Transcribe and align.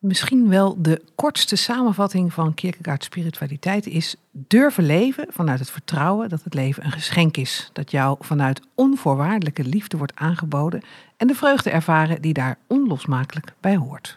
Misschien 0.00 0.48
wel 0.48 0.82
de 0.82 1.02
kortste 1.14 1.56
samenvatting 1.56 2.32
van 2.32 2.54
Kierkegaard's 2.54 3.06
spiritualiteit 3.06 3.86
is 3.86 4.16
durven 4.30 4.84
leven 4.84 5.26
vanuit 5.28 5.58
het 5.58 5.70
vertrouwen 5.70 6.28
dat 6.28 6.44
het 6.44 6.54
leven 6.54 6.84
een 6.84 6.92
geschenk 6.92 7.36
is. 7.36 7.70
Dat 7.72 7.90
jou 7.90 8.16
vanuit 8.20 8.60
onvoorwaardelijke 8.74 9.64
liefde 9.64 9.96
wordt 9.96 10.12
aangeboden 10.14 10.82
en 11.16 11.26
de 11.26 11.34
vreugde 11.34 11.70
ervaren 11.70 12.22
die 12.22 12.32
daar 12.32 12.58
onlosmakelijk 12.66 13.52
bij 13.60 13.76
hoort. 13.76 14.16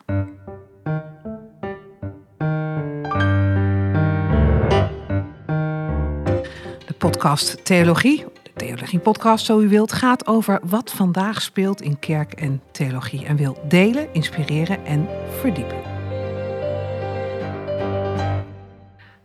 De 6.86 6.94
podcast 6.98 7.66
Theologie 7.66 8.26
Theologie-podcast, 8.64 9.46
zo 9.46 9.60
u 9.60 9.70
wilt, 9.70 9.94
gaat 9.94 10.28
over 10.28 10.60
wat 10.64 10.92
vandaag 10.92 11.42
speelt 11.42 11.82
in 11.82 12.00
kerk 12.00 12.34
en 12.34 12.62
theologie. 12.72 13.26
En 13.26 13.36
wil 13.36 13.64
delen, 13.68 14.14
inspireren 14.14 14.86
en 14.86 15.08
verdiepen. 15.40 15.82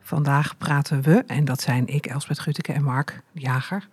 Vandaag 0.01 0.57
praten 0.57 1.03
we, 1.03 1.25
en 1.27 1.45
dat 1.45 1.61
zijn 1.61 1.87
ik, 1.87 2.07
Elsbeth 2.07 2.39
Gutteke 2.39 2.73
en 2.73 2.83
Mark 2.83 3.23
Jager, 3.33 3.89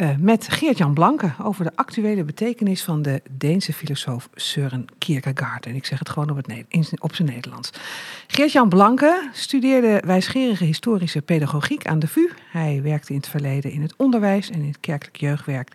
uh, 0.00 0.10
met 0.18 0.48
Geert-Jan 0.48 0.94
Blanke 0.94 1.32
over 1.42 1.64
de 1.64 1.70
actuele 1.74 2.24
betekenis 2.24 2.82
van 2.84 3.02
de 3.02 3.22
Deense 3.30 3.72
filosoof 3.72 4.28
Søren 4.34 4.84
Kierkegaard. 4.98 5.66
En 5.66 5.74
ik 5.74 5.86
zeg 5.86 5.98
het 5.98 6.08
gewoon 6.08 6.30
op, 6.30 6.36
het, 6.36 7.00
op 7.00 7.14
zijn 7.14 7.28
Nederlands. 7.28 7.70
Geert-Jan 8.26 8.68
Blanke 8.68 9.28
studeerde 9.32 10.02
wijsgerige 10.06 10.64
historische 10.64 11.22
pedagogiek 11.22 11.86
aan 11.86 11.98
de 11.98 12.08
VU. 12.08 12.28
Hij 12.50 12.80
werkte 12.82 13.12
in 13.12 13.18
het 13.18 13.28
verleden 13.28 13.70
in 13.72 13.82
het 13.82 13.94
onderwijs 13.96 14.50
en 14.50 14.60
in 14.60 14.68
het 14.68 14.80
kerkelijk 14.80 15.16
jeugdwerk. 15.16 15.72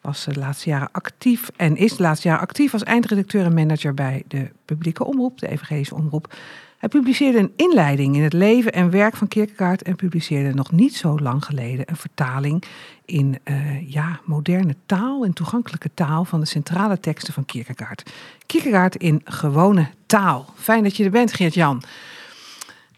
Was 0.00 0.24
de 0.24 0.38
laatste 0.38 0.68
jaren 0.68 0.92
actief 0.92 1.50
en 1.56 1.76
is 1.76 1.96
de 1.96 2.02
laatste 2.02 2.28
jaren 2.28 2.42
actief 2.42 2.72
als 2.72 2.82
eindredacteur 2.82 3.44
en 3.44 3.54
manager 3.54 3.94
bij 3.94 4.22
de 4.28 4.50
publieke 4.64 5.04
omroep, 5.04 5.38
de 5.38 5.48
evangelische 5.48 5.94
omroep. 5.94 6.34
Hij 6.76 6.88
publiceerde 6.88 7.38
een 7.38 7.52
inleiding 7.56 8.16
in 8.16 8.22
het 8.22 8.32
leven 8.32 8.72
en 8.72 8.90
werk 8.90 9.16
van 9.16 9.28
Kierkegaard 9.28 9.82
en 9.82 9.96
publiceerde 9.96 10.54
nog 10.54 10.72
niet 10.72 10.96
zo 10.96 11.18
lang 11.18 11.44
geleden 11.44 11.84
een 11.88 11.96
vertaling 11.96 12.64
in 13.04 13.38
uh, 13.44 13.90
ja, 13.90 14.20
moderne 14.24 14.76
taal 14.86 15.24
en 15.24 15.32
toegankelijke 15.32 15.90
taal 15.94 16.24
van 16.24 16.40
de 16.40 16.46
centrale 16.46 17.00
teksten 17.00 17.32
van 17.32 17.44
Kierkegaard. 17.44 18.10
Kierkegaard 18.46 18.96
in 18.96 19.20
gewone 19.24 19.88
taal. 20.06 20.52
Fijn 20.56 20.82
dat 20.82 20.96
je 20.96 21.04
er 21.04 21.10
bent, 21.10 21.32
Geert-Jan. 21.32 21.82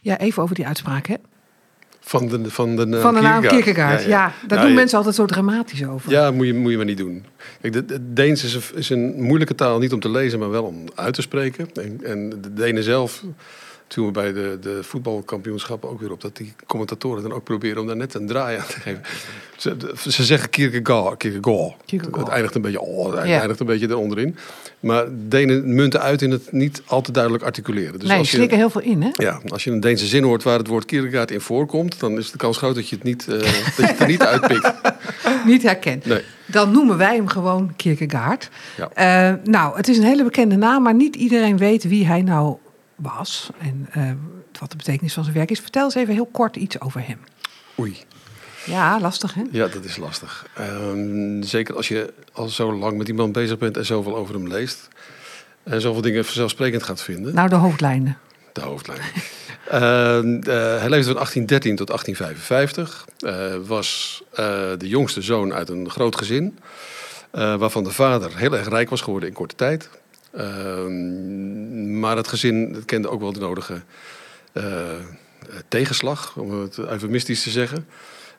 Ja, 0.01 0.19
even 0.19 0.43
over 0.43 0.55
die 0.55 0.67
uitspraak, 0.67 1.07
hè? 1.07 1.15
Van 2.01 2.29
de, 2.29 2.51
van 2.51 2.77
de, 2.77 2.87
uh, 2.87 3.01
van 3.01 3.15
de 3.15 3.21
naam 3.21 3.43
Kierkegaard, 3.43 4.03
ja. 4.03 4.09
ja. 4.09 4.33
daar 4.47 4.59
nou, 4.59 4.67
doen 4.67 4.75
mensen 4.75 4.97
altijd 4.97 5.15
zo 5.15 5.27
dramatisch 5.27 5.87
over. 5.87 6.11
Ja, 6.11 6.31
moet 6.31 6.47
je, 6.47 6.55
moet 6.55 6.71
je 6.71 6.77
maar 6.77 6.87
niet 6.87 6.97
doen. 6.97 7.25
Kijk, 7.61 7.89
de, 7.89 8.13
Deens 8.13 8.45
is 8.45 8.55
een, 8.55 8.63
is 8.75 8.91
een, 8.91 9.23
moeilijke 9.23 9.55
taal, 9.55 9.79
niet 9.79 9.93
om 9.93 10.01
te 10.01 10.11
lezen, 10.11 10.39
maar 10.39 10.51
wel 10.51 10.65
om 10.65 10.85
uit 10.95 11.15
te 11.15 11.23
spreken. 11.23 11.69
En, 11.75 12.05
en 12.05 12.31
de 12.41 12.53
Denen 12.53 12.83
zelf 12.83 13.25
toen 13.89 14.07
we 14.07 14.13
bij 14.13 14.33
de, 14.33 14.59
de 14.61 14.79
voetbalkampioenschappen 14.83 15.91
ook 15.91 16.01
weer 16.01 16.13
op 16.13 16.21
dat 16.21 16.37
die 16.37 16.55
commentatoren 16.67 17.23
dan 17.23 17.33
ook 17.33 17.45
proberen 17.45 17.81
om 17.81 17.87
daar 17.87 17.97
net 17.97 18.15
een 18.15 18.27
draai 18.27 18.59
aan 18.59 18.67
te 18.67 18.81
geven. 18.81 19.03
Ze, 19.57 19.77
ze 20.09 20.25
zeggen 20.25 20.51
Kierkegaard, 20.51 21.17
Kierkegaard. 21.17 22.17
Het 22.17 22.29
eindigt 22.29 22.55
een 22.55 22.63
beetje, 22.63 22.81
oh, 22.81 23.15
het 23.15 23.25
eindigt 23.25 23.61
een 23.61 23.67
beetje 23.67 23.89
eronderin. 23.89 24.37
Maar 24.81 25.07
Denen 25.29 25.75
munten 25.75 26.01
uit 26.01 26.23
in 26.23 26.31
het 26.31 26.53
niet 26.53 26.83
al 26.87 27.01
te 27.01 27.13
duidelijk 27.13 27.45
articuleren. 27.45 27.99
Dus 27.99 28.09
nee, 28.09 28.19
als 28.19 28.31
je 28.31 28.37
slikken 28.37 28.59
heel 28.59 28.71
veel 28.71 28.81
in, 28.81 29.03
hè? 29.03 29.11
Ja, 29.13 29.41
als 29.49 29.65
je 29.65 29.71
een 29.71 29.81
Deense 29.81 30.07
zin 30.07 30.23
hoort 30.23 30.43
waar 30.43 30.59
het 30.59 30.67
woord 30.67 30.85
Kierkegaard 30.85 31.31
in 31.31 31.41
voorkomt, 31.41 32.01
dan 32.01 32.19
is 32.19 32.31
de 32.31 32.39
kans 32.39 32.57
groot 32.57 32.75
dat 32.75 32.89
je 32.89 32.95
het 32.95 33.05
niet, 33.05 33.27
uh, 33.29 33.39
dat 33.39 33.77
je 33.77 33.83
het 33.83 34.01
er 34.01 34.07
niet 34.07 34.23
uitpikt. 34.23 34.73
niet 35.47 35.63
herkent. 35.63 36.05
Nee. 36.05 36.23
Dan 36.47 36.71
noemen 36.71 36.97
wij 36.97 37.17
hem 37.17 37.29
gewoon 37.29 37.73
Kierkegaard. 37.77 38.49
Ja. 38.77 39.31
Uh, 39.31 39.37
nou, 39.45 39.77
het 39.77 39.89
is 39.89 39.97
een 39.97 40.05
hele 40.05 40.25
bekende 40.25 40.57
naam, 40.57 40.83
maar 40.83 40.95
niet 40.95 41.17
iedereen 41.17 41.57
weet 41.57 41.85
wie 41.85 42.07
hij 42.07 42.23
nou 42.23 42.57
was 42.99 43.51
en 43.59 43.89
uh, 43.97 44.13
wat 44.61 44.71
de 44.71 44.77
betekenis 44.77 45.13
van 45.13 45.23
zijn 45.23 45.37
werk 45.37 45.51
is. 45.51 45.61
Vertel 45.61 45.85
eens 45.85 45.95
even 45.95 46.15
heel 46.15 46.29
kort 46.33 46.57
iets 46.57 46.81
over 46.81 47.07
hem. 47.07 47.19
Oei. 47.79 47.97
Ja, 48.67 49.01
lastig 49.01 49.35
hè? 49.35 49.43
Ja, 49.51 49.67
dat 49.67 49.85
is 49.85 49.97
lastig. 49.97 50.47
Um, 50.61 51.43
zeker 51.43 51.77
als 51.77 51.89
je 51.89 52.13
al 52.33 52.49
zo 52.49 52.73
lang 52.73 52.99
met 52.99 53.09
iemand 53.09 53.33
bezig 53.33 53.59
bent 53.59 53.77
en 53.77 53.87
zoveel 53.87 54.17
over 54.17 54.35
hem 54.35 54.49
leest. 54.49 54.89
En 55.63 55.81
zoveel 55.81 56.03
dingen 56.03 56.25
vanzelfsprekend 56.25 56.83
gaat 56.83 57.03
vinden. 57.03 57.35
Nou, 57.35 57.49
de 57.49 57.55
hoofdlijnen. 57.55 58.19
De 58.53 58.61
hoofdlijnen. 58.61 59.07
uh, 59.73 59.73
uh, 60.55 60.81
hij 60.81 60.89
leefde 60.89 61.05
van 61.05 61.15
1813 61.15 61.77
tot 61.77 61.87
1855. 61.87 63.05
Uh, 63.21 63.67
was 63.67 64.23
de 64.79 64.89
jongste 64.89 65.23
zoon 65.23 65.53
uit 65.53 65.69
een 65.69 65.91
groot 65.91 66.17
gezin. 66.17 66.59
Waarvan 67.31 67.85
de 67.85 67.91
vader 67.91 68.37
heel 68.37 68.57
erg 68.57 68.69
rijk 68.69 68.91
was 68.91 69.01
geworden 69.01 69.29
in 69.29 69.35
korte 69.35 69.55
tijd. 69.55 69.89
Ehm, 70.39 71.99
maar 71.99 72.17
het 72.17 72.29
gezin 72.29 72.73
het 72.75 72.85
kende 72.85 73.09
ook 73.09 73.21
wel 73.21 73.33
de 73.33 73.41
nodige 73.41 73.83
uh, 74.53 74.65
tegenslag, 75.69 76.37
om 76.37 76.61
het 76.61 76.79
eufemistisch 76.79 77.43
te 77.43 77.51
zeggen. 77.51 77.87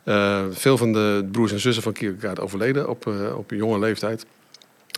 Uh, 0.05 0.43
veel 0.51 0.77
van 0.77 0.93
de 0.93 1.27
broers 1.31 1.51
en 1.51 1.59
zussen 1.59 1.83
van 1.83 1.93
Kierkegaard 1.93 2.39
overleden 2.39 2.89
op, 2.89 3.05
uh, 3.05 3.37
op 3.37 3.51
jonge 3.51 3.79
leeftijd. 3.79 4.25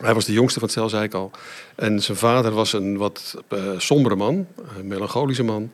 Hij 0.01 0.13
was 0.13 0.25
de 0.25 0.33
jongste 0.33 0.59
van 0.59 0.67
het 0.67 0.77
cel, 0.77 0.89
zei 0.89 1.03
ik 1.03 1.13
al. 1.13 1.31
En 1.75 2.01
zijn 2.01 2.17
vader 2.17 2.51
was 2.51 2.73
een 2.73 2.97
wat 2.97 3.35
sombere 3.77 4.15
man, 4.15 4.47
een 4.77 4.87
melancholische 4.87 5.43
man. 5.43 5.71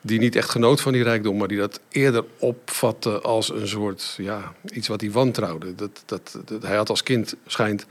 Die 0.00 0.18
niet 0.18 0.36
echt 0.36 0.50
genoot 0.50 0.80
van 0.80 0.92
die 0.92 1.02
rijkdom, 1.02 1.36
maar 1.36 1.48
die 1.48 1.58
dat 1.58 1.80
eerder 1.88 2.24
opvatte 2.38 3.20
als 3.20 3.50
een 3.50 3.68
soort, 3.68 4.14
ja, 4.16 4.52
iets 4.72 4.88
wat 4.88 5.00
hij 5.00 5.10
wantrouwde. 5.10 5.74
Dat, 5.74 6.02
dat, 6.06 6.38
hij 6.60 6.76
had 6.76 6.88
als 6.88 7.02
kind, 7.02 7.34
schijnt, 7.46 7.86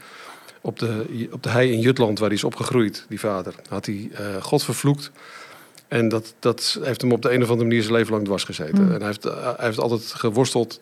op 0.61 0.79
de, 0.79 1.27
op 1.31 1.43
de 1.43 1.49
hei 1.49 1.71
in 1.71 1.79
Jutland, 1.79 2.19
waar 2.19 2.27
hij 2.27 2.37
is 2.37 2.43
opgegroeid, 2.43 3.05
die 3.09 3.19
vader, 3.19 3.55
had 3.69 3.85
hij 3.85 4.09
uh, 4.11 4.43
God 4.43 4.63
vervloekt. 4.63 5.11
En 5.87 6.09
dat, 6.09 6.33
dat 6.39 6.79
heeft 6.81 7.01
hem 7.01 7.11
op 7.11 7.21
de 7.21 7.33
een 7.33 7.43
of 7.43 7.49
andere 7.49 7.67
manier 7.67 7.81
zijn 7.81 7.93
leven 7.93 8.11
lang 8.11 8.25
dwars 8.25 8.43
gezeten. 8.43 8.83
Hmm. 8.83 8.91
En 8.91 8.97
hij 8.97 9.07
heeft, 9.07 9.23
hij 9.23 9.55
heeft 9.57 9.79
altijd 9.79 10.01
geworsteld, 10.01 10.81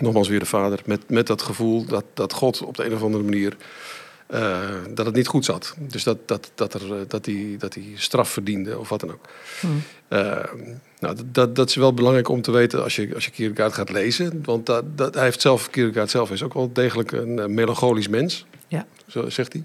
nogmaals 0.00 0.28
weer 0.28 0.38
de 0.38 0.46
vader, 0.46 0.80
met, 0.84 1.10
met 1.10 1.26
dat 1.26 1.42
gevoel 1.42 1.84
dat, 1.84 2.04
dat 2.14 2.32
God 2.32 2.62
op 2.62 2.76
de 2.76 2.84
een 2.84 2.94
of 2.94 3.02
andere 3.02 3.24
manier. 3.24 3.56
Uh, 4.30 4.60
dat 4.94 5.06
het 5.06 5.14
niet 5.14 5.26
goed 5.26 5.44
zat. 5.44 5.74
Dus 5.78 6.02
dat, 6.02 6.18
dat, 6.28 6.50
dat, 6.54 6.74
er, 6.74 6.94
eh, 6.94 7.00
dat, 7.08 7.26
hij, 7.26 7.56
dat 7.58 7.74
hij 7.74 7.92
straf 7.94 8.28
verdiende 8.30 8.78
of 8.78 8.88
wat 8.88 9.00
dan 9.00 9.12
ook. 9.12 9.24
Hmm. 9.60 9.82
Uh, 10.08 10.36
nou, 10.98 11.16
dat, 11.24 11.56
dat 11.56 11.68
is 11.68 11.74
wel 11.74 11.94
belangrijk 11.94 12.28
om 12.28 12.42
te 12.42 12.50
weten 12.50 12.82
als 12.82 12.96
je, 12.96 13.14
als 13.14 13.24
je 13.24 13.30
Kierkegaard 13.30 13.72
gaat 13.72 13.90
lezen. 13.90 14.40
Want 14.44 14.66
dat, 14.66 14.98
dat, 14.98 15.14
hij 15.14 15.24
heeft 15.24 15.40
zelf, 15.40 15.70
Kierkegaard 15.70 16.10
zelf 16.10 16.30
is 16.30 16.42
ook 16.42 16.54
wel 16.54 16.72
degelijk 16.72 17.12
een 17.12 17.54
melancholisch 17.54 18.08
mens. 18.08 18.46
Ja. 18.68 18.86
Zo 19.06 19.30
zegt 19.30 19.52
hij 19.52 19.64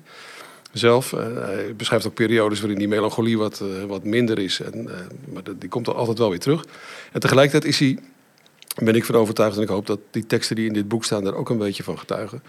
zelf. 0.71 1.11
Uh, 1.11 1.19
hij 1.35 1.75
beschrijft 1.75 2.07
ook 2.07 2.13
periodes 2.13 2.59
waarin 2.59 2.77
die 2.77 2.87
melancholie 2.87 3.37
wat, 3.37 3.61
uh, 3.63 3.83
wat 3.83 4.03
minder 4.03 4.39
is. 4.39 4.59
En, 4.59 4.83
uh, 4.83 4.93
maar 5.33 5.43
die 5.59 5.69
komt 5.69 5.87
er 5.87 5.93
altijd 5.93 6.17
wel 6.17 6.29
weer 6.29 6.39
terug. 6.39 6.65
En 7.11 7.19
tegelijkertijd 7.19 7.73
is 7.73 7.79
hij, 7.79 7.99
ben 8.83 8.95
ik 8.95 9.05
van 9.05 9.15
overtuigd... 9.15 9.55
en 9.55 9.61
ik 9.61 9.67
hoop 9.67 9.87
dat 9.87 9.99
die 10.11 10.25
teksten 10.25 10.55
die 10.55 10.67
in 10.67 10.73
dit 10.73 10.87
boek 10.87 11.03
staan... 11.03 11.23
daar 11.23 11.35
ook 11.35 11.49
een 11.49 11.57
beetje 11.57 11.83
van 11.83 11.99
getuigen. 11.99 12.43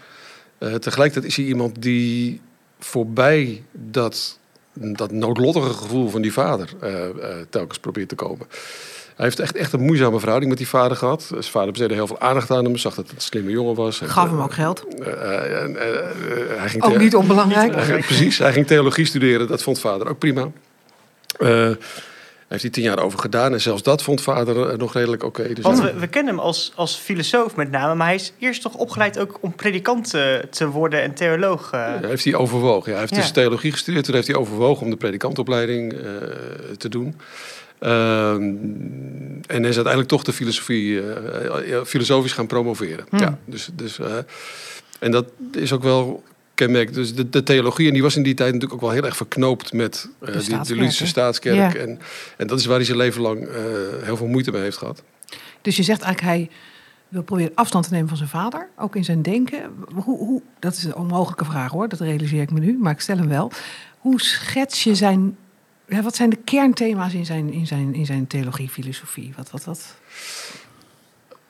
tegelijkertijd 0.57 1.25
is 1.25 1.35
hij 1.35 1.45
iemand 1.45 1.81
die 1.81 2.41
voorbij 2.79 3.63
dat, 3.71 4.39
dat 4.73 5.11
noodlottige 5.11 5.73
gevoel 5.73 6.09
van 6.09 6.21
die 6.21 6.33
vader... 6.33 6.69
telkens 7.49 7.79
probeert 7.79 8.09
te 8.09 8.15
komen. 8.15 8.47
Hij 9.15 9.25
heeft 9.25 9.39
echt, 9.39 9.55
echt 9.55 9.73
een 9.73 9.81
moeizame 9.81 10.17
verhouding 10.17 10.49
met 10.49 10.59
die 10.59 10.69
vader 10.69 10.97
gehad. 10.97 11.23
Zijn 11.23 11.43
vader 11.43 11.69
besteedde 11.69 11.93
heel 11.93 12.07
veel 12.07 12.19
aandacht 12.19 12.51
aan 12.51 12.63
hem. 12.63 12.77
Zag 12.77 12.95
dat 12.95 13.05
het 13.05 13.15
een 13.15 13.21
slimme 13.21 13.51
jongen 13.51 13.75
was. 13.75 14.01
Gaf 14.03 14.29
hem 14.29 14.41
ook 14.41 14.53
geld. 14.53 14.85
Uh, 14.99 15.07
uh, 15.07 15.13
hij 16.57 16.69
ging 16.69 16.83
ook 16.83 16.97
niet 16.97 17.15
onbelangrijk. 17.15 17.75
Hij, 17.75 17.99
precies, 17.99 18.37
hij 18.37 18.53
ging 18.53 18.67
theologie 18.67 19.05
studeren. 19.05 19.47
Dat 19.47 19.63
vond 19.63 19.79
vader 19.79 20.09
ook 20.09 20.19
prima. 20.19 20.51
Hij 21.37 21.77
heeft 22.47 22.61
hij 22.61 22.71
tien 22.71 22.83
jaar 22.83 23.03
over 23.03 23.19
gedaan. 23.19 23.53
En 23.53 23.61
zelfs 23.61 23.83
dat 23.83 24.03
vond 24.03 24.21
vader 24.21 24.77
nog 24.77 24.93
redelijk 24.93 25.23
oké. 25.23 25.41
Okay. 25.41 25.53
Dus 25.53 25.63
Want 25.63 25.81
we, 25.81 25.93
we, 25.93 26.07
kennen 26.07 26.35
hem 26.35 26.43
als, 26.43 26.71
als 26.75 26.95
filosoof 26.95 27.55
met 27.55 27.71
name. 27.71 27.95
Maar 27.95 28.07
hij 28.07 28.15
is 28.15 28.33
eerst 28.39 28.61
toch 28.61 28.75
opgeleid 28.75 29.19
ook 29.19 29.37
om 29.41 29.55
predikant 29.55 30.09
te, 30.09 30.47
te 30.49 30.67
worden 30.67 31.01
en 31.01 31.13
theoloog. 31.13 31.71
Ja, 31.71 31.99
heeft 32.01 32.23
hij 32.23 32.35
overwogen. 32.35 32.91
Ja, 32.91 32.97
hij 32.97 32.99
heeft 32.99 33.15
ja. 33.15 33.21
dus 33.21 33.31
theologie 33.31 33.71
gestudeerd. 33.71 34.05
Toen 34.05 34.15
heeft 34.15 34.27
hij 34.27 34.35
overwogen 34.35 34.83
om 34.83 34.89
de 34.89 34.97
predikantopleiding 34.97 35.95
te 36.77 36.89
doen. 36.89 37.15
Uh, 37.83 38.33
en 39.47 39.65
is 39.65 39.75
uiteindelijk 39.75 40.07
toch 40.07 40.23
de 40.23 40.33
filosofie, 40.33 40.91
uh, 40.91 41.83
filosofisch 41.85 42.31
gaan 42.31 42.47
promoveren. 42.47 43.05
Hmm. 43.09 43.19
Ja, 43.19 43.37
dus, 43.45 43.69
dus, 43.73 43.99
uh, 43.99 44.07
en 44.99 45.11
dat 45.11 45.25
is 45.51 45.73
ook 45.73 45.83
wel 45.83 46.23
kenmerk. 46.53 46.93
Dus 46.93 47.15
de, 47.15 47.29
de, 47.29 47.43
theologie, 47.43 47.87
en 47.87 47.93
die 47.93 48.01
was 48.01 48.15
in 48.15 48.23
die 48.23 48.33
tijd 48.33 48.53
natuurlijk 48.53 48.81
ook 48.81 48.87
wel 48.87 48.97
heel 48.97 49.05
erg 49.05 49.15
verknoopt 49.15 49.73
met 49.73 50.09
de, 50.19 50.59
de 50.63 50.75
Lutherse 50.75 51.07
staatskerk. 51.07 51.73
Ja. 51.73 51.79
En, 51.79 51.99
en 52.37 52.47
dat 52.47 52.59
is 52.59 52.65
waar 52.65 52.75
hij 52.75 52.85
zijn 52.85 52.97
leven 52.97 53.21
lang 53.21 53.47
heel 54.03 54.17
veel 54.17 54.27
moeite 54.27 54.51
mee 54.51 54.61
heeft 54.61 54.77
gehad. 54.77 55.03
Dus 55.61 55.75
je 55.75 55.83
zegt 55.83 56.01
eigenlijk, 56.01 56.35
hij 56.35 56.49
wil 57.07 57.23
proberen 57.23 57.51
afstand 57.55 57.85
te 57.87 57.93
nemen 57.93 58.07
van 58.07 58.17
zijn 58.17 58.29
vader, 58.29 58.69
ook 58.77 58.95
in 58.95 59.03
zijn 59.03 59.21
denken. 59.21 59.61
Hoe, 59.93 60.17
hoe, 60.17 60.41
dat 60.59 60.73
is 60.73 60.83
een 60.83 60.95
onmogelijke 60.95 61.45
vraag 61.45 61.71
hoor, 61.71 61.89
dat 61.89 61.99
realiseer 61.99 62.41
ik 62.41 62.51
me 62.51 62.59
nu, 62.59 62.77
maar 62.77 62.93
ik 62.93 62.99
stel 62.99 63.17
hem 63.17 63.27
wel. 63.29 63.51
Hoe 63.97 64.21
schets 64.21 64.83
je 64.83 64.95
zijn 64.95 65.37
ja, 65.93 66.01
wat 66.01 66.15
zijn 66.15 66.29
de 66.29 66.37
kernthema's 66.43 67.13
in 67.13 67.25
zijn, 67.25 67.53
in 67.53 67.67
zijn, 67.67 67.93
in 67.93 68.05
zijn 68.05 68.27
theologie, 68.27 68.69
filosofie? 68.69 69.33
Wat, 69.37 69.51
wat, 69.51 69.63
wat? 69.65 69.95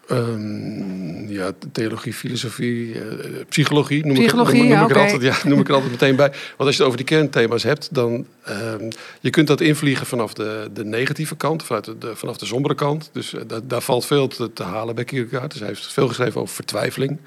Ehm, 0.07 1.31
ja, 1.31 1.51
theologie, 1.71 2.13
filosofie, 2.13 2.99
eh, 3.01 3.45
psychologie, 3.49 4.05
noem, 4.05 4.13
Psychologie, 4.13 4.55
ik, 4.55 4.61
noem, 4.61 4.71
ja, 4.71 4.83
ik 4.83 4.89
er 4.89 4.97
altijd, 4.99 5.21
ja, 5.21 5.35
noem 5.49 5.59
ik 5.59 5.67
er 5.67 5.73
altijd 5.73 5.91
meteen 5.91 6.15
bij. 6.15 6.29
Want 6.29 6.41
als 6.57 6.69
je 6.69 6.75
het 6.75 6.81
over 6.81 6.97
die 6.97 7.05
kernthema's 7.05 7.63
hebt, 7.63 7.87
dan 7.91 8.25
ehm, 8.43 8.89
je 9.19 9.29
kunt 9.29 9.47
dat 9.47 9.61
invliegen 9.61 10.05
vanaf 10.05 10.33
de, 10.33 10.69
de 10.73 10.85
negatieve 10.85 11.35
kant, 11.35 11.63
vanuit 11.63 11.85
de, 11.85 11.97
de- 11.97 12.15
vanaf 12.15 12.37
de 12.37 12.45
sombere 12.45 12.75
kant. 12.75 13.09
Dus 13.13 13.33
eh, 13.33 13.41
daar, 13.47 13.67
daar 13.67 13.81
valt 13.81 14.05
veel 14.05 14.27
te, 14.27 14.53
te 14.53 14.63
halen 14.63 14.95
bij 14.95 15.03
Kierkegaard. 15.03 15.51
Dus 15.51 15.59
hij 15.59 15.69
heeft 15.69 15.93
veel 15.93 16.07
geschreven 16.07 16.41
over 16.41 16.55
vertwijfeling, 16.55 17.17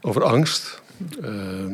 over 0.00 0.24
angst. 0.24 0.80
Ehm, 1.22 1.72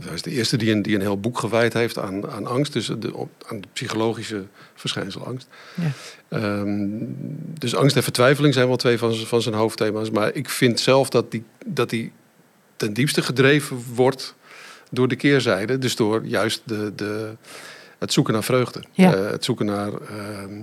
hij 0.00 0.14
is 0.14 0.22
de 0.22 0.30
eerste 0.30 0.56
die 0.56 0.72
een, 0.72 0.82
die 0.82 0.94
een 0.94 1.00
heel 1.00 1.20
boek 1.20 1.38
gewijd 1.38 1.72
heeft 1.72 1.98
aan, 1.98 2.30
aan 2.30 2.46
angst, 2.46 2.72
dus 2.72 2.86
de, 2.98 3.14
op- 3.14 3.44
aan 3.46 3.56
het 3.56 3.72
psychologische 3.72 4.44
verschijnsel 4.74 5.26
angst. 5.26 5.48
Ja. 5.74 5.90
Ehm, 6.28 6.88
dus 7.58 7.74
angst 7.74 7.96
en 7.96 8.02
vertwijfeling 8.02 8.54
zijn 8.54 8.66
wel 8.66 8.76
twee 8.76 8.98
van, 8.98 9.14
van 9.14 9.42
zijn 9.42 9.54
hoofdthema's. 9.54 10.10
Maar 10.10 10.34
ik 10.34 10.48
vind 10.48 10.80
zelf 10.80 11.08
dat 11.08 11.30
die, 11.30 11.44
dat 11.66 11.90
die 11.90 12.12
ten 12.76 12.92
diepste 12.92 13.22
gedreven 13.22 13.84
wordt 13.94 14.34
door 14.90 15.08
de 15.08 15.16
keerzijde. 15.16 15.78
Dus 15.78 15.96
door 15.96 16.24
juist 16.24 16.62
de, 16.64 16.92
de, 16.94 17.32
het 17.98 18.12
zoeken 18.12 18.32
naar 18.32 18.44
vreugde. 18.44 18.82
Ja. 18.92 19.14
Eh, 19.14 19.30
het 19.30 19.44
zoeken 19.44 19.66
naar 19.66 19.92
ehm, 19.92 20.62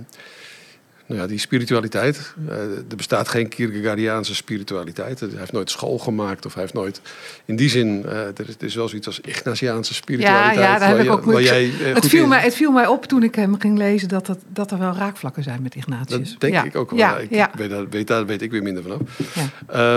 nou 1.08 1.20
ja, 1.20 1.26
die 1.26 1.38
spiritualiteit. 1.38 2.34
Eh, 2.48 2.56
er 2.60 2.96
bestaat 2.96 3.28
geen 3.28 3.48
Kierkegaardiaanse 3.48 4.34
spiritualiteit. 4.34 5.20
Hij 5.20 5.28
heeft 5.34 5.52
nooit 5.52 5.70
school 5.70 5.98
gemaakt. 5.98 6.46
Of 6.46 6.52
hij 6.54 6.62
heeft 6.62 6.74
nooit... 6.74 7.00
In 7.44 7.56
die 7.56 7.68
zin, 7.68 8.04
eh, 8.06 8.18
er, 8.20 8.48
is, 8.48 8.54
er 8.58 8.64
is 8.64 8.74
wel 8.74 8.88
zoiets 8.88 9.06
als 9.06 9.20
Ignatiaanse 9.20 9.94
spiritualiteit. 9.94 10.54
Ja, 10.56 10.62
ja, 10.72 10.78
daar 10.78 10.88
heb 10.88 11.00
ik 11.00 11.10
ook- 11.12 11.40
jij, 11.40 11.70
eh, 11.84 11.94
Het 11.94 12.06
viel, 12.06 12.22
in- 12.22 12.28
mij, 12.28 12.40
het 12.42 12.54
viel 12.54 12.70
mij 12.72 12.86
op 12.86 13.04
toen 13.04 13.22
ik 13.22 13.34
hem 13.34 13.60
ging 13.60 13.78
lezen 13.78 14.08
dat, 14.08 14.26
het, 14.26 14.38
dat 14.52 14.70
er 14.70 14.78
wel 14.78 14.94
raakvlakken 14.94 15.42
zijn 15.42 15.62
met 15.62 15.74
Ignatius. 15.74 16.30
Dat 16.30 16.40
denk 16.40 16.52
Ja. 16.52 16.64
ik 16.64 16.76
ook 16.76 16.90
wel. 16.90 16.98
Ja, 16.98 17.16
ik 17.18 17.30
ja, 17.34 17.50
Weet, 17.54 17.70
daar, 17.70 17.88
weet, 17.88 18.06
daar 18.06 18.26
weet 18.26 18.42
ik 18.42 18.50
weer 18.50 18.62
minder 18.62 18.82
vanaf. 18.82 18.98
ja. 19.34 19.48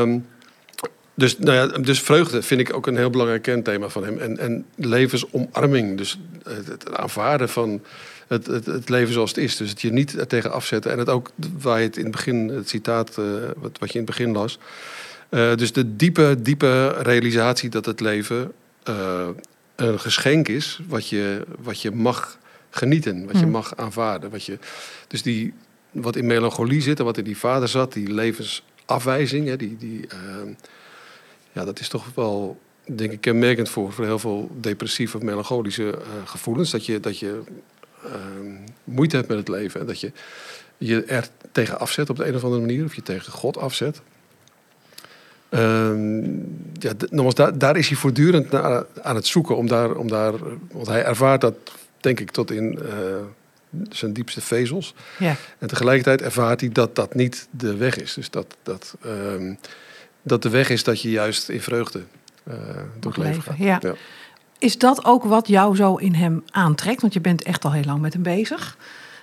Ehm, 0.02 0.18
dus, 1.14 1.38
nou 1.38 1.56
ja, 1.56 1.68
dus 1.82 2.02
vreugde 2.02 2.42
vind 2.42 2.60
ik 2.62 2.74
ook 2.76 2.88
een 2.88 2.98
heel 2.98 3.10
belangrijk 3.10 3.42
kernthema 3.42 3.88
van 3.90 4.04
hem. 4.06 4.18
En, 4.18 4.38
en 4.38 4.66
levensomarming. 4.76 5.98
Dus 5.98 6.20
het 6.68 6.98
aanvaarden 6.98 7.50
van 7.50 7.82
het, 8.32 8.48
het, 8.48 8.66
het 8.66 8.90
leven 8.90 9.14
zoals 9.14 9.30
het 9.30 9.40
is. 9.40 9.58
Dus 9.58 9.70
het 9.70 9.82
je 9.82 9.92
niet 9.92 10.30
tegen 10.30 10.52
afzetten. 10.52 10.92
En 10.92 11.00
het 11.00 11.10
ook 11.10 11.32
waar 11.60 11.80
je 11.80 11.86
het 11.86 11.98
in 11.98 12.04
het 12.04 12.12
begin, 12.12 12.50
het 12.50 12.70
citaat 12.70 13.18
eh, 13.18 13.26
wat, 13.56 13.80
wat 13.80 13.92
je 13.92 14.00
in 14.00 14.06
het 14.06 14.16
begin 14.16 14.32
las. 14.32 14.60
Eh, 15.30 15.56
dus 15.56 15.74
de 15.74 15.96
diepe, 15.96 16.36
diepe 16.42 16.88
realisatie 16.88 17.70
dat 17.70 17.86
het 17.86 18.00
leven 18.00 18.52
eh, 18.84 19.28
een 19.76 20.00
geschenk 20.00 20.48
is 20.48 20.80
wat 20.88 21.08
je, 21.08 21.46
wat 21.60 21.82
je 21.82 21.92
mag 21.92 22.38
genieten, 22.70 23.26
wat 23.26 23.36
je 23.36 23.42
Hmm. 23.42 23.52
mag 23.52 23.76
aanvaarden. 23.76 24.30
Wat 24.30 24.46
je, 24.46 24.58
dus 25.08 25.22
die, 25.22 25.54
wat 25.92 26.16
in 26.16 26.26
melancholie 26.26 26.82
zit 26.82 27.00
en 27.00 27.06
wat 27.06 27.18
in 27.18 27.24
die 27.24 27.38
vader 27.38 27.68
zat, 27.68 27.94
die 27.94 28.14
levensafwijzing, 28.14 29.48
hè, 29.48 29.56
die, 29.56 29.78
die, 29.78 30.08
ehm, 30.08 30.54
ja, 31.52 31.66
dat 31.66 31.80
is 31.80 31.90
toch 31.90 32.06
wel, 32.16 32.60
denk 32.86 33.12
ik, 33.12 33.22
kenmerkend 33.22 33.70
voor, 33.70 33.94
voor 33.94 34.06
heel 34.06 34.20
veel 34.20 34.52
depressieve 34.60 35.18
of 35.18 35.24
melancholische 35.24 36.00
gevoelens. 36.26 36.72
Dat 36.72 36.86
je, 36.86 37.00
dat 37.00 37.20
je 37.20 37.42
moeite 38.84 39.16
hebt 39.16 39.28
met 39.28 39.38
het 39.38 39.48
leven 39.48 39.80
en 39.80 39.86
dat 39.86 40.00
je 40.00 40.12
je 40.78 41.04
er 41.04 41.28
tegen 41.52 41.80
afzet 41.80 42.10
op 42.10 42.18
de 42.18 42.28
een 42.28 42.36
of 42.36 42.44
andere 42.44 42.62
manier, 42.62 42.86
of 42.86 42.96
je 42.96 43.02
tegen 43.02 43.32
God 43.32 43.58
afzet. 43.58 44.02
Ehm, 45.50 46.22
ja, 46.74 46.92
nogmaals, 47.10 47.36
daar, 47.36 47.58
daar 47.58 47.78
is 47.78 47.88
hij 47.88 47.98
voortdurend 47.98 48.52
naar, 48.52 48.86
aan 49.02 49.16
het 49.16 49.28
zoeken 49.28 49.58
om 49.58 49.68
daar, 49.68 49.96
om 49.96 50.08
daar, 50.08 50.34
want 50.72 50.88
hij 50.88 51.04
ervaart 51.04 51.42
dat, 51.42 51.56
denk 52.00 52.20
ik, 52.20 52.32
tot 52.32 52.52
in 52.52 52.80
eh, 52.80 52.96
zijn 53.90 54.14
diepste 54.14 54.42
vezels. 54.42 54.94
ja. 55.20 55.36
En 55.60 55.68
tegelijkertijd 55.68 56.22
ervaart 56.22 56.60
hij 56.60 56.70
dat 56.70 56.96
dat 56.96 57.14
niet 57.14 57.48
de 57.50 57.76
weg 57.76 57.98
is. 57.98 58.14
Dus 58.14 58.30
dat, 58.30 58.56
dat, 58.64 58.96
ehm, 59.02 59.54
dat 60.22 60.42
de 60.42 60.50
weg 60.50 60.70
is 60.70 60.84
dat 60.84 61.02
je 61.02 61.10
juist 61.10 61.50
in 61.50 61.62
vreugde 61.62 62.02
eh, 62.44 62.56
door 63.00 63.12
het 63.12 63.22
leven 63.22 63.36
leven, 63.36 63.44
gaat. 63.44 63.58
ja. 63.58 63.80
Ja. 63.82 63.96
Is 64.62 64.78
dat 64.78 65.06
ook 65.06 65.24
wat 65.24 65.48
jou 65.48 65.76
zo 65.76 65.96
in 65.96 66.14
hem 66.14 66.44
aantrekt? 66.52 67.02
Want 67.02 67.14
je 67.14 67.22
bent 67.22 67.44
echt 67.44 67.66
al 67.66 67.72
heel 67.72 67.84
lang 67.84 68.02
met 68.02 68.14
hem 68.14 68.22
bezig. 68.24 68.78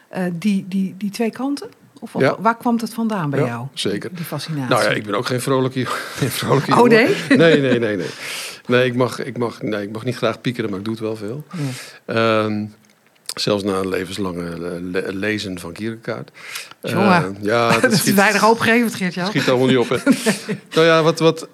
Eh, 0.09 0.23
die, 0.33 0.65
die, 0.69 0.95
die 0.99 1.11
twee 1.11 1.31
kanten? 1.31 1.69
Of 2.01 2.13
wat- 2.13 2.23
Ja. 2.23 2.37
waar 2.41 2.57
kwam 2.57 2.77
het 2.81 2.95
vandaan 2.95 3.31
bij 3.31 3.41
Ja, 3.41 3.47
jou? 3.47 3.67
zeker. 3.75 4.11
Die 4.15 4.25
fascinatie. 4.25 4.69
Nou 4.75 4.83
ja, 4.83 4.89
ik 4.91 5.05
ben 5.07 5.15
ook 5.15 5.27
geen 5.27 5.41
vrolijke, 5.41 5.85
geen 6.19 6.31
vrolijke 6.31 6.71
Oh, 6.81 6.89
nee? 6.89 7.07
Nee, 7.29 7.61
nee, 7.61 7.79
nee. 7.79 7.97
Nee, 7.97 8.07
nee 8.67 8.87
ik, 8.87 8.95
mag, 8.95 9.25
ik, 9.25 9.39
mag, 9.39 9.63
nee 9.63 9.83
ik 9.83 9.93
mag 9.93 10.05
niet 10.05 10.17
graag 10.17 10.41
piekeren, 10.41 10.71
maar 10.71 10.79
ik 10.79 10.85
doe 10.85 10.95
het 10.95 11.03
wel 11.03 11.17
veel. 11.17 11.45
Ja. 12.05 12.45
Ehm, 12.45 12.65
zelfs 13.35 13.65
na 13.65 13.73
een 13.73 13.89
levenslange 13.89 14.59
le- 14.59 14.81
le- 14.83 15.09
lezen 15.13 15.59
van 15.59 15.73
Kierkegaard. 15.73 16.31
Eh, 16.81 17.25
ja, 17.41 17.69
dat 17.81 17.93
is 17.93 17.99
schiet- 17.99 18.15
weinig 18.15 18.41
hoopgevend, 18.41 18.95
Geert-Jan. 18.95 19.27
schiet 19.27 19.49
allemaal 19.49 19.67
niet 19.67 19.79
op. 19.79 19.89
Hè? 19.89 19.97
Nou 20.75 20.87
ja, 20.87 21.03
wat, 21.03 21.19
wat, 21.19 21.49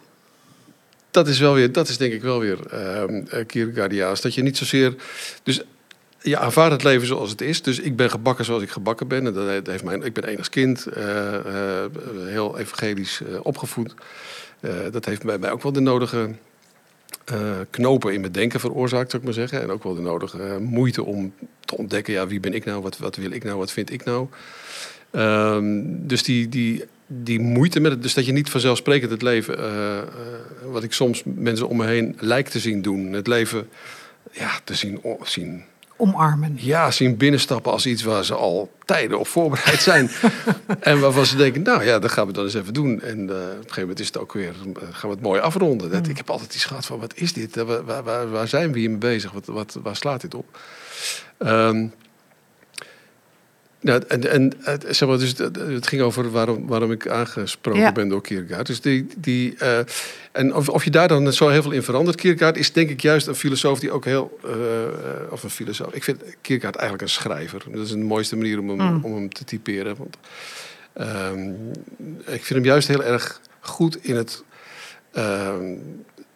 dat 1.15 1.29
is 1.29 1.39
wel 1.39 1.55
weer, 1.55 1.73
dat 1.73 1.89
is 1.89 1.97
denk 1.97 2.13
ik 2.13 2.23
wel 2.23 2.41
weer 2.41 2.59
ehm 2.71 3.23
eh, 3.29 3.47
Kierkegaardiaans. 3.47 4.21
Dat 4.21 4.35
je 4.35 4.43
niet 4.43 4.57
zozeer, 4.57 4.95
dus 5.43 5.63
je 6.21 6.39
aanvaardt 6.39 6.73
het 6.73 6.83
leven 6.83 7.07
zoals 7.07 7.31
het 7.31 7.41
is. 7.41 7.63
Dus 7.63 7.81
ik 7.81 7.97
ben 7.97 8.11
gebakken 8.11 8.45
zoals 8.45 8.63
ik 8.63 8.71
gebakken 8.71 9.09
ben. 9.09 9.27
En 9.27 9.33
dat 9.33 9.67
heeft- 9.67 9.85
mijn, 9.85 10.03
ik 10.03 10.13
ben 10.13 10.25
enig 10.25 10.49
kind, 10.49 10.87
eh, 10.87 11.35
eh, 11.35 11.91
heel 12.27 12.59
evangelisch 12.59 13.21
opgevoed. 13.43 13.95
Dat 14.91 15.05
heeft 15.05 15.23
bij 15.23 15.39
mij 15.39 15.51
ook 15.51 15.63
wel 15.63 15.73
de 15.73 15.81
nodige 15.81 16.31
knopen 17.71 18.13
in 18.13 18.21
mijn 18.21 18.33
denken 18.33 18.61
veroorzaakt, 18.61 19.11
zou 19.11 19.23
ik 19.23 19.29
maar 19.29 19.39
zeggen. 19.39 19.63
En 19.63 19.71
ook 19.71 19.83
wel 19.83 19.95
de 19.95 20.01
nodige 20.01 20.59
moeite 20.61 21.05
om 21.05 21.35
te 21.61 21.77
ontdekken, 21.77 22.13
ja, 22.13 22.27
wie 22.27 22.41
ben 22.41 22.55
ik 22.55 22.65
nou, 22.65 22.83
wat, 22.83 22.99
wat 22.99 23.17
wil 23.17 23.31
ik 23.31 23.45
nou, 23.45 23.59
wat 23.59 23.71
vind 23.71 23.93
ik 23.93 24.05
nou. 24.05 24.29
Ehm, 25.11 25.83
dus 25.85 26.23
die, 26.23 26.49
die, 26.49 26.85
die 27.23 27.41
moeite 27.41 27.81
met 27.81 27.93
het, 27.93 28.03
dus 28.03 28.15
dat 28.15 28.27
je 28.27 28.33
niet 28.33 28.51
vanzelfsprekend 28.51 29.11
het 29.11 29.23
leven, 29.23 29.59
eh, 29.59 29.99
eh, 29.99 30.05
wat 30.65 30.83
ik 30.83 30.93
soms 30.93 31.23
mensen 31.25 31.69
om 31.69 31.77
me 31.77 31.87
heen 31.87 32.17
lijkt 32.19 32.51
te 32.51 32.59
zien 32.59 32.83
doen, 32.83 33.13
het 33.13 33.27
leven 33.27 33.69
ja, 34.33 34.51
te 34.65 34.75
zien, 34.75 35.01
zien, 35.23 35.65
Omarmen. 35.97 36.57
ja, 36.61 36.91
zien 36.91 37.17
binnenstappen 37.17 37.73
als 37.73 37.87
iets 37.87 38.03
waar 38.03 38.25
ze 38.25 38.35
al 38.35 38.73
tijden 38.85 39.19
op 39.19 39.27
voorbereid 39.27 39.81
zijn. 39.81 40.11
en 40.81 41.01
waarvan 41.01 41.27
ze 41.27 41.37
denken, 41.37 41.63
nou 41.63 41.85
ja, 41.85 41.99
dat 41.99 42.13
gaan 42.13 42.27
we 42.27 42.33
dan 42.33 42.45
eens 42.45 42.55
even 42.55 42.75
doen. 42.75 43.01
En 43.01 43.19
eh, 43.19 43.37
op 43.37 43.41
een 43.41 43.57
gegeven 43.57 43.81
moment 43.81 44.01
is 44.01 44.07
het 44.07 44.19
ook 44.19 44.33
weer, 44.33 44.55
gaan 44.91 45.11
we 45.11 45.17
het 45.17 45.25
mooi 45.25 45.41
afronden. 45.41 45.91
Dat, 45.91 46.09
ik 46.09 46.17
heb 46.17 46.31
altijd 46.31 46.55
iets 46.55 46.65
gehad 46.65 46.87
van, 46.87 47.01
wat 47.01 47.17
is 47.17 47.33
dit? 47.33 47.55
Waar, 47.55 47.85
waar, 47.85 48.03
waar, 48.03 48.31
waar 48.31 48.49
zijn 48.49 48.73
we 48.73 48.79
hiermee 48.79 48.99
bezig? 48.99 49.33
Wat, 49.33 49.47
wat, 49.47 49.79
waar 49.83 49.97
slaat 49.97 50.21
dit 50.21 50.35
op? 50.35 50.59
Ehm, 51.39 51.87
nou, 53.85 54.03
en, 54.09 54.31
en 54.31 54.53
het, 54.61 54.85
zeg 54.91 55.09
maar, 55.09 55.19
dus 55.19 55.35
het, 55.39 55.87
ging 55.87 56.03
over 56.03 56.31
waarom, 56.31 56.67
waarom 56.67 56.93
ik 56.93 57.09
aangesproken 57.09 57.81
Ja. 57.81 57.93
ben 57.93 58.09
door 58.09 58.23
Kierkegaard. 58.23 58.67
Dus 58.67 58.81
die, 58.81 59.07
die, 59.17 59.55
eh, 59.59 59.79
en 60.33 60.55
of, 60.55 60.69
of 60.69 60.85
je 60.85 60.91
daar 60.91 61.09
dan 61.09 61.33
zo 61.33 61.49
heel 61.49 61.63
veel 61.63 61.71
in 61.71 61.83
verandert. 61.83 62.17
Kierkegaard 62.17 62.57
is 62.57 62.73
denk 62.73 62.91
ik 62.91 63.01
juist 63.01 63.27
een 63.27 63.35
filosoof 63.35 63.79
die 63.79 63.91
ook 63.93 64.05
heel... 64.05 64.39
eh, 64.45 64.51
eh, 64.85 64.91
of 65.31 65.43
een 65.43 65.51
filosoof. 65.51 65.93
Ik 65.95 66.05
vind 66.05 66.23
Kierkegaard 66.41 66.77
eigenlijk 66.77 67.09
een 67.09 67.15
schrijver. 67.15 67.63
Dat 67.71 67.85
is 67.85 67.91
de 67.91 67.97
mooiste 67.99 68.37
manier 68.37 68.59
om 68.59 68.69
hem, 68.69 68.79
Mm. 68.93 69.05
om 69.05 69.15
hem 69.15 69.33
te 69.33 69.45
typeren. 69.45 69.97
Want, 69.97 70.17
ehm, 70.93 71.49
ik 72.27 72.45
vind 72.45 72.49
hem 72.49 72.65
juist 72.65 72.89
heel 72.89 73.05
erg 73.05 73.41
goed 73.61 74.05
in 74.05 74.17
het... 74.17 74.43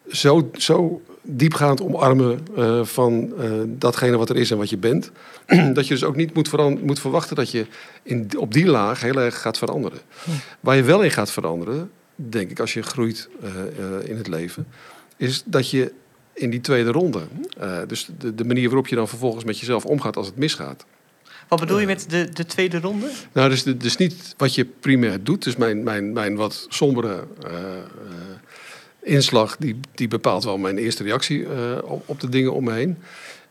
zo, 0.09 0.49
zo 0.53 1.01
diepgaand 1.21 1.81
omarmen 1.81 2.39
eh, 2.55 2.83
van 2.83 3.33
eh, 3.37 3.51
datgene 3.65 4.17
wat 4.17 4.29
er 4.29 4.35
is 4.35 4.51
en 4.51 4.57
wat 4.57 4.69
je 4.69 4.77
bent. 4.77 5.11
dat 5.73 5.87
je 5.87 5.93
dus 5.93 6.03
ook 6.03 6.15
niet 6.15 6.33
moet, 6.33 6.81
moet 6.83 6.99
verwachten 6.99 7.35
dat 7.35 7.51
je 7.51 7.65
in, 8.03 8.29
op 8.37 8.53
die 8.53 8.65
laag 8.65 9.01
heel 9.01 9.21
erg 9.21 9.41
gaat 9.41 9.57
veranderen. 9.57 9.99
Ja. 10.25 10.31
Waar 10.59 10.75
je 10.75 10.83
wel 10.83 11.01
in 11.01 11.11
gaat 11.11 11.31
veranderen, 11.31 11.91
denk 12.15 12.49
ik, 12.49 12.59
als 12.59 12.73
je 12.73 12.81
groeit 12.81 13.29
eh, 13.41 14.09
in 14.09 14.17
het 14.17 14.27
leven, 14.27 14.67
is 15.17 15.43
dat 15.45 15.69
je 15.69 15.91
in 16.33 16.49
die 16.49 16.61
tweede 16.61 16.91
ronde, 16.91 17.21
dus 17.87 18.09
de, 18.17 18.35
de 18.35 18.45
manier 18.45 18.65
waarop 18.65 18.87
je 18.87 18.95
dan 18.95 19.07
vervolgens 19.07 19.43
met 19.43 19.59
jezelf 19.59 19.85
omgaat 19.85 20.15
als 20.15 20.27
het 20.27 20.35
misgaat. 20.35 20.85
Wat 21.47 21.59
bedoel 21.59 21.79
je 21.79 21.85
met 21.85 22.09
de, 22.09 22.29
de 22.33 22.45
tweede 22.45 22.79
ronde? 22.79 23.09
Nou, 23.33 23.49
dus, 23.49 23.63
dus 23.63 23.97
niet 23.97 24.33
wat 24.37 24.55
je 24.55 24.65
primair 24.65 25.23
doet. 25.23 25.43
Dus 25.43 25.55
mijn, 25.55 25.83
mijn, 25.83 26.13
mijn 26.13 26.35
wat 26.35 26.65
sombere 26.69 27.27
inslag, 29.09 29.57
die, 29.57 29.79
die 29.93 30.07
bepaalt 30.07 30.43
wel 30.43 30.57
mijn 30.57 30.77
eerste 30.77 31.03
reactie 31.03 31.45
eh, 31.45 31.77
op, 32.05 32.19
de 32.19 32.29
dingen 32.29 32.53
om 32.53 32.63
me 32.63 32.73
heen. 32.73 32.97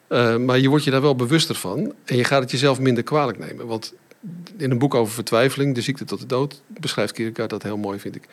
Eh, 0.06 0.36
maar 0.36 0.58
je 0.58 0.68
wordt 0.68 0.84
je 0.84 0.90
daar 0.90 1.00
wel 1.00 1.16
bewuster 1.16 1.54
van. 1.54 1.94
En 2.04 2.16
je 2.16 2.24
gaat 2.24 2.42
het 2.42 2.50
jezelf 2.50 2.80
minder 2.80 3.02
kwalijk 3.02 3.38
nemen. 3.38 3.66
Want 3.66 3.94
in 4.56 4.70
een 4.70 4.78
boek 4.78 4.94
over 4.94 5.14
vertwijfeling, 5.14 5.74
De 5.74 5.80
ziekte 5.80 6.04
tot 6.04 6.20
de 6.20 6.26
dood, 6.26 6.62
beschrijft 6.66 7.12
Kierkegaard 7.12 7.50
dat 7.50 7.62
heel 7.62 7.76
mooi, 7.76 7.98
vind 7.98 8.16
ik. 8.16 8.28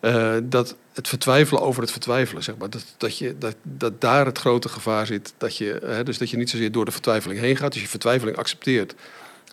Eh, 0.00 0.36
dat 0.42 0.76
het 0.92 1.08
vertwijfelen 1.08 1.62
over 1.62 1.82
het 1.82 1.90
vertwijfelen, 1.90 2.42
zeg 2.42 2.56
maar. 2.56 2.70
Dat, 2.70 2.84
dat, 2.96 3.18
je, 3.18 3.38
dat, 3.38 3.56
dat 3.62 4.00
daar 4.00 4.26
het 4.26 4.38
grote 4.38 4.68
gevaar 4.68 5.06
zit. 5.06 5.34
Dat 5.36 5.56
je, 5.56 5.80
hè, 5.84 6.02
dus 6.04 6.18
dat 6.18 6.30
je 6.30 6.36
niet 6.36 6.50
zozeer 6.50 6.72
door 6.72 6.84
de 6.84 6.90
vertwijfeling 6.90 7.40
heen 7.40 7.56
gaat. 7.56 7.72
Dus 7.72 7.82
je 7.82 7.88
vertwijfeling 7.88 8.36
accepteert. 8.36 8.94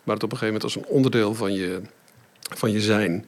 Maar 0.04 0.14
het 0.14 0.24
op 0.24 0.32
een 0.32 0.38
gegeven 0.38 0.60
moment 0.60 0.64
als 0.64 0.76
een 0.76 0.94
onderdeel 0.94 1.34
van 1.34 1.52
je, 1.52 1.80
van 2.40 2.70
je 2.70 2.80
zijn 2.80 3.26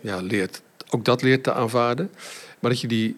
ja, 0.00 0.20
leert. 0.20 0.62
Ook 0.90 1.04
dat 1.04 1.22
leert 1.22 1.42
te 1.42 1.52
aanvaarden. 1.52 2.10
Maar 2.60 2.70
dat 2.70 2.80
je 2.80 2.86
die. 2.88 3.16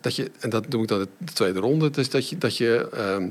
Dat 0.00 0.16
je, 0.16 0.30
en 0.40 0.50
dat 0.50 0.68
noem 0.68 0.82
ik 0.82 0.88
dan 0.88 0.98
de, 0.98 1.08
de 1.18 1.32
tweede 1.32 1.58
ronde. 1.60 1.90
Dus 1.90 2.10
dat 2.10 2.28
je, 2.28 2.38
dat 2.38 2.56
je 2.56 2.88
ehm, 2.92 3.28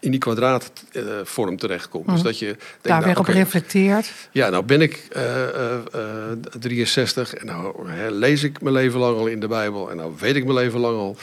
in 0.00 0.10
die 0.10 0.20
kwadraatvorm 0.20 1.56
terechtkomt. 1.56 2.06
Dus 2.06 2.14
Mhm. 2.14 2.24
dat 2.24 2.38
je 2.38 2.46
denkt, 2.46 2.62
Daar 2.82 2.92
nou, 3.00 3.04
weer 3.04 3.18
op 3.18 3.26
reflecteert. 3.26 4.12
ja, 4.30 4.48
nou 4.48 4.64
ben 4.64 4.80
ik 4.80 5.06
eh, 5.10 5.48
eh, 5.48 5.74
eh, 5.92 6.38
63 6.58 7.34
en 7.34 7.46
nou 7.46 7.90
hè, 7.90 8.10
lees 8.10 8.42
ik 8.42 8.60
mijn 8.60 8.74
leven 8.74 8.98
lang 9.00 9.16
al 9.18 9.26
in 9.26 9.40
de 9.40 9.48
Bijbel 9.48 9.90
en 9.90 9.96
nou 9.96 10.12
weet 10.18 10.36
ik 10.36 10.44
mijn 10.44 10.56
leven 10.56 10.80
lang 10.80 10.96
al 10.96 11.16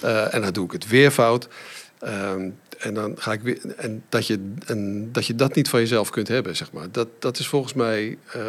eh, 0.00 0.34
en 0.34 0.42
dan 0.42 0.52
doe 0.52 0.64
ik 0.64 0.72
het 0.72 0.88
weer 0.88 1.10
fout. 1.10 1.48
Ehm, 1.98 2.50
en 2.78 2.94
dan 2.94 3.14
ga 3.18 3.32
ik 3.32 3.40
weer. 3.40 3.74
En 3.76 4.04
dat 4.08 4.26
je, 4.26 4.52
en 4.66 5.12
dat 5.12 5.26
je 5.26 5.34
dat 5.34 5.54
niet 5.54 5.68
van 5.68 5.80
jezelf 5.80 6.10
kunt 6.10 6.28
hebben, 6.28 6.56
zeg 6.56 6.72
maar. 6.72 6.90
Dat, 6.90 7.08
dat 7.18 7.38
is 7.38 7.46
volgens 7.48 7.72
mij. 7.74 8.18
eh, 8.32 8.42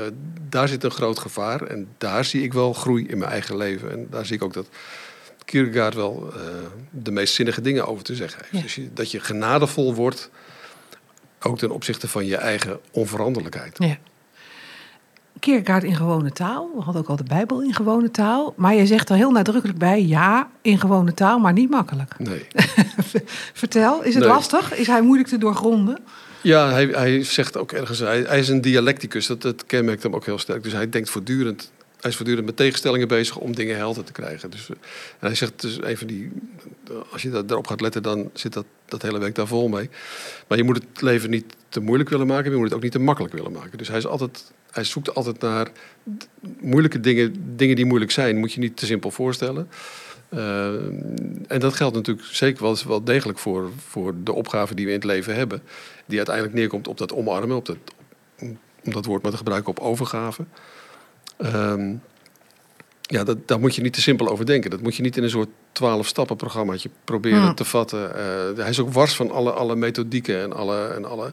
daar 0.50 0.68
zit 0.68 0.84
een 0.84 0.92
groot 0.92 1.20
gevaar. 1.20 1.62
En 1.62 1.88
daar 1.98 2.26
zie 2.26 2.44
ik 2.44 2.54
wel 2.54 2.74
groei 2.74 3.08
in 3.08 3.18
mijn 3.18 3.32
eigen 3.32 3.58
leven. 3.58 3.92
En 3.92 4.08
daar 4.10 4.26
zie 4.26 4.36
ik 4.36 4.44
ook 4.44 4.54
dat 4.54 4.68
Kierkegaard 5.46 5.94
wel 5.94 6.34
eh, 6.34 6.42
de 6.90 7.12
meest 7.12 7.34
zinnige 7.34 7.62
dingen 7.62 7.88
over 7.88 8.04
te 8.04 8.16
zeggen 8.16 8.40
heeft. 8.42 8.54
Ja. 8.54 8.62
Dus 8.62 8.76
je, 8.76 8.94
dat 8.94 9.12
je 9.12 9.20
genadevol 9.20 9.94
wordt. 9.96 10.30
Ook 11.42 11.58
ten 11.58 11.72
opzichte 11.72 12.08
van 12.08 12.26
je 12.26 12.36
eigen 12.36 12.80
onveranderlijkheid. 12.92 13.78
Ja. 13.78 13.98
Kierkegaard 15.40 15.84
in 15.84 15.96
gewone 15.96 16.32
taal. 16.32 16.70
We 16.76 16.82
hadden 16.82 17.02
ook 17.02 17.08
al 17.08 17.16
de 17.16 17.24
Bijbel 17.24 17.62
in 17.62 17.74
gewone 17.74 18.12
taal. 18.12 18.54
Maar 18.58 18.76
je 18.76 18.86
zegt 18.86 19.10
er 19.10 19.16
heel 19.16 19.32
nadrukkelijk 19.32 19.80
bij, 19.80 20.06
ja, 20.06 20.50
in 20.62 20.80
gewone 20.80 21.14
taal, 21.14 21.40
maar 21.40 21.54
niet 21.54 21.70
makkelijk. 21.70 22.20
Nee. 22.20 22.48
Vertel, 23.54 24.04
is 24.04 24.14
het 24.14 24.24
Nee. 24.24 24.34
lastig? 24.34 24.76
Is 24.76 24.88
hij 24.88 25.02
moeilijk 25.02 25.30
te 25.30 25.38
doorgronden? 25.38 26.00
Ja, 26.42 26.70
hij, 26.70 26.86
hij 26.86 27.24
zegt 27.24 27.58
ook 27.58 27.72
ergens, 27.72 28.00
hij, 28.00 28.22
hij 28.28 28.40
is 28.40 28.50
een 28.50 28.62
dialecticus, 28.62 29.28
dat, 29.28 29.42
dat 29.42 29.66
kenmerkt 29.66 30.04
hem 30.04 30.16
ook 30.16 30.26
heel 30.26 30.38
sterk. 30.40 30.64
Dus 30.64 30.72
hij 30.74 30.90
denkt 30.90 31.10
voortdurend, 31.10 31.72
hij 32.00 32.10
is 32.10 32.16
voortdurend 32.16 32.46
met 32.46 32.56
tegenstellingen 32.56 33.08
bezig 33.08 33.38
om 33.38 33.56
dingen 33.56 33.76
helder 33.78 34.04
te 34.04 34.12
krijgen. 34.12 34.50
Dus, 34.50 34.70
eh, 34.70 34.76
en 35.20 35.28
hij 35.28 35.36
zegt, 35.36 35.62
dus 35.62 35.78
een 35.82 35.98
van 35.98 36.08
die, 36.08 36.32
als 37.12 37.22
je 37.22 37.30
dat, 37.30 37.48
daarop 37.48 37.68
gaat 37.68 37.82
letten, 37.82 38.04
dan 38.04 38.30
zit 38.34 38.54
dat, 38.54 38.66
dat 38.86 39.02
hele 39.02 39.20
werk 39.20 39.36
daar 39.36 39.48
vol 39.48 39.68
mee. 39.68 39.90
Maar 40.48 40.58
je 40.58 40.64
moet 40.64 40.76
het 40.76 41.02
leven 41.02 41.30
niet 41.30 41.46
te 41.70 41.80
moeilijk 41.80 42.10
willen 42.10 42.28
maken, 42.28 42.44
maar 42.44 42.52
je 42.52 42.58
moet 42.58 42.68
het 42.68 42.76
ook 42.76 42.84
niet 42.84 42.92
te 42.92 43.00
makkelijk 43.00 43.34
willen 43.34 43.52
maken. 43.52 43.78
Dus 43.78 43.88
hij, 43.88 43.98
is 43.98 44.08
altijd, 44.08 44.52
hij 44.78 44.86
zoekt 44.86 45.16
altijd 45.16 45.40
naar 45.42 45.68
moeilijke 46.60 47.00
dingen, 47.00 47.56
dingen 47.56 47.76
die 47.76 47.86
moeilijk 47.86 48.12
zijn, 48.12 48.38
moet 48.38 48.54
je 48.54 48.60
niet 48.60 48.78
te 48.78 48.86
simpel 48.86 49.12
voorstellen. 49.12 49.70
Eh, 50.30 50.74
en 51.48 51.60
dat 51.60 51.74
geldt 51.74 51.96
natuurlijk 51.96 52.28
zeker 52.28 52.64
wel, 52.64 52.78
wel 52.88 53.04
degelijk 53.04 53.40
voor, 53.40 53.70
voor 53.88 54.14
de 54.24 54.34
opgave 54.34 54.76
die 54.76 54.86
we 54.86 54.92
in 54.92 54.98
het 54.98 55.08
leven 55.08 55.36
hebben. 55.36 55.62
Die 56.06 56.18
uiteindelijk 56.18 56.56
neerkomt 56.56 56.88
op 56.88 56.98
dat 56.98 57.14
omarmen, 57.14 57.58
op 57.58 57.66
dat, 57.66 57.78
om 58.84 58.92
dat 58.92 59.06
woord 59.06 59.22
maar 59.22 59.32
te 59.32 59.38
gebruiken, 59.38 59.70
op 59.70 59.80
overgave. 59.80 60.46
Ehm, 61.38 61.96
ja, 63.02 63.24
dat, 63.24 63.48
daar 63.48 63.60
moet 63.60 63.76
je 63.76 63.82
niet 63.82 63.94
te 63.94 64.02
simpel 64.02 64.30
over 64.30 64.46
denken. 64.46 64.70
Dat 64.70 64.82
moet 64.82 64.96
je 64.96 65.02
niet 65.02 65.18
in 65.18 65.24
een 65.24 65.30
soort 65.30 65.50
twaalf 65.72 66.08
stappen 66.08 66.36
programmaatje 66.36 66.90
proberen 67.04 67.42
Hmm. 67.42 67.56
te 67.56 67.66
vatten. 67.66 68.16
Eh, 68.16 68.58
hij 68.58 68.70
is 68.70 68.80
ook 68.80 68.94
wars 68.94 69.16
van 69.16 69.32
alle, 69.32 69.52
alle 69.52 69.76
methodieken 69.76 70.42
en 70.42 70.54
alle, 70.54 70.88
en 70.88 71.06
alle... 71.06 71.32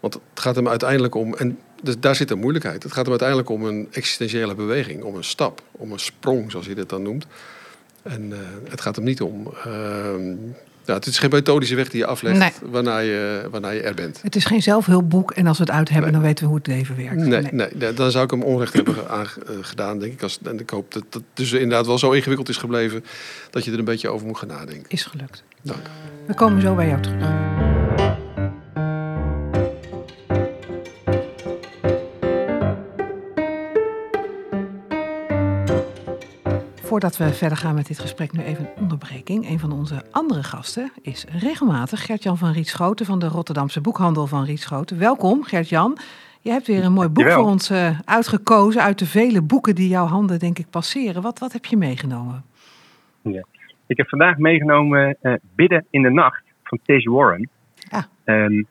Want 0.00 0.14
het 0.14 0.22
gaat 0.34 0.56
hem 0.56 0.68
uiteindelijk 0.68 1.14
om... 1.14 1.34
En 1.34 1.58
dus 1.86 1.94
daar 2.00 2.14
zit 2.14 2.30
een 2.30 2.38
moeilijkheid. 2.38 2.82
Het 2.82 2.92
gaat 2.92 3.00
hem 3.02 3.10
uiteindelijk 3.10 3.48
om 3.48 3.64
een 3.64 3.88
existentiële 3.90 4.54
beweging. 4.54 5.02
Om 5.02 5.14
een 5.16 5.24
stap, 5.24 5.62
om 5.72 5.92
een 5.92 5.98
sprong, 5.98 6.50
zoals 6.50 6.66
hij 6.66 6.74
dit 6.74 6.88
dan 6.88 7.02
noemt. 7.02 7.26
En 8.02 8.32
eh, 8.32 8.38
het 8.70 8.80
gaat 8.80 8.96
hem 8.96 9.04
niet 9.04 9.20
om... 9.20 9.52
ehm, 9.64 10.34
ja, 10.84 10.94
het 10.94 11.06
is 11.06 11.18
geen 11.18 11.30
methodische 11.30 11.74
weg 11.74 11.88
die 11.88 12.00
je 12.00 12.06
aflegt 12.06 12.38
Nee. 12.38 12.70
waarna, 12.70 12.98
je, 12.98 13.48
waarna 13.50 13.70
je 13.70 13.82
er 13.82 13.94
bent. 13.94 14.22
Het 14.22 14.36
is 14.36 14.44
geen 14.44 14.62
zelfhulpboek 14.62 15.30
en 15.30 15.46
als 15.46 15.58
we 15.58 15.64
het 15.64 15.72
uit 15.72 15.88
hebben, 15.88 16.10
Nee. 16.10 16.20
dan 16.20 16.28
weten 16.28 16.44
we 16.44 16.48
hoe 16.50 16.58
het 16.58 16.66
leven 16.66 16.96
werkt. 16.96 17.14
Nee, 17.16 17.42
nee. 17.52 17.68
nee, 17.74 17.94
dan 17.94 18.10
zou 18.10 18.24
ik 18.24 18.30
hem 18.30 18.42
onrecht 18.42 18.72
hebben 18.72 18.96
eh, 19.08 19.20
gedaan, 19.60 19.98
denk 19.98 20.12
ik. 20.12 20.22
Als, 20.22 20.38
en 20.44 20.60
ik 20.60 20.70
hoop 20.70 20.92
dat 20.92 21.04
het 21.10 21.22
dus 21.34 21.52
inderdaad 21.52 21.86
wel 21.86 21.98
zo 21.98 22.10
ingewikkeld 22.10 22.48
is 22.48 22.56
gebleven... 22.56 23.04
dat 23.50 23.64
je 23.64 23.72
er 23.72 23.78
een 23.78 23.84
beetje 23.84 24.08
over 24.08 24.26
moet 24.26 24.38
gaan 24.38 24.48
nadenken. 24.48 24.84
Is 24.88 25.04
gelukt. 25.04 25.42
Dank. 25.62 25.80
We 26.26 26.34
komen 26.34 26.62
zo 26.62 26.74
bij 26.74 26.88
jou 26.88 27.02
terug. 27.02 27.65
Voordat 36.86 37.16
we 37.16 37.32
verder 37.32 37.58
gaan 37.58 37.74
met 37.74 37.86
dit 37.86 37.98
gesprek, 37.98 38.32
nu 38.32 38.42
even 38.42 38.64
een 38.64 38.82
onderbreking. 38.82 39.48
Een 39.48 39.58
van 39.58 39.72
onze 39.72 40.02
andere 40.10 40.42
gasten 40.42 40.92
is 41.02 41.26
regelmatig 41.40 42.06
Gert-Jan 42.06 42.38
van 42.38 42.52
Rietschoten 42.52 43.06
van 43.06 43.18
de 43.18 43.26
Rotterdamse 43.26 43.80
boekhandel 43.80 44.26
van 44.26 44.44
Rietschoten. 44.44 44.98
Welkom 44.98 45.44
Gert-Jan. 45.44 45.98
Je 46.40 46.50
hebt 46.50 46.66
weer 46.66 46.84
een 46.84 46.92
mooi 46.92 47.08
boek 47.08 47.30
voor 47.30 47.44
ons 47.44 47.70
eh, 47.70 48.00
uitgekozen 48.04 48.82
uit 48.82 48.98
de 48.98 49.06
vele 49.06 49.42
boeken 49.42 49.74
die 49.74 49.88
jouw 49.88 50.06
handen 50.06 50.38
denk 50.38 50.58
ik 50.58 50.70
passeren. 50.70 51.22
Wat, 51.22 51.38
wat 51.38 51.52
heb 51.52 51.64
je 51.64 51.76
meegenomen? 51.76 52.44
Ik 53.86 53.96
heb 53.96 54.08
vandaag 54.08 54.36
meegenomen 54.36 55.16
eh, 55.20 55.34
Bidden 55.54 55.86
in 55.90 56.02
de 56.02 56.10
Nacht 56.10 56.42
van 56.62 56.78
Tish 56.82 57.04
Warren. 57.04 57.48
Ah. 57.90 58.02
Ehm, 58.24 58.62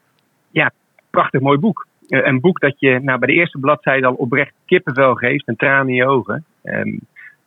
ja, 0.50 0.70
prachtig 1.10 1.40
mooi 1.40 1.58
boek. 1.58 1.86
Eh, 2.08 2.26
een 2.26 2.40
boek 2.40 2.60
dat 2.60 2.74
je 2.80 3.00
nou, 3.02 3.18
bij 3.18 3.28
de 3.28 3.34
eerste 3.34 3.58
bladzijde 3.58 4.06
al 4.06 4.14
oprecht 4.14 4.52
kippenvel 4.66 5.14
geeft 5.14 5.46
en 5.46 5.56
tranen 5.56 5.88
in 5.88 5.94
je 5.94 6.06
ogen. 6.06 6.44
Ehm, 6.62 6.96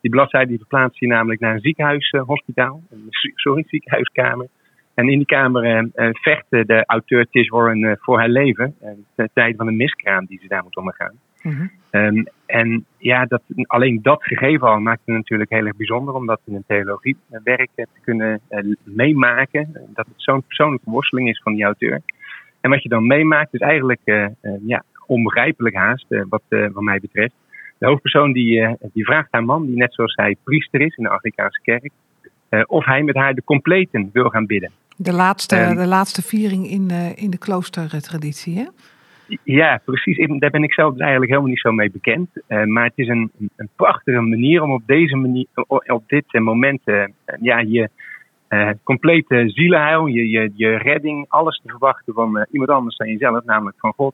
die 0.02 0.12
bladzijde 0.12 0.48
die 0.48 0.58
verplaatst 0.58 1.00
je 1.00 1.08
namelijk 1.08 1.40
naar 1.40 1.54
een 1.54 1.60
ziekenhuishospitaal. 1.60 2.82
een 2.90 3.08
sorry, 3.36 3.64
ziekenhuiskamer. 3.70 4.48
En 4.94 5.10
in 5.10 5.18
die 5.18 5.28
kamer 5.28 5.64
eh, 5.64 5.78
eh, 5.94 6.10
vecht 6.14 6.46
de 6.50 6.84
auteur 6.86 7.28
Tish 7.30 7.50
Warren 7.50 7.84
eh, 7.84 7.96
voor 8.00 8.18
haar 8.20 8.30
leven. 8.30 8.76
ten 9.16 9.30
tijde 9.34 9.58
van 9.58 9.68
een 9.68 9.78
miskraam 9.78 10.26
die 10.26 10.40
ze 10.42 10.48
daar 10.48 10.64
moet 10.64 10.76
ondergaan. 10.76 11.14
Mhm. 11.44 11.68
Ehm, 11.90 12.24
en 12.46 12.86
ja, 12.98 13.26
dat, 13.26 13.42
alleen 13.66 14.00
dat 14.02 14.24
gegeven 14.24 14.68
al 14.68 14.80
maakt 14.80 15.02
het 15.06 15.16
natuurlijk 15.16 15.50
heel 15.50 15.66
erg 15.66 15.76
bijzonder 15.76 16.14
om 16.14 16.26
dat 16.26 16.42
in 16.46 16.56
een 16.56 16.64
theologiewerk 16.68 17.70
te 17.76 17.88
kunnen 18.02 18.42
meemaken. 18.84 19.72
Dat 19.94 20.06
het 20.06 20.14
zo'n 20.16 20.44
persoonlijke 20.44 20.90
worsteling 20.90 21.30
is 21.30 21.42
van 21.44 21.54
die 21.54 21.64
auteur. 21.64 22.02
En 22.62 22.70
wat 22.70 22.84
je 22.84 22.90
dan 22.90 23.08
meemaakt 23.08 23.54
is 23.54 23.60
eigenlijk 23.60 24.02
eh, 24.04 24.28
ja, 24.66 24.84
onbegrijpelijk 25.06 25.76
haast, 25.76 26.06
wat, 26.30 26.44
wat 26.50 26.84
mij 26.84 27.00
betreft. 27.00 27.34
De 27.80 27.86
hoofdpersoon 27.86 28.32
die, 28.32 28.62
eh, 28.62 28.74
die 28.94 29.06
vraagt 29.06 29.28
haar 29.32 29.44
man, 29.44 29.66
die 29.66 29.76
net 29.76 29.94
zoals 29.94 30.16
hij 30.16 30.36
priester 30.44 30.82
is 30.82 30.96
in 30.98 31.04
de 31.04 31.10
Afrikaanse 31.10 31.62
kerk, 31.62 31.90
eh, 32.50 32.62
of 32.68 32.86
hij 32.86 33.04
met 33.04 33.16
haar 33.16 33.34
de 33.34 33.44
completen 33.44 34.10
wil 34.14 34.30
gaan 34.30 34.46
bidden. 34.46 34.72
De 34.98 35.14
laatste, 35.14 35.56
Ehm. 35.56 35.76
de 35.76 35.88
laatste 35.88 36.22
viering 36.22 36.68
in 36.70 36.88
de, 36.88 37.12
in 37.16 37.30
de 37.30 37.38
kloostertraditie, 37.38 38.56
hè? 38.58 38.66
Ja, 39.44 39.82
precies. 39.86 40.18
Ik- 40.18 40.40
Daar 40.40 40.50
ben 40.50 40.64
ik 40.64 40.74
zelf 40.74 40.92
dus 40.92 41.00
eigenlijk 41.02 41.30
helemaal 41.32 41.52
niet 41.52 41.60
zo 41.62 41.72
mee 41.72 41.92
bekend. 41.92 42.30
Eh, 42.48 42.64
maar 42.64 42.84
het 42.84 42.94
is 42.96 43.08
een, 43.08 43.32
een 43.56 43.70
prachtige 43.76 44.20
manier 44.22 44.62
om 44.62 44.72
op 44.74 44.82
deze 44.86 45.16
manier, 45.16 45.46
op 45.88 46.04
dit 46.08 46.24
eh, 46.28 46.42
moment, 46.42 46.82
eh, 46.84 47.04
ja, 47.42 47.60
je 47.60 47.90
eh, 48.48 48.70
complete 48.84 49.44
zielenheil, 49.50 50.06
je, 50.06 50.30
je, 50.30 50.52
je 50.56 50.76
redding, 50.78 51.26
alles 51.28 51.62
te 51.64 51.70
verwachten 51.70 52.14
van 52.14 52.38
eh, 52.38 52.46
iemand 52.52 52.70
anders 52.72 52.98
dan 52.98 53.08
jezelf, 53.08 53.44
namelijk 53.46 53.78
van 53.80 53.94
God. 53.94 54.14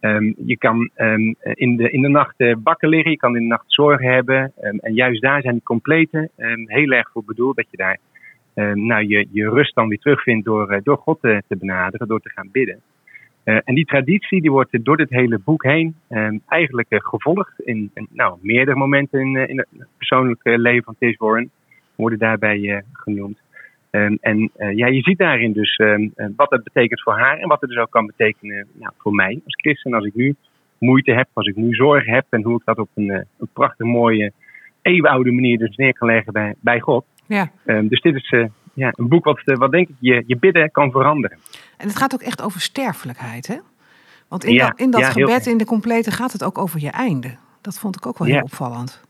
Ehm, 0.00 0.32
je 0.36 0.56
kan 0.58 0.90
ehm, 0.94 1.32
in, 1.42 1.76
de, 1.76 1.90
in 1.90 2.02
de 2.02 2.08
nacht 2.08 2.34
eh, 2.36 2.54
bakken 2.58 2.88
liggen, 2.88 3.10
je 3.10 3.16
kan 3.16 3.36
in 3.36 3.42
de 3.42 3.48
nacht 3.48 3.64
zorgen 3.66 4.12
hebben. 4.12 4.52
Ehm, 4.60 4.76
en 4.76 4.94
juist 4.94 5.22
daar 5.22 5.42
zijn 5.42 5.54
die 5.54 5.62
complete 5.62 6.30
heel 6.66 6.90
erg 6.90 7.10
voor 7.10 7.24
bedoeld, 7.24 7.56
dat 7.56 7.66
je 7.70 7.76
daar 7.76 7.98
nou, 8.74 9.06
je, 9.06 9.26
je 9.30 9.50
rust 9.50 9.74
dan 9.74 9.88
weer 9.88 9.98
terugvindt 9.98 10.44
door, 10.44 10.70
eh, 10.70 10.80
door 10.82 10.96
God 10.96 11.20
te, 11.20 11.42
te 11.48 11.56
benaderen, 11.56 12.08
door 12.08 12.20
te 12.20 12.30
gaan 12.30 12.48
bidden. 12.52 12.80
Eh, 13.48 13.58
en 13.64 13.74
die 13.74 13.84
traditie 13.84 14.40
die 14.40 14.50
wordt 14.50 14.84
door 14.84 14.96
dit 14.96 15.10
hele 15.10 15.38
boek 15.38 15.62
heen 15.62 15.94
eigenlijk 16.48 16.90
eh, 16.90 17.00
gevolgd 17.00 17.60
in, 17.60 17.90
nou, 18.10 18.38
meerdere 18.40 18.76
momenten 18.76 19.20
in, 19.20 19.36
eh, 19.36 19.48
in 19.48 19.58
het 19.58 19.68
persoonlijke 19.96 20.58
leven 20.58 20.84
van 20.84 20.96
Tish 20.98 21.16
Warren. 21.16 21.50
Worden 21.94 22.18
daarbij 22.18 22.70
eh, 22.70 22.82
genoemd. 22.92 23.38
Ehm, 23.90 24.16
en 24.20 24.50
eh, 24.56 24.76
ja, 24.76 24.86
je 24.86 25.02
ziet 25.02 25.18
daarin 25.18 25.52
dus 25.52 25.76
ehm, 25.76 26.08
eh, 26.14 26.26
wat 26.36 26.50
dat 26.50 26.62
betekent 26.64 27.02
voor 27.02 27.18
haar 27.18 27.38
en 27.38 27.48
wat 27.48 27.60
het 27.60 27.70
dus 27.70 27.78
ook 27.78 27.90
kan 27.90 28.06
betekenen 28.06 28.66
nou, 28.72 28.92
voor 28.98 29.12
mij 29.14 29.40
als 29.44 29.54
christen. 29.54 29.94
Als 29.94 30.04
ik 30.04 30.14
nu 30.14 30.34
moeite 30.78 31.12
heb, 31.12 31.28
als 31.32 31.46
ik 31.46 31.56
nu 31.56 31.74
zorgen 31.74 32.12
heb 32.12 32.24
en 32.30 32.42
hoe 32.42 32.56
ik 32.56 32.64
dat 32.64 32.78
op 32.78 32.88
een, 32.94 33.10
eh, 33.10 33.20
een 33.38 33.48
prachtig 33.52 33.86
mooie, 33.86 34.32
eeuwenoude 34.82 35.32
manier 35.32 35.58
dus 35.58 35.76
neer 35.76 35.92
kan 35.92 36.08
leggen 36.08 36.32
bij, 36.32 36.54
bij 36.60 36.80
God. 36.80 37.04
Ja. 37.26 37.50
Ehm, 37.64 37.88
dus 37.88 38.00
dit 38.00 38.14
is 38.14 38.34
ja, 38.72 38.92
een 38.92 39.08
boek 39.08 39.24
wat, 39.24 39.40
wat 39.44 39.70
denk 39.70 39.88
ik 39.88 39.94
je, 39.98 40.22
je 40.26 40.36
bidden 40.36 40.70
kan 40.70 40.90
veranderen. 40.90 41.38
En 41.76 41.86
het 41.86 41.96
gaat 41.96 42.14
ook 42.14 42.22
echt 42.22 42.42
over 42.42 42.60
sterfelijkheid, 42.60 43.46
hè? 43.46 43.56
Want 44.28 44.44
in 44.44 44.54
Ja, 44.54 44.66
dat, 44.66 44.80
in 44.80 44.90
dat 44.90 45.00
ja, 45.00 45.10
gebed, 45.10 45.46
in 45.46 45.58
de 45.58 45.64
complete, 45.64 46.10
gaat 46.10 46.32
het 46.32 46.44
ook 46.44 46.58
over 46.58 46.80
je 46.80 46.90
einde. 46.90 47.36
Dat 47.60 47.78
vond 47.78 47.96
ik 47.96 48.06
ook 48.06 48.18
wel 48.18 48.26
heel 48.26 48.36
Ja. 48.36 48.42
opvallend. 48.42 49.06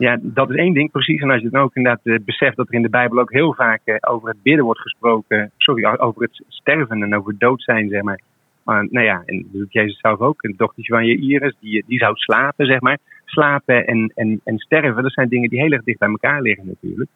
Ja, 0.00 0.18
dat 0.22 0.50
is 0.50 0.56
één 0.56 0.72
ding 0.72 0.90
precies. 0.90 1.20
En 1.20 1.30
als 1.30 1.42
je 1.42 1.50
dan 1.50 1.62
ook 1.62 1.74
inderdaad 1.74 2.00
eh, 2.04 2.24
beseft 2.24 2.56
dat 2.56 2.68
er 2.68 2.74
in 2.74 2.82
de 2.82 2.88
Bijbel 2.88 3.18
ook 3.18 3.32
heel 3.32 3.54
vaak 3.54 3.80
eh, 3.84 3.96
over 4.00 4.28
het 4.28 4.42
bidden 4.42 4.64
wordt 4.64 4.80
gesproken. 4.80 5.50
Sorry, 5.56 5.84
over 5.84 6.22
het 6.22 6.44
sterven 6.48 7.02
en 7.02 7.16
over 7.16 7.30
het 7.30 7.40
dood 7.40 7.62
zijn, 7.62 7.88
zeg 7.88 8.02
maar. 8.02 8.20
Maar 8.64 8.86
nou 8.90 9.06
ja, 9.06 9.22
en 9.26 9.48
dat 9.52 9.72
Jezus 9.72 10.00
zelf 10.00 10.18
ook. 10.18 10.42
Een 10.42 10.54
dochtertje 10.56 10.92
van 10.92 11.06
je 11.06 11.16
Iris, 11.16 11.54
die, 11.60 11.84
die 11.86 11.98
zou 11.98 12.16
slapen, 12.16 12.66
zeg 12.66 12.80
maar. 12.80 12.98
Slapen 13.24 13.86
en, 13.86 14.12
en, 14.14 14.40
en 14.44 14.58
sterven, 14.58 15.02
dat 15.02 15.12
zijn 15.12 15.28
dingen 15.28 15.50
die 15.50 15.60
heel 15.60 15.70
erg 15.70 15.82
dicht 15.82 15.98
bij 15.98 16.08
elkaar 16.08 16.42
liggen 16.42 16.66
natuurlijk. 16.66 17.10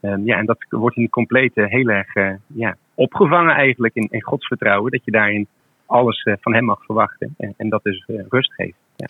Ehm, 0.00 0.24
ja, 0.24 0.38
en 0.38 0.46
dat 0.46 0.66
wordt 0.68 0.96
in 0.96 1.02
de 1.02 1.10
complete 1.10 1.66
heel 1.68 1.88
erg 1.88 2.14
eh, 2.14 2.34
ja, 2.46 2.76
opgevangen 2.94 3.54
eigenlijk 3.54 3.94
in, 3.94 4.08
in 4.10 4.22
Gods 4.22 4.46
vertrouwen. 4.46 4.92
Dat 4.92 5.04
je 5.04 5.10
daarin 5.10 5.46
alles 5.86 6.22
eh, 6.22 6.34
van 6.40 6.54
hem 6.54 6.64
mag 6.64 6.84
verwachten. 6.84 7.34
En, 7.38 7.54
en 7.56 7.68
dat 7.68 7.82
dus 7.82 8.04
eh, 8.06 8.16
rust 8.28 8.52
geeft. 8.52 8.78
Ja. 8.96 9.06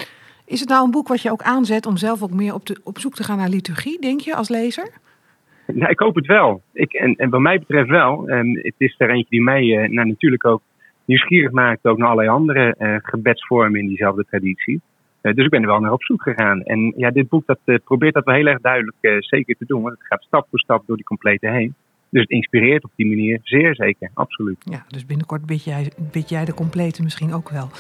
Is 0.47 0.61
het 0.61 0.69
nou 0.69 0.85
een 0.85 0.91
boek 0.91 1.09
wat 1.09 1.23
je 1.23 1.31
ook 1.31 1.43
aanzet 1.43 1.87
om 1.87 1.97
zelf 1.97 2.23
ook 2.23 2.31
meer 2.31 2.55
op, 2.55 2.67
de, 2.67 2.81
op 2.85 2.99
zoek 2.99 3.15
te 3.15 3.23
gaan 3.23 3.37
naar 3.37 3.49
liturgie, 3.49 4.01
denk 4.01 4.21
je, 4.21 4.37
als 4.37 4.49
lezer? 4.49 4.89
Nou, 5.67 5.91
ik 5.91 5.99
hoop 5.99 6.15
het 6.15 6.27
wel. 6.27 6.63
Ik, 6.73 6.93
en, 6.93 7.15
en 7.15 7.31
wat 7.31 7.41
mij 7.41 7.59
betreft 7.59 7.89
wel. 7.89 8.29
En 8.29 8.59
het 8.63 8.75
is 8.77 8.95
er 8.99 9.11
eentje 9.11 9.31
die 9.31 9.43
mij 9.43 9.63
uh, 9.63 9.89
nou, 9.89 10.09
natuurlijk 10.09 10.47
ook 10.47 10.63
nieuwsgierig 11.05 11.51
maakt. 11.51 11.87
Ook 11.87 11.99
naar 11.99 12.09
allerlei 12.09 12.29
andere 12.29 12.75
uh, 12.79 12.97
gebedsvormen 13.03 13.81
in 13.81 13.87
diezelfde 13.87 14.25
traditie. 14.25 14.81
Uh, 15.23 15.35
dus 15.35 15.45
ik 15.45 15.51
ben 15.51 15.63
er 15.63 15.69
wel 15.69 15.81
naar 15.81 15.93
op 15.93 16.05
zoek 16.05 16.23
gegaan. 16.23 16.63
En 16.63 16.93
ja, 16.97 17.11
dit 17.11 17.29
boek 17.29 17.47
dat, 17.47 17.81
probeert 17.85 18.15
dat 18.15 18.25
wel 18.25 18.35
heel 18.35 18.47
erg 18.47 18.61
duidelijk 18.61 18.97
zeker 19.21 19.57
te 19.57 19.67
doen. 19.67 19.83
Want 19.83 19.99
het 19.99 20.07
gaat 20.07 20.23
stap 20.23 20.47
voor 20.51 20.59
stap 20.59 20.87
door 20.87 20.97
die 20.97 21.05
complete 21.05 21.49
heen. 21.49 21.75
Dus 22.11 22.21
het 22.21 22.31
inspireert 22.31 22.85
op 22.85 22.91
die 22.97 23.07
manier 23.07 23.41
zeer 23.43 23.75
zeker, 23.75 24.11
absoluut. 24.15 24.57
Ja, 24.59 24.85
dus 24.89 25.07
binnenkort 25.07 25.47
bid 25.47 25.65
jij, 25.65 25.91
bid 26.13 26.29
jij 26.29 26.45
de 26.45 26.55
complete 26.55 27.03
misschien 27.03 27.33
ook 27.33 27.51
wel. 27.51 27.71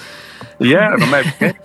Ja, 0.59 0.99
van 0.99 1.11
mij 1.11 1.23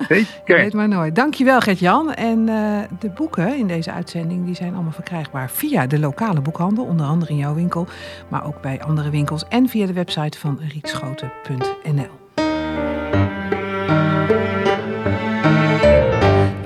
zeker. 0.08 0.58
Weet 0.62 0.74
maar 0.74 0.88
nooit. 0.88 1.15
Dankjewel 1.15 1.60
Gert-Jan. 1.60 2.13
En 2.13 2.39
uh, 2.39 2.80
de 3.00 3.10
boeken 3.10 3.58
in 3.58 3.68
deze 3.68 3.91
uitzending 3.91 4.46
die 4.46 4.56
zijn 4.56 4.74
allemaal 4.74 4.91
verkrijgbaar 4.91 5.50
via 5.50 5.88
de 5.88 6.00
lokale 6.00 6.41
boekhandel. 6.41 6.86
Onder 6.86 7.06
andere 7.06 7.32
in 7.32 7.38
jouw 7.38 7.56
winkel, 7.56 7.88
maar 8.30 8.46
ook 8.46 8.62
bij 8.62 8.82
andere 8.82 9.10
winkels. 9.10 9.48
En 9.48 9.68
via 9.68 9.86
de 9.86 9.94
website 9.94 10.39
van 10.39 10.60
riekschoten.nl. 10.74 12.20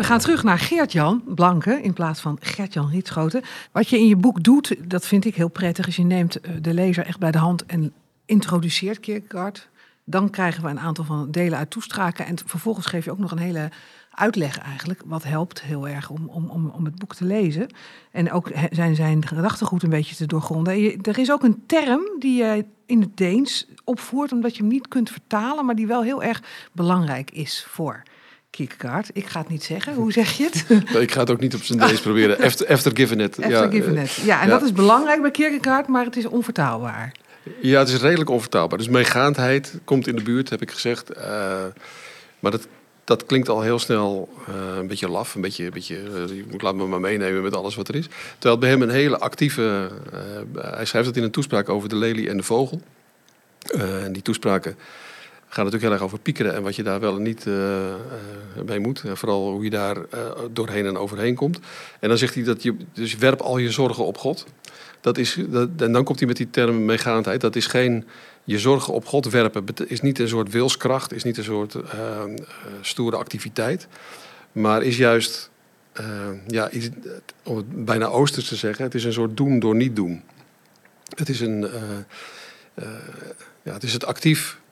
Gaan 0.05 0.19
terug 0.19 0.43
naar 0.43 0.59
Geert-Jan 0.59 1.23
Blanke 1.25 1.81
in 1.81 1.93
plaats 1.93 2.21
van 2.21 2.37
Gert-Jan 2.39 2.89
Rietschoten. 2.89 3.41
Wat 3.71 3.89
je 3.89 3.97
in 3.97 4.07
je 4.07 4.15
boek 4.15 4.43
doet, 4.43 4.75
dat 4.89 5.05
vind 5.05 5.25
ik 5.25 5.35
heel 5.35 5.47
prettig. 5.47 5.87
Is 5.87 5.95
je 5.95 6.03
neemt 6.03 6.39
eh, 6.39 6.51
de 6.61 6.73
lezer 6.73 7.05
echt 7.05 7.19
bij 7.19 7.31
de 7.31 7.37
hand 7.37 7.65
en 7.65 7.93
introduceert 8.25 8.99
Kierkegaard. 8.99 9.69
Dan 10.03 10.29
krijgen 10.29 10.63
we 10.63 10.69
een 10.69 10.79
aantal 10.79 11.03
van 11.03 11.31
delen 11.31 11.57
uit 11.57 11.69
toestraken. 11.69 12.25
En 12.25 12.35
vervolgens 12.45 12.85
geef 12.85 13.05
je 13.05 13.11
ook 13.11 13.19
nog 13.19 13.31
een 13.31 13.37
hele 13.37 13.69
uitleg 14.11 14.57
eigenlijk. 14.57 15.01
Wat 15.05 15.23
helpt 15.23 15.61
heel 15.61 15.87
erg 15.87 16.09
om, 16.09 16.29
om, 16.29 16.49
om, 16.49 16.69
om 16.69 16.85
het 16.85 16.99
boek 16.99 17.15
te 17.15 17.25
lezen. 17.25 17.67
En 18.11 18.31
ook 18.31 18.51
zijn, 18.71 18.95
zijn 18.95 19.27
gedachtegoed 19.27 19.83
een 19.83 19.89
beetje 19.89 20.15
te 20.15 20.25
doorgronden. 20.25 21.01
er 21.01 21.19
is 21.19 21.31
ook 21.31 21.43
een 21.43 21.63
term 21.65 22.01
die 22.19 22.43
je 22.43 22.65
in 22.85 23.01
het 23.01 23.17
Deens 23.17 23.67
opvoert, 23.83 24.31
omdat 24.31 24.55
je 24.55 24.61
hem 24.61 24.71
niet 24.71 24.87
kunt 24.87 25.09
vertalen, 25.09 25.65
maar 25.65 25.75
die 25.75 25.87
wel 25.87 26.03
heel 26.03 26.23
erg 26.23 26.43
belangrijk 26.71 27.31
is 27.31 27.65
voor 27.69 28.03
Kierkegaard. 28.55 29.09
Ik 29.13 29.27
ga 29.27 29.39
het 29.39 29.49
niet 29.49 29.63
zeggen. 29.63 29.93
Hoe 29.93 30.11
zeg 30.11 30.37
je 30.37 30.43
het? 30.43 30.65
ik 31.07 31.11
ga 31.11 31.19
het 31.19 31.29
ook 31.29 31.39
niet 31.39 31.55
op 31.55 31.63
zijn 31.63 31.79
Deens 31.79 32.01
proberen. 32.09 32.39
After, 32.39 32.67
after 32.67 32.91
given 32.95 33.19
it. 33.19 33.37
After 33.37 33.51
ja, 33.51 33.69
given 33.69 33.97
it. 33.97 34.13
Ja, 34.13 34.41
en 34.41 34.49
dat 34.49 34.61
is 34.61 34.71
belangrijk 34.71 35.21
bij 35.21 35.31
Kierkegaard, 35.31 35.87
maar 35.87 36.05
het 36.05 36.15
is 36.15 36.25
onvertaalbaar. 36.25 37.11
Ja, 37.61 37.79
het 37.79 37.89
is 37.89 38.01
redelijk 38.01 38.29
onvertaalbaar. 38.29 38.77
Dus 38.77 38.89
meegaandheid 38.89 39.79
komt 39.83 40.07
in 40.07 40.15
de 40.15 40.23
buurt, 40.23 40.49
heb 40.49 40.61
ik 40.61 40.71
gezegd. 40.71 41.17
Uh, 41.17 41.21
maar 42.39 42.51
dat, 42.51 42.67
dat 43.03 43.25
klinkt 43.25 43.49
al 43.49 43.61
heel 43.61 43.79
snel 43.79 44.29
uh, 44.49 44.77
een 44.77 44.87
beetje 44.87 45.09
laf. 45.09 45.35
Een 45.35 45.41
beetje, 45.41 45.65
een 45.65 45.71
beetje 45.71 46.01
uh, 46.27 46.61
laat 46.61 46.75
me 46.75 46.85
maar 46.85 46.99
meenemen 46.99 47.43
met 47.43 47.53
alles 47.53 47.75
wat 47.75 47.87
er 47.87 47.95
is. 47.95 48.07
Terwijl 48.37 48.57
bij 48.57 48.69
hem 48.69 48.81
een 48.81 48.89
hele 48.89 49.19
actieve... 49.19 49.89
hij 50.57 50.85
schrijft 50.85 51.07
het 51.07 51.17
in 51.17 51.23
een 51.23 51.31
toespraak 51.31 51.69
over 51.69 51.89
de 51.89 51.95
lelie 51.95 52.29
en 52.29 52.37
de 52.37 52.43
vogel. 52.43 52.81
en 53.77 54.13
die 54.13 54.21
toespraken 54.21 54.75
gaat 55.55 55.63
natuurlijk 55.63 55.83
heel 55.83 55.91
erg 55.91 56.01
over 56.01 56.19
piekeren 56.19 56.53
en 56.53 56.63
wat 56.63 56.75
je 56.75 56.83
daar 56.83 56.99
wel 56.99 57.15
en 57.15 57.21
niet 57.21 57.45
uh, 57.45 57.93
mee 58.65 58.79
moet. 58.79 59.03
En 59.05 59.17
vooral 59.17 59.51
hoe 59.51 59.63
je 59.63 59.69
daar 59.69 59.97
uh, 59.97 60.03
doorheen 60.51 60.85
en 60.85 60.97
overheen 60.97 61.35
komt. 61.35 61.59
En 61.99 62.09
dan 62.09 62.17
zegt 62.17 62.35
hij 62.35 62.43
dat 62.43 62.63
je, 62.63 62.75
dus 62.93 63.15
werp 63.15 63.41
al 63.41 63.57
je 63.57 63.71
zorgen 63.71 64.05
op 64.05 64.17
God. 64.17 64.45
Dat 65.01 65.17
is, 65.17 65.37
en 65.77 65.91
dan 65.91 66.03
komt 66.03 66.19
hij 66.19 66.27
met 66.27 66.37
die 66.37 66.49
term 66.49 66.85
meegaandheid. 66.85 67.41
Dat 67.41 67.55
is 67.55 67.67
geen, 67.67 68.05
je 68.43 68.59
zorgen 68.59 68.93
op 68.93 69.05
God 69.05 69.29
werpen 69.29 69.65
is 69.87 70.01
niet 70.01 70.19
een 70.19 70.27
soort 70.27 70.51
wilskracht, 70.51 71.13
is 71.13 71.23
niet 71.23 71.37
een 71.37 71.43
soort 71.43 71.75
stoere 72.81 73.15
activiteit. 73.15 73.87
Maar 74.51 74.83
is 74.83 74.97
juist, 74.97 75.49
ja, 76.47 76.69
om 77.43 77.57
het 77.57 77.85
bijna 77.85 78.05
oosters 78.05 78.47
te 78.47 78.55
zeggen, 78.55 78.85
het 78.85 78.95
is 78.95 79.03
een 79.03 79.13
soort 79.13 79.37
doen 79.37 79.59
door 79.59 79.75
niet 79.75 79.95
doen. 79.95 80.21
Het 81.15 81.29
is 81.29 81.39
een, 81.39 81.67
ja, 83.63 83.73
het 83.73 83.83
is 83.83 83.93
het 83.93 84.05
actief 84.05 84.63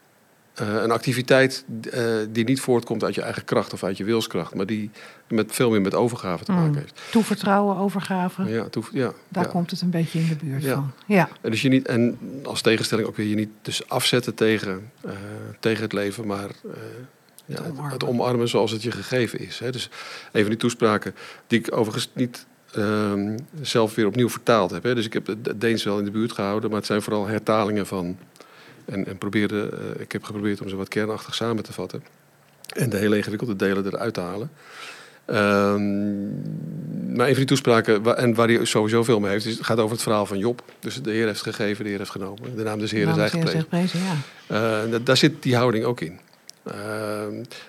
een 0.54 0.92
activiteit 0.92 1.66
uh, 1.94 2.16
die 2.30 2.44
niet 2.44 2.60
voortkomt 2.60 3.04
uit 3.04 3.16
je 3.16 3.22
eigen 3.22 3.46
kracht 3.46 3.74
of 3.74 3.84
uit 3.84 3.98
je 3.98 4.04
wilskracht, 4.04 4.56
maar 4.56 4.66
die 4.66 4.90
met 5.28 5.52
veel 5.52 5.70
meer 5.70 5.82
met 5.82 5.94
overgave 5.94 6.44
te 6.44 6.52
maken 6.52 6.72
mm. 6.72 6.78
heeft. 6.78 7.02
Toevertrouwen, 7.12 7.78
overgave. 7.78 8.44
Ja, 8.44 8.70
toef, 8.70 8.90
ja 8.94 9.14
daar 9.30 9.44
ja. 9.44 9.50
komt 9.50 9.72
het 9.72 9.82
een 9.82 9.90
beetje 9.90 10.20
in 10.20 10.28
de 10.28 10.36
buurt 10.36 10.66
van. 10.66 10.92
Ja. 11.06 11.30
En, 11.42 11.52
dus 11.52 11.62
je 11.62 11.70
niet, 11.70 11.88
en 11.88 12.20
als 12.44 12.62
tegenstelling 12.62 13.08
ook 13.08 13.16
weer 13.16 13.28
je 13.28 13.36
niet 13.36 13.50
dus 13.62 13.90
afzetten 13.90 14.34
tegen, 14.34 14.92
uh, 15.06 15.12
tegen 15.60 15.84
het 15.84 15.94
leven, 15.94 16.28
maar 16.28 16.50
het, 17.46 17.62
omarmen. 17.62 17.92
het, 17.92 18.04
omarmen 18.04 18.50
zoals 18.50 18.72
het 18.72 18.84
je 18.84 18.92
gegeven 18.92 19.40
is. 19.40 19.60
Hè. 19.60 19.72
Dus 19.72 19.90
even 20.32 20.50
die 20.50 20.60
toespraken 20.60 21.16
die 21.48 21.60
ik 21.60 21.78
overigens 21.78 22.10
niet 22.14 22.46
ehm, 22.72 23.38
zelf 23.62 23.96
weer 23.96 24.08
opnieuw 24.08 24.30
vertaald 24.30 24.72
heb. 24.72 24.84
Hè. 24.84 24.96
Dus 24.96 25.06
ik 25.06 25.14
heb 25.14 25.28
het 25.28 25.62
Deens 25.62 25.84
wel 25.84 26.00
in 26.00 26.06
de 26.06 26.12
buurt 26.12 26.32
gehouden, 26.32 26.70
maar 26.70 26.80
het 26.80 26.88
zijn 26.88 27.02
vooral 27.02 27.28
hertalingen 27.28 27.88
van 27.88 28.18
en, 28.86 29.08
en 29.08 29.18
probeerde, 29.18 29.70
uh, 29.74 30.02
ik 30.02 30.12
heb 30.12 30.24
geprobeerd 30.24 30.62
om 30.62 30.70
ze 30.70 30.76
wat 30.76 30.88
kernachtig 30.88 31.36
samen 31.36 31.64
te 31.64 31.74
vatten. 31.74 32.04
En 32.76 32.90
de 32.90 32.98
hele 32.98 33.18
ingewikkelde 33.18 33.56
delen 33.56 33.86
eruit 33.86 34.14
te 34.14 34.20
halen. 34.20 34.52
Um, 35.26 36.42
maar 37.16 37.28
een 37.28 37.32
van 37.32 37.36
die 37.36 37.46
toespraken, 37.46 38.16
en 38.18 38.34
waar 38.34 38.48
hij 38.48 38.66
sowieso 38.66 39.04
veel 39.04 39.20
mee 39.20 39.32
heeft, 39.32 39.46
is, 39.46 39.58
gaat 39.62 39.78
over 39.78 39.92
het 39.92 40.02
verhaal 40.02 40.26
van 40.26 40.38
Job. 40.38 40.64
Dus 40.80 41.02
de 41.02 41.12
Heer 41.12 41.26
heeft 41.26 41.42
gegeven, 41.42 41.84
de 41.84 41.90
Heer 41.90 42.00
heeft 42.00 42.12
genomen. 42.12 42.56
De 42.56 42.64
naam 42.64 42.80
des 42.80 42.92
Heeren 42.92 43.20
is 43.20 43.32
geprezen. 43.32 44.00
Ja. 44.48 44.84
Uh, 44.86 45.00
daar 45.04 45.18
zit 45.18 45.44
die 45.44 45.56
houding 45.56 45.86
ook 45.86 46.02
in. 46.02 46.20
Uh, 46.68 46.74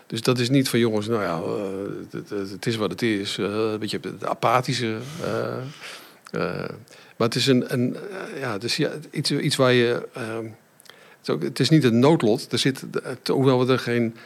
dus 0.06 0.22
dat 0.22 0.38
is 0.38 0.50
niet 0.50 0.68
van 0.68 0.78
jongens, 0.78 1.06
nou 1.08 1.22
ja, 1.22 1.40
uh, 1.40 2.50
het, 2.50 2.66
is 2.66 2.76
wat 2.76 2.90
het 2.90 3.02
is. 3.02 3.36
Een 3.36 3.78
beetje 3.78 3.98
het 4.02 4.26
apathische. 4.26 4.96
maar 7.16 7.28
het 7.28 7.34
is 7.34 7.46
een, 7.46 7.72
een 7.72 7.96
ja, 8.40 8.56
is 8.60 8.76
ja, 8.76 8.90
iets, 9.10 9.30
iets 9.30 9.56
waar 9.56 9.72
je 9.72 10.08
het, 11.26 11.42
het 11.42 11.60
is 11.60 11.68
niet 11.68 11.84
een 11.84 11.98
noodlot. 11.98 12.52
Er 12.52 12.58
zit, 12.58 12.84
hoewel 13.26 13.66
we 13.66 13.72
er 13.72 13.78
geen 13.78 14.16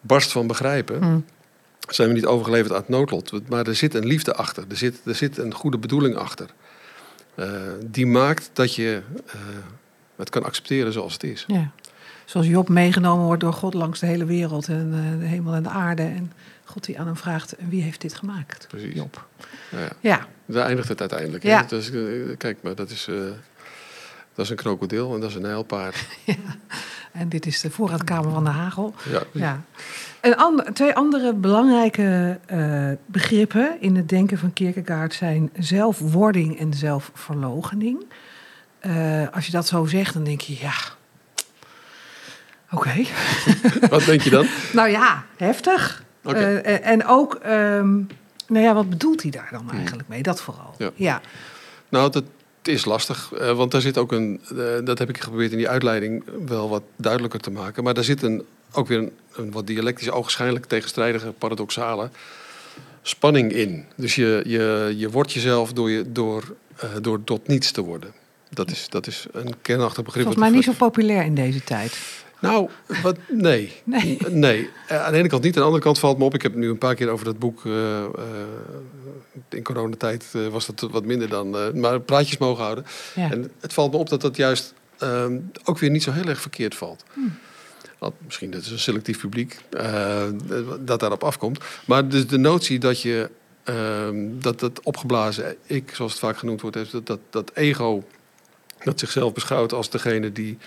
barst 0.00 0.32
van 0.32 0.46
begrijpen, 0.46 1.02
hmm. 1.02 1.24
zijn 1.88 2.08
we 2.08 2.14
niet 2.14 2.26
overgeleverd 2.26 2.72
aan 2.72 2.80
het 2.80 2.88
noodlot. 2.88 3.48
Maar 3.48 3.66
er 3.66 3.74
zit 3.74 3.94
een 3.94 4.06
liefde 4.06 4.34
achter. 4.34 4.64
Er 4.68 4.76
zit, 4.76 5.00
er 5.04 5.14
zit 5.14 5.38
een 5.38 5.54
goede 5.54 5.78
bedoeling 5.78 6.16
achter. 6.16 6.46
Uh, 7.36 7.46
die 7.86 8.06
maakt 8.06 8.50
dat 8.52 8.74
je 8.74 9.02
uh, 9.26 9.32
het 10.16 10.30
kan 10.30 10.44
accepteren 10.44 10.92
zoals 10.92 11.12
het 11.12 11.22
is. 11.22 11.44
Ja. 11.46 11.70
Zoals 12.24 12.46
Job 12.46 12.68
meegenomen 12.68 13.24
wordt 13.24 13.40
door 13.40 13.52
God 13.52 13.74
langs 13.74 14.00
de 14.00 14.06
hele 14.06 14.24
wereld 14.24 14.68
en 14.68 14.92
uh, 14.94 15.20
de 15.20 15.26
hemel 15.26 15.54
en 15.54 15.62
de 15.62 15.68
aarde. 15.68 16.02
En 16.02 16.32
God 16.64 16.84
die 16.84 17.00
aan 17.00 17.06
hem 17.06 17.16
vraagt, 17.16 17.54
wie 17.68 17.82
heeft 17.82 18.00
dit 18.00 18.14
gemaakt? 18.14 18.66
Precies. 18.68 18.94
Job. 18.94 19.26
Ja, 19.70 19.78
ja. 19.78 19.90
ja. 20.00 20.26
Daar 20.46 20.66
eindigt 20.66 20.88
het 20.88 21.00
uiteindelijk. 21.00 21.42
Ja. 21.42 21.62
Dus, 21.62 21.90
kijk, 22.36 22.58
maar 22.62 22.74
dat 22.74 22.90
is... 22.90 23.08
Dat 24.40 24.48
is 24.48 24.56
een 24.56 24.64
krokodil 24.64 25.14
en 25.14 25.20
dat 25.20 25.30
is 25.30 25.36
een 25.36 25.42
nijlpaard. 25.42 25.96
Ja, 26.24 26.34
en 27.12 27.28
dit 27.28 27.46
is 27.46 27.60
de 27.60 27.70
voorraadkamer 27.70 28.30
van 28.30 28.44
de 28.44 28.50
hagel. 28.50 28.94
Ja. 29.10 29.22
ja. 29.32 29.62
En 30.20 30.64
twee 30.72 30.94
andere 30.94 31.34
belangrijke 31.34 32.38
uh, 32.52 32.90
begrippen 33.06 33.76
in 33.80 33.96
het 33.96 34.08
denken 34.08 34.38
van 34.38 34.52
Kierkegaard 34.52 35.14
zijn 35.14 35.50
zelfwording 35.58 36.58
en 36.58 36.74
zelfverloochening. 36.74 38.04
Uh, 38.86 39.28
als 39.32 39.46
je 39.46 39.52
dat 39.52 39.66
zo 39.66 39.86
zegt, 39.86 40.14
dan 40.14 40.24
denk 40.24 40.40
je, 40.40 40.56
ja, 40.60 40.74
oké. 42.70 42.88
Okay. 42.88 43.06
Wat 43.90 44.04
denk 44.04 44.20
je 44.20 44.30
dan? 44.30 44.46
nou 44.72 44.88
ja, 44.88 45.24
heftig. 45.36 46.04
Okay. 46.24 46.54
Uh, 46.54 46.86
en 46.86 47.06
ook, 47.06 47.34
um, 47.46 48.06
nou 48.46 48.64
ja, 48.64 48.74
wat 48.74 48.90
bedoelt 48.90 49.22
hij 49.22 49.30
daar 49.30 49.48
dan 49.50 49.70
eigenlijk 49.70 50.08
mee? 50.08 50.22
Dat 50.22 50.40
vooral. 50.40 50.74
Ja. 50.78 50.90
ja. 50.94 51.20
Nou, 51.88 52.04
dat, 52.10 52.14
het 52.14 52.39
is 52.70 52.84
lastig, 52.84 53.32
uh, 53.34 53.52
want 53.52 53.70
daar 53.70 53.80
zit 53.80 53.98
ook 53.98 54.12
een. 54.12 54.40
Uh, 54.52 54.64
dat 54.84 54.98
heb 54.98 55.08
ik 55.08 55.20
geprobeerd 55.20 55.50
in 55.50 55.56
die 55.56 55.68
uitleiding 55.68 56.24
wel 56.46 56.68
wat 56.68 56.82
duidelijker 56.96 57.40
te 57.40 57.50
maken. 57.50 57.84
Maar 57.84 57.94
daar 57.94 58.04
zit 58.04 58.22
een, 58.22 58.44
ook 58.72 58.88
weer 58.88 58.98
een, 58.98 59.12
een 59.34 59.50
wat 59.50 59.66
dialectisch, 59.66 60.10
ogenschijnlijk 60.10 60.64
tegenstrijdige, 60.64 61.32
paradoxale 61.38 62.10
spanning 63.02 63.52
in. 63.52 63.84
Dus 63.96 64.14
je, 64.14 64.42
je, 64.46 64.94
je 64.96 65.10
wordt 65.10 65.32
jezelf 65.32 65.72
door, 65.72 65.90
je, 65.90 66.12
door, 66.12 66.54
uh, 66.84 66.90
door 67.00 67.24
tot 67.24 67.46
niets 67.46 67.70
te 67.70 67.80
worden. 67.80 68.12
Dat 68.50 68.70
is, 68.70 68.88
dat 68.88 69.06
is 69.06 69.26
een 69.32 69.54
kernachtig 69.62 70.04
begrip. 70.04 70.24
Volgens 70.24 70.44
mij 70.44 70.54
niet 70.54 70.64
zo 70.64 70.72
populair 70.72 71.24
in 71.24 71.34
deze 71.34 71.64
tijd. 71.64 71.98
Nou, 72.40 72.68
wat, 73.02 73.16
nee. 73.28 73.72
Nee. 73.84 74.18
nee. 74.28 74.70
Uh, 74.90 75.04
aan 75.04 75.12
de 75.12 75.18
ene 75.18 75.28
kant 75.28 75.42
niet. 75.42 75.54
Aan 75.54 75.60
de 75.60 75.66
andere 75.66 75.84
kant 75.84 75.98
valt 75.98 76.18
me 76.18 76.24
op. 76.24 76.34
Ik 76.34 76.42
heb 76.42 76.52
het 76.52 76.60
nu 76.60 76.68
een 76.68 76.78
paar 76.78 76.94
keer 76.94 77.08
over 77.08 77.24
dat 77.24 77.38
boek. 77.38 77.64
Uh, 77.64 77.74
uh, 77.74 78.04
in 79.48 79.62
coronatijd 79.62 80.26
was 80.50 80.66
dat 80.66 80.90
wat 80.90 81.04
minder 81.04 81.28
dan. 81.28 81.80
maar 81.80 82.00
praatjes 82.00 82.38
mogen 82.38 82.64
houden. 82.64 82.84
Ja. 83.14 83.30
En 83.30 83.50
het 83.60 83.72
valt 83.72 83.92
me 83.92 83.98
op 83.98 84.08
dat 84.08 84.20
dat 84.20 84.36
juist 84.36 84.74
ehm, 84.98 85.38
ook 85.64 85.78
weer 85.78 85.90
niet 85.90 86.02
zo 86.02 86.12
heel 86.12 86.26
erg 86.26 86.40
verkeerd 86.40 86.74
valt. 86.74 87.04
Hm. 87.12 87.20
Want 87.98 88.14
misschien 88.24 88.50
dat 88.50 88.60
is 88.60 88.70
een 88.70 88.78
selectief 88.78 89.20
publiek 89.20 89.58
dat 90.80 91.00
daarop 91.00 91.24
afkomt. 91.24 91.58
Maar 91.84 92.08
dus 92.08 92.26
de 92.26 92.38
notie 92.38 92.78
dat 92.78 93.02
je. 93.02 93.30
Ehm, 93.64 94.26
dat 94.38 94.60
dat 94.60 94.80
opgeblazen 94.82 95.56
ik, 95.66 95.90
zoals 95.94 96.12
het 96.12 96.20
vaak 96.20 96.38
genoemd 96.38 96.60
wordt, 96.60 96.92
dat, 96.92 97.06
dat, 97.06 97.18
dat 97.30 97.50
ego. 97.54 98.04
dat 98.84 98.98
zichzelf 98.98 99.32
beschouwt 99.32 99.72
als 99.72 99.90
degene 99.90 100.32
die 100.32 100.58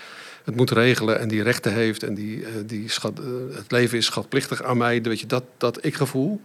het 0.44 0.56
moet 0.56 0.70
regelen 0.70 1.18
en 1.20 1.28
die 1.28 1.42
rechten 1.42 1.72
heeft 1.72 2.02
en 2.02 2.14
die, 2.14 2.36
uh, 2.38 2.46
die 2.66 2.88
schat, 2.90 3.18
uh, 3.20 3.56
het 3.56 3.70
leven 3.70 3.98
is 3.98 4.04
schatplichtig 4.06 4.62
aan 4.62 4.76
mij. 4.76 5.02
Weet 5.02 5.20
je, 5.20 5.26
dat, 5.26 5.44
dat 5.56 5.84
ik-gevoel, 5.84 6.40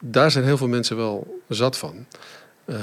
daar 0.00 0.30
zijn 0.30 0.44
heel 0.44 0.56
veel 0.56 0.68
mensen 0.68 0.96
wel 0.96 1.40
zat 1.48 1.78
van. 1.78 2.06
ehm, 2.64 2.78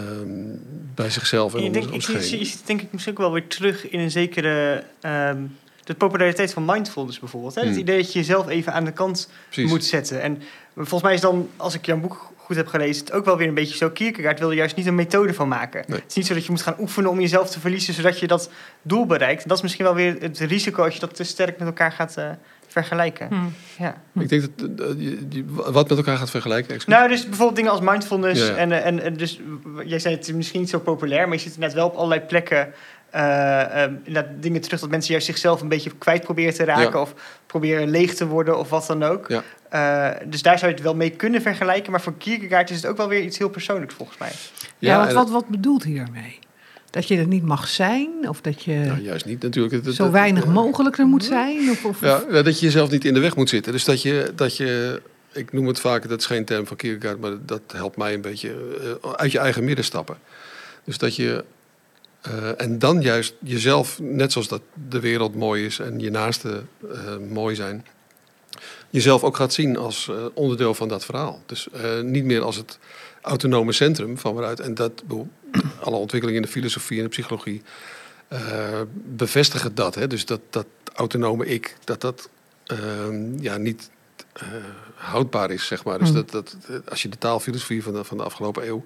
bij 0.96 1.10
zichzelf 1.10 1.54
en 1.56 1.64
ik 1.64 1.74
denk, 1.74 1.86
ik, 1.90 2.02
zie, 2.02 2.40
je 2.40 2.46
ziet 2.46 2.62
denk 2.66 2.82
ik 2.82 2.92
misschien 2.92 3.14
ook 3.14 3.20
wel 3.20 3.32
weer 3.32 3.48
terug 3.48 3.90
in 3.90 4.00
een 4.00 4.12
zekere... 4.12 4.84
ehm, 5.02 5.38
de 5.84 5.94
populariteit 5.94 6.54
van 6.54 6.66
mindfulness 6.66 7.20
bijvoorbeeld. 7.20 7.56
Hè? 7.56 7.62
Het 7.62 7.70
Hmm. 7.70 7.80
idee 7.80 7.98
dat 7.98 8.14
je 8.14 8.20
jezelf 8.20 8.48
even 8.48 8.74
aan 8.74 8.86
de 8.86 8.92
kant 8.92 9.30
Precies. 9.50 9.70
moet 9.72 9.86
zetten. 9.86 10.22
En 10.22 10.42
volgens 10.76 11.02
mij 11.02 11.14
is 11.14 11.22
dan, 11.22 11.50
als 11.58 11.74
ik 11.74 11.86
jouw 11.86 12.00
boek 12.00 12.33
goed 12.44 12.56
heb 12.56 12.68
gelezen... 12.68 13.06
het 13.06 13.14
ook 13.14 13.26
wel 13.26 13.38
weer 13.38 13.48
een 13.48 13.54
beetje 13.54 13.78
zo. 13.78 13.90
Kierkegaard 13.90 14.40
wil 14.40 14.50
er 14.50 14.56
juist 14.56 14.76
niet 14.76 14.86
een 14.86 14.96
methode 14.96 15.34
van 15.34 15.48
maken. 15.48 15.84
Nee. 15.88 16.00
Het 16.00 16.10
is 16.10 16.16
niet 16.16 16.26
zo 16.26 16.34
dat 16.34 16.46
je 16.46 16.52
moet 16.52 16.62
gaan 16.62 16.76
oefenen 16.80 17.10
om 17.10 17.20
jezelf 17.20 17.50
te 17.50 17.60
verliezen... 17.60 17.94
zodat 17.94 18.20
je 18.20 18.28
dat 18.28 18.50
doel 18.82 19.06
bereikt. 19.06 19.42
En 19.42 19.48
dat 19.48 19.58
is 19.58 19.64
misschien 19.64 19.86
wel 19.86 19.96
weer 19.96 20.16
het 20.20 20.40
risico... 20.40 20.84
als 20.84 20.94
je 20.94 21.00
dat 21.00 21.16
te 21.16 21.24
sterk 21.24 21.58
met 21.58 21.68
elkaar 21.68 21.92
gaat 21.92 22.18
eh, 22.18 22.30
vergelijken. 22.68 23.28
Hm. 23.28 23.84
Ja. 23.84 24.02
Ik 24.20 24.30
denk 24.30 24.42
dat 24.42 24.80
eh, 24.80 25.02
je, 25.30 25.44
wat 25.48 25.90
met 25.90 25.98
elkaar 25.98 26.18
gaat 26.18 26.30
vergelijken. 26.30 26.80
Nou, 26.86 27.08
dus 27.08 27.24
bijvoorbeeld 27.24 27.56
dingen 27.56 27.72
als 27.72 27.82
mindfulness. 27.82 28.42
Ja, 28.42 28.48
ja. 28.48 28.56
En, 28.56 28.72
eh, 28.72 28.86
en, 28.86 29.04
en 29.04 29.18
dus, 29.18 29.40
jij 29.86 30.00
zei 30.00 30.16
het 30.16 30.28
is 30.28 30.34
misschien 30.34 30.60
niet 30.60 30.70
zo 30.70 30.80
populair, 30.80 31.28
maar 31.28 31.38
je 31.38 31.44
ziet 31.44 31.54
inderdaad 31.54 31.78
wel 31.78 31.88
op 31.88 31.96
allerlei 31.96 32.22
plekken 32.22 32.74
inderdaad 33.14 34.26
dingen 34.40 34.62
terug 34.62 34.80
dat 34.80 34.90
mensen 34.90 35.12
juist 35.12 35.26
zichzelf 35.26 35.62
een 35.62 35.68
beetje 35.68 35.92
kwijt 35.98 36.22
proberen 36.24 36.54
te 36.54 36.64
raken 36.64 36.92
Ja. 36.92 37.02
of 37.02 37.14
proberen 37.46 37.90
leeg 37.90 38.14
te 38.14 38.28
worden 38.28 38.60
of 38.60 38.70
wat 38.70 38.88
dan 38.88 39.04
ook. 39.04 39.28
Ja. 39.28 39.44
Eh, 39.70 40.28
dus 40.30 40.42
daar 40.42 40.58
zou 40.58 40.70
je 40.72 40.76
het 40.78 40.86
wel 40.86 40.96
mee 40.96 41.10
kunnen 41.10 41.42
vergelijken, 41.42 41.92
maar 41.92 42.02
voor 42.02 42.18
Kierkegaard 42.18 42.70
is 42.70 42.76
het 42.76 42.86
ook 42.86 42.98
wel 42.98 43.08
weer 43.08 43.22
iets 43.22 43.38
heel 43.38 43.50
persoonlijks 43.50 43.94
volgens 43.94 44.18
mij. 44.18 44.32
Ja, 44.78 44.98
want 44.98 45.12
wat, 45.12 45.30
wat 45.30 45.48
bedoelt 45.48 45.84
hij 45.84 45.94
daarmee? 45.94 46.40
Dat 46.90 47.08
je 47.08 47.18
er 47.18 47.28
niet 47.28 47.44
mag 47.44 47.68
zijn? 47.68 48.10
Of 48.28 48.42
dat 48.42 48.64
je 48.64 48.76
Nou, 48.76 49.02
juist 49.02 49.26
niet 49.26 49.42
natuurlijk. 49.42 49.94
Zo 49.94 50.12
weinig 50.12 50.46
mogelijk 50.46 50.98
er 50.98 51.06
moet 51.06 51.24
zijn? 51.24 51.70
Of, 51.70 51.86
of, 51.86 52.02
Ja, 52.02 52.24
ja, 52.32 52.42
dat 52.42 52.60
je 52.60 52.66
jezelf 52.66 52.92
niet 52.92 53.06
in 53.06 53.14
de 53.14 53.20
weg 53.20 53.36
moet 53.36 53.50
zitten. 53.50 53.72
Dus 53.72 53.86
dat 53.86 54.02
je, 54.02 54.32
dat 54.36 54.58
je 54.58 55.02
ik 55.32 55.54
noem 55.54 55.68
het 55.68 55.80
vaak, 55.80 56.10
dat 56.10 56.20
is 56.20 56.26
geen 56.26 56.46
term 56.46 56.68
van 56.68 56.78
Kierkegaard, 56.78 57.20
maar 57.20 57.32
dat 57.46 57.62
helpt 57.68 57.98
mij 57.98 58.14
een 58.14 58.22
beetje 58.22 58.54
eh, 59.04 59.12
uit 59.12 59.32
je 59.32 59.40
eigen 59.40 59.64
midden 59.64 59.86
stappen. 59.86 60.18
Dus 60.84 60.98
dat 60.98 61.16
je, 61.16 61.44
eh, 62.24 62.62
en 62.62 62.80
dan 62.80 63.02
juist 63.02 63.36
jezelf, 63.40 64.00
net 64.00 64.32
zoals 64.32 64.48
dat 64.48 64.62
de 64.90 65.00
wereld 65.00 65.36
mooi 65.36 65.66
is 65.66 65.80
en 65.80 66.00
je 66.00 66.10
naasten 66.10 66.70
eh, 66.92 67.18
mooi 67.30 67.56
zijn, 67.56 67.86
jezelf 68.90 69.24
ook 69.24 69.36
gaat 69.36 69.54
zien 69.54 69.78
als 69.78 70.08
eh, 70.10 70.26
onderdeel 70.34 70.74
van 70.74 70.88
dat 70.88 71.06
verhaal. 71.06 71.42
Dus 71.46 71.68
niet 72.02 72.24
meer 72.24 72.42
als 72.42 72.56
het 72.56 72.80
autonome 73.22 73.72
centrum 73.72 74.18
van 74.18 74.34
waaruit, 74.34 74.60
en 74.60 74.74
dat, 74.74 75.04
alle 75.80 75.96
ontwikkelingen 75.96 76.42
in 76.42 76.48
de 76.48 76.54
filosofie 76.54 76.98
en 76.98 77.04
de 77.04 77.10
psychologie 77.10 77.62
bevestigen 78.94 79.76
dat. 79.76 79.96
Hè? 79.96 80.08
Dus 80.08 80.26
dat, 80.26 80.42
dat 80.50 80.66
autonome 80.94 81.46
ik, 81.46 81.76
dat 81.84 82.02
dat 82.02 82.30
ehm, 82.66 83.42
ja, 83.42 83.58
niet 83.58 83.90
houdbaar 84.96 85.52
is, 85.52 85.66
zeg 85.66 85.84
maar. 85.84 86.00
Dus 86.00 86.10
Hmm. 86.10 86.18
dat, 86.18 86.32
dat, 86.32 86.56
als 86.90 87.02
je 87.02 87.10
de 87.10 87.18
taalfilosofie 87.18 87.84
van 87.84 87.94
de, 87.94 88.04
van 88.04 88.18
de 88.18 88.24
afgelopen 88.24 88.68
eeuw 88.68 88.84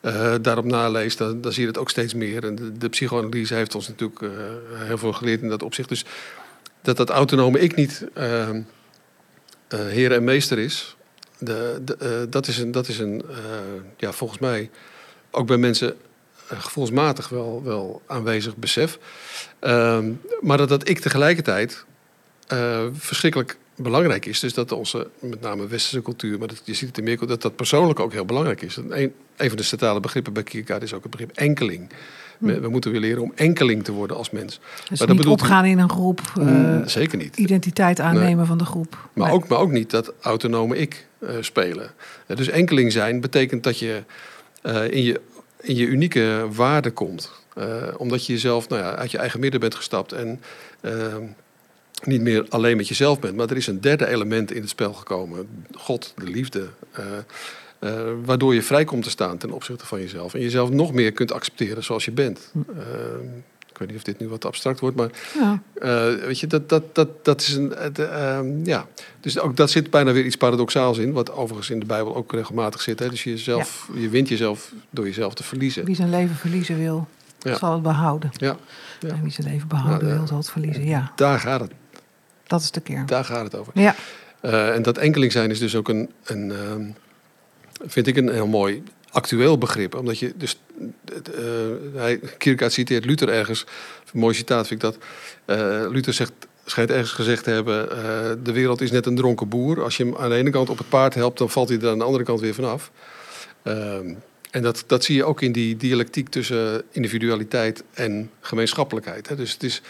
eh, 0.00 0.34
daarop 0.42 0.64
naleest, 0.64 1.18
dan, 1.18 1.52
zie 1.52 1.66
je 1.66 1.72
dat 1.72 1.78
ook 1.78 1.90
steeds 1.90 2.14
meer. 2.14 2.44
En 2.44 2.54
de, 2.54 2.72
de 2.72 2.88
psychoanalyse 2.88 3.54
heeft 3.54 3.74
ons 3.74 3.88
natuurlijk 3.88 4.22
eh, 4.22 4.30
heel 4.74 4.98
veel 4.98 5.12
geleerd 5.12 5.42
in 5.42 5.48
dat 5.48 5.62
opzicht. 5.62 5.88
Dus 5.88 6.04
dat 6.82 6.96
dat 6.96 7.10
autonome 7.10 7.60
ik 7.60 7.74
niet 7.74 8.06
eh, 8.14 8.48
heer 9.68 10.12
en 10.12 10.24
meester 10.24 10.58
is, 10.58 10.96
de, 11.38 11.80
de, 11.84 12.26
dat 12.30 12.46
is 12.46 12.58
een, 12.58 12.70
dat 12.70 12.88
is 12.88 12.98
een 12.98 13.22
ja, 13.96 14.12
volgens 14.12 14.40
mij 14.40 14.70
ook 15.30 15.46
bij 15.46 15.56
mensen 15.56 15.96
gevoelsmatig 16.48 17.28
wel, 17.28 17.62
wel 17.64 18.02
aanwezig 18.06 18.56
besef. 18.56 18.98
Ehm, 19.58 20.12
maar 20.40 20.56
dat 20.56 20.68
dat 20.68 20.88
ik 20.88 20.98
tegelijkertijd 20.98 21.84
verschrikkelijk 22.92 23.56
belangrijk 23.82 24.26
is. 24.26 24.40
Dus 24.40 24.54
dat 24.54 24.72
onze, 24.72 25.08
met 25.20 25.40
name 25.40 25.66
westerse 25.66 26.02
cultuur, 26.02 26.38
maar 26.38 26.48
dat, 26.48 26.60
je 26.64 26.74
ziet 26.74 26.88
het 26.88 26.98
in 26.98 27.04
meer, 27.04 27.26
dat 27.26 27.42
dat 27.42 27.56
persoonlijk 27.56 28.00
ook 28.00 28.12
heel 28.12 28.24
belangrijk 28.24 28.62
is. 28.62 28.76
En 28.76 29.00
Een, 29.00 29.12
een 29.36 29.48
van 29.48 29.56
de 29.56 29.62
centrale 29.62 30.00
begrippen 30.00 30.32
bij 30.32 30.42
Kierkegaard 30.42 30.82
is 30.82 30.94
ook 30.94 31.02
het 31.02 31.10
begrip 31.10 31.30
enkeling. 31.34 31.90
We, 32.38 32.60
we 32.60 32.68
moeten 32.68 32.90
weer 32.90 33.00
leren 33.00 33.22
om 33.22 33.32
enkeling 33.34 33.84
te 33.84 33.92
worden 33.92 34.16
als 34.16 34.30
mens. 34.30 34.54
dus 34.54 34.88
maar 34.88 34.98
dat 34.98 35.08
niet 35.08 35.16
bedoelt- 35.16 35.40
opgaan 35.40 35.64
in 35.64 35.78
een 35.78 35.90
groep, 35.90 36.20
eh, 36.38 36.44
Mm, 36.46 36.88
Zeker 36.88 37.18
niet. 37.18 37.36
identiteit 37.36 38.00
aannemen 38.00 38.46
van 38.46 38.58
de 38.58 38.64
groep. 38.64 39.08
Maar, 39.12 39.26
Nee. 39.26 39.36
ook, 39.36 39.48
maar 39.48 39.58
ook 39.58 39.70
niet 39.70 39.90
dat 39.90 40.12
autonome 40.20 40.76
ik 40.76 41.06
eh, 41.18 41.34
spelen. 41.40 41.90
Eh, 42.26 42.36
dus 42.36 42.48
enkeling 42.48 42.92
zijn 42.92 43.20
betekent 43.20 43.62
dat 43.62 43.78
je, 43.78 44.02
eh, 44.62 44.90
in, 44.90 45.02
je 45.02 45.20
in 45.60 45.76
je 45.76 45.86
unieke 45.86 46.46
waarde 46.52 46.90
komt. 46.90 47.30
Eh, 47.54 47.66
omdat 47.96 48.26
je 48.26 48.32
jezelf 48.32 48.68
nou 48.68 48.82
ja, 48.82 48.94
uit 48.94 49.10
je 49.10 49.18
eigen 49.18 49.40
midden 49.40 49.60
bent 49.60 49.74
gestapt 49.74 50.12
en 50.12 50.40
ehm, 50.80 51.22
niet 52.04 52.20
meer 52.20 52.46
alleen 52.48 52.76
met 52.76 52.88
jezelf 52.88 53.18
bent. 53.20 53.36
Maar 53.36 53.50
er 53.50 53.56
is 53.56 53.66
een 53.66 53.80
derde 53.80 54.06
element 54.06 54.52
in 54.52 54.60
het 54.60 54.70
spel 54.70 54.92
gekomen. 54.92 55.48
God, 55.76 56.12
de 56.16 56.24
liefde. 56.30 56.68
eh, 56.90 57.04
eh, 57.78 58.12
waardoor 58.24 58.54
je 58.54 58.62
vrij 58.62 58.84
komt 58.84 59.02
te 59.04 59.10
staan 59.10 59.38
ten 59.38 59.50
opzichte 59.50 59.86
van 59.86 60.00
jezelf. 60.00 60.34
En 60.34 60.40
jezelf 60.40 60.70
nog 60.70 60.92
meer 60.92 61.12
kunt 61.12 61.32
accepteren 61.32 61.84
zoals 61.84 62.04
je 62.04 62.10
bent. 62.12 62.50
Hm. 62.52 62.58
Ehm, 62.78 63.26
ik 63.70 63.78
weet 63.78 63.88
niet 63.88 63.96
of 63.96 64.02
dit 64.02 64.18
nu 64.20 64.28
wat 64.28 64.44
abstract 64.44 64.80
wordt, 64.80 64.96
maar 64.96 65.10
Ja. 65.38 65.62
eh, 65.74 66.14
weet 66.26 66.40
je, 66.40 66.46
dat, 66.46 66.68
dat, 66.68 66.94
dat, 66.94 67.24
dat 67.24 67.40
is 67.40 67.54
een. 67.54 67.74
ehm, 67.94 68.64
ja. 68.64 68.86
Dus 69.20 69.38
ook 69.38 69.56
dat 69.56 69.70
zit 69.70 69.90
bijna 69.90 70.12
weer 70.12 70.24
iets 70.24 70.36
paradoxaals 70.36 70.98
in. 70.98 71.12
Wat 71.12 71.32
overigens 71.32 71.70
in 71.70 71.80
de 71.80 71.86
Bijbel 71.86 72.16
ook 72.16 72.32
regelmatig 72.32 72.80
zit. 72.80 72.98
Hè? 72.98 73.08
Dus 73.08 73.24
je, 73.24 73.38
zelf, 73.38 73.88
je 73.94 74.08
wint 74.08 74.28
jezelf 74.28 74.72
door 74.90 75.04
jezelf 75.04 75.34
te 75.34 75.42
verliezen. 75.42 75.84
Wie 75.84 75.94
zijn 75.94 76.10
leven 76.10 76.36
verliezen 76.36 76.78
wil, 76.78 77.08
Ja. 77.38 77.56
zal 77.58 77.72
het 77.72 77.82
behouden. 77.82 78.30
Ja. 78.32 78.56
En 79.00 79.22
wie 79.22 79.32
zijn 79.32 79.46
leven 79.52 79.68
behouden 79.68 80.08
ja. 80.08 80.14
wil, 80.14 80.26
zal 80.26 80.36
het 80.36 80.50
verliezen. 80.50 80.84
Ja, 80.86 81.12
daar 81.16 81.38
gaat 81.40 81.60
het, 81.60 81.72
dat 82.50 82.60
is 82.60 82.70
de 82.70 82.80
kern. 82.80 83.06
daar 83.06 83.24
gaat 83.24 83.44
het 83.44 83.56
over. 83.56 83.72
Ja, 83.74 83.94
Eh, 84.40 84.74
en 84.74 84.82
dat 84.82 84.98
enkeling 84.98 85.32
zijn 85.32 85.50
is 85.50 85.58
dus 85.58 85.76
ook 85.76 85.88
een, 85.88 86.10
een 86.24 86.52
ehm, 86.52 86.84
vind 87.86 88.06
ik 88.06 88.16
een 88.16 88.32
heel 88.32 88.46
mooi 88.46 88.82
actueel 89.10 89.58
begrip. 89.58 89.94
Omdat 89.94 90.18
je 90.18 90.32
dus, 90.36 90.60
eh, 91.04 91.44
hij, 91.94 92.20
Kierkegaard 92.38 92.72
citeert 92.72 93.04
Luther 93.04 93.28
ergens, 93.28 93.64
een 94.12 94.20
mooi 94.20 94.34
citaat 94.34 94.66
vind 94.66 94.82
ik 94.82 94.90
dat. 94.90 95.04
Eh, 95.44 95.90
Luther 95.90 96.12
zegt, 96.12 96.32
schijnt 96.64 96.90
ergens 96.90 97.12
gezegd 97.12 97.44
te 97.44 97.50
hebben, 97.50 97.88
de 98.44 98.52
wereld 98.52 98.80
is 98.80 98.90
net 98.90 99.06
een 99.06 99.16
dronken 99.16 99.48
boer. 99.48 99.82
Als 99.82 99.96
je 99.96 100.04
hem 100.04 100.16
aan 100.16 100.28
de 100.28 100.36
ene 100.36 100.50
kant 100.50 100.70
op 100.70 100.78
het 100.78 100.88
paard 100.88 101.14
helpt, 101.14 101.38
dan 101.38 101.50
valt 101.50 101.68
hij 101.68 101.78
er 101.78 101.88
aan 101.88 101.98
de 101.98 102.04
andere 102.04 102.24
kant 102.24 102.40
weer 102.40 102.54
vanaf. 102.54 102.90
Ehm, 103.62 104.14
en 104.50 104.62
dat, 104.62 104.84
dat 104.86 105.04
zie 105.04 105.16
je 105.16 105.24
ook 105.24 105.40
in 105.40 105.52
die 105.52 105.76
dialectiek 105.76 106.28
tussen 106.28 106.82
individualiteit 106.90 107.84
en 107.94 108.30
gemeenschappelijkheid. 108.40 109.28
Hè. 109.28 109.36
Dus 109.36 109.52
het 109.52 109.62
is, 109.62 109.82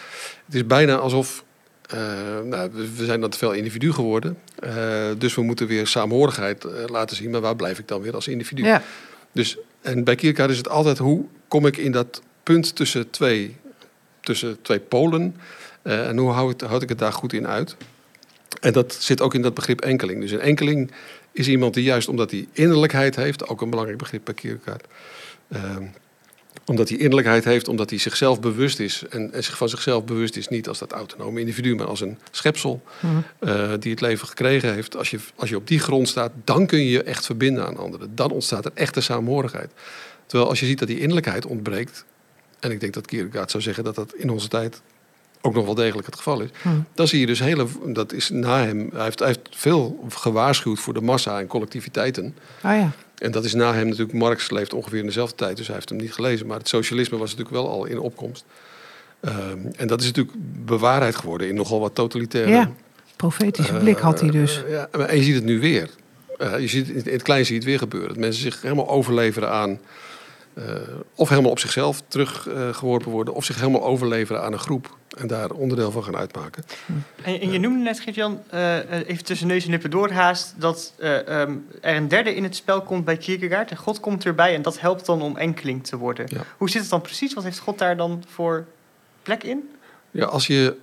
het 0.46 0.54
is 0.54 0.66
bijna 0.66 0.96
alsof 0.96 1.44
eh, 1.90 2.40
nou, 2.44 2.70
we- 2.72 3.04
zijn 3.04 3.20
dan 3.20 3.30
te 3.30 3.38
veel 3.38 3.52
individu 3.52 3.92
geworden. 3.92 4.38
Eh, 4.58 5.08
dus 5.18 5.34
we 5.34 5.42
moeten 5.42 5.66
weer 5.66 5.86
saamhorigheid 5.86 6.64
eh, 6.64 6.72
laten 6.86 7.16
zien. 7.16 7.30
Maar 7.30 7.40
waar 7.40 7.56
blijf 7.56 7.78
ik 7.78 7.88
dan 7.88 8.00
weer 8.02 8.14
als 8.14 8.28
individu? 8.28 8.64
ja. 8.64 8.82
Dus, 9.32 9.56
en 9.80 10.04
bij 10.04 10.14
Kierkegaard 10.14 10.50
is 10.50 10.56
het 10.56 10.68
altijd 10.68 10.98
hoe 10.98 11.24
kom 11.48 11.66
ik 11.66 11.76
in 11.76 11.92
dat 11.92 12.22
punt 12.42 12.76
tussen 12.76 13.10
twee, 13.10 13.56
tussen 14.20 14.62
twee 14.62 14.80
polen. 14.80 15.36
en 15.82 16.16
hoe 16.16 16.30
houd, 16.30 16.60
houd 16.60 16.82
ik 16.82 16.88
het 16.88 16.98
daar 16.98 17.12
goed 17.12 17.32
in 17.32 17.46
uit? 17.46 17.76
En 18.60 18.72
dat 18.72 18.96
zit 19.00 19.20
ook 19.20 19.34
in 19.34 19.42
dat 19.42 19.54
begrip 19.54 19.80
enkeling. 19.80 20.20
Dus 20.20 20.30
een 20.30 20.40
enkeling 20.40 20.90
is 21.32 21.48
iemand 21.48 21.74
die 21.74 21.84
juist 21.84 22.08
omdat 22.08 22.30
hij 22.30 22.48
innerlijkheid 22.52 23.16
heeft, 23.16 23.48
ook 23.48 23.60
een 23.60 23.70
belangrijk 23.70 23.98
begrip 23.98 24.24
bij 24.24 24.34
Kierkegaard. 24.34 24.86
Omdat 26.70 26.88
hij 26.88 26.98
innerlijkheid 26.98 27.44
heeft, 27.44 27.68
omdat 27.68 27.90
hij 27.90 27.98
zichzelf 27.98 28.40
bewust 28.40 28.80
is. 28.80 29.02
En, 29.10 29.32
en 29.32 29.44
zich 29.44 29.56
van 29.56 29.68
zichzelf 29.68 30.04
bewust 30.04 30.36
is, 30.36 30.48
niet 30.48 30.68
als 30.68 30.78
dat 30.78 30.92
autonome 30.92 31.40
individu, 31.40 31.74
maar 31.74 31.86
als 31.86 32.00
een 32.00 32.18
schepsel 32.30 32.82
Mhm. 33.00 33.16
eh, 33.38 33.70
die 33.78 33.90
het 33.90 34.00
leven 34.00 34.28
gekregen 34.28 34.74
heeft. 34.74 34.96
Als 34.96 35.10
je, 35.10 35.18
als 35.36 35.48
je 35.48 35.56
op 35.56 35.66
die 35.66 35.78
grond 35.78 36.08
staat, 36.08 36.32
dan 36.44 36.66
kun 36.66 36.78
je 36.78 36.90
je 36.90 37.02
echt 37.02 37.26
verbinden 37.26 37.66
aan 37.66 37.76
anderen. 37.76 38.14
Dan 38.14 38.30
ontstaat 38.30 38.64
er 38.64 38.70
echte 38.74 39.00
saamhorigheid. 39.00 39.70
Terwijl 40.26 40.50
als 40.50 40.60
je 40.60 40.66
ziet 40.66 40.78
dat 40.78 40.88
die 40.88 40.98
innerlijkheid 40.98 41.46
ontbreekt, 41.46 42.04
en 42.60 42.70
ik 42.70 42.80
denk 42.80 42.94
dat 42.94 43.06
Kierkegaard 43.06 43.50
zou 43.50 43.62
zeggen 43.62 43.84
dat 43.84 43.94
dat 43.94 44.14
in 44.14 44.30
onze 44.30 44.48
tijd 44.48 44.80
ook 45.40 45.54
nog 45.54 45.64
wel 45.64 45.74
degelijk 45.74 46.06
het 46.06 46.16
geval 46.16 46.40
is, 46.40 46.48
Mhm. 46.62 46.74
dan 46.94 47.08
zie 47.08 47.20
je 47.20 47.26
dus 47.26 47.38
hele, 47.40 47.66
dat 47.86 48.12
is 48.12 48.28
na 48.30 48.64
hem, 48.64 48.90
hij 48.92 49.04
heeft, 49.04 49.18
hij 49.18 49.28
heeft 49.28 49.40
veel 49.50 50.04
gewaarschuwd 50.08 50.78
voor 50.80 50.94
de 50.94 51.00
massa 51.00 51.38
en 51.40 51.46
collectiviteiten. 51.46 52.24
Oh 52.64 52.70
ja. 52.76 52.90
En 53.18 53.30
dat 53.30 53.44
is 53.44 53.54
na 53.54 53.74
hem 53.74 53.88
natuurlijk, 53.88 54.18
Marx 54.18 54.50
leeft 54.50 54.74
ongeveer 54.74 54.98
in 54.98 55.06
dezelfde 55.06 55.34
tijd, 55.36 55.56
dus 55.56 55.66
hij 55.66 55.74
heeft 55.74 55.88
hem 55.88 55.98
niet 55.98 56.12
gelezen. 56.12 56.46
Maar 56.46 56.58
het 56.58 56.68
socialisme 56.68 57.18
was 57.18 57.30
natuurlijk 57.30 57.56
wel 57.56 57.68
al 57.68 57.84
in 57.84 57.98
opkomst. 57.98 58.44
Ehm, 59.20 59.58
en 59.76 59.86
dat 59.86 60.00
is 60.00 60.06
natuurlijk 60.06 60.36
bewaarheid 60.64 61.16
geworden 61.16 61.48
in 61.48 61.54
nogal 61.54 61.80
wat 61.80 61.94
totalitaire... 61.94 62.50
Ja, 62.50 62.70
profetische 63.16 63.72
blik 63.74 63.98
had 63.98 64.20
hij 64.20 64.30
dus. 64.30 64.64
Eh, 64.64 64.70
ja, 64.70 64.88
en 64.90 65.16
je 65.16 65.22
ziet 65.22 65.34
het 65.34 65.44
nu 65.44 65.60
weer. 65.60 65.90
Eh, 66.38 66.58
je 66.58 66.68
ziet, 66.68 66.88
in 66.88 67.12
het 67.12 67.22
klein 67.22 67.44
zie 67.44 67.54
je 67.54 67.60
het 67.60 67.68
weer 67.68 67.78
gebeuren. 67.78 68.08
Dat 68.08 68.18
mensen 68.18 68.42
zich 68.42 68.62
helemaal 68.62 68.88
overleveren 68.88 69.50
aan... 69.50 69.78
eh, 70.54 70.64
of 71.14 71.28
helemaal 71.28 71.50
op 71.50 71.58
zichzelf 71.58 72.02
teruggeworpen 72.08 73.10
worden... 73.10 73.34
of 73.34 73.44
zich 73.44 73.56
helemaal 73.56 73.84
overleveren 73.84 74.42
aan 74.42 74.52
een 74.52 74.58
groep... 74.58 74.98
en 75.18 75.26
daar 75.26 75.50
onderdeel 75.50 75.90
van 75.90 76.04
gaan 76.04 76.16
uitmaken. 76.16 76.64
En, 77.22 77.40
en 77.40 77.52
je 77.52 77.58
noemde 77.58 77.82
net, 77.82 78.00
Geert-Jan, 78.00 78.42
eh, 78.50 79.08
even 79.08 79.24
tussen 79.24 79.46
neus 79.46 79.64
en 79.64 79.70
lippen 79.70 79.90
doorhaast... 79.90 80.54
dat 80.56 80.94
eh, 80.98 81.28
ehm, 81.28 81.56
er 81.80 81.96
een 81.96 82.08
derde 82.08 82.34
in 82.34 82.42
het 82.42 82.56
spel 82.56 82.82
komt 82.82 83.04
bij 83.04 83.16
Kierkegaard. 83.16 83.70
En 83.70 83.76
God 83.76 84.00
komt 84.00 84.24
erbij 84.24 84.54
en 84.54 84.62
dat 84.62 84.80
helpt 84.80 85.06
dan 85.06 85.22
om 85.22 85.36
enkeling 85.36 85.84
te 85.84 85.96
worden. 85.96 86.26
Ja. 86.28 86.44
Hoe 86.56 86.70
zit 86.70 86.80
het 86.80 86.90
dan 86.90 87.00
precies? 87.00 87.34
Wat 87.34 87.44
heeft 87.44 87.58
God 87.58 87.78
daar 87.78 87.96
dan 87.96 88.24
voor 88.28 88.66
plek 89.22 89.44
in? 89.44 89.70
Ja, 90.10 90.24
als 90.24 90.46
je 90.46 90.76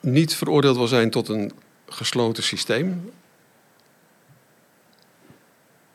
niet 0.00 0.34
veroordeeld 0.34 0.76
wil 0.76 0.88
zijn 0.88 1.10
tot 1.10 1.28
een 1.28 1.52
gesloten 1.88 2.42
systeem... 2.42 3.10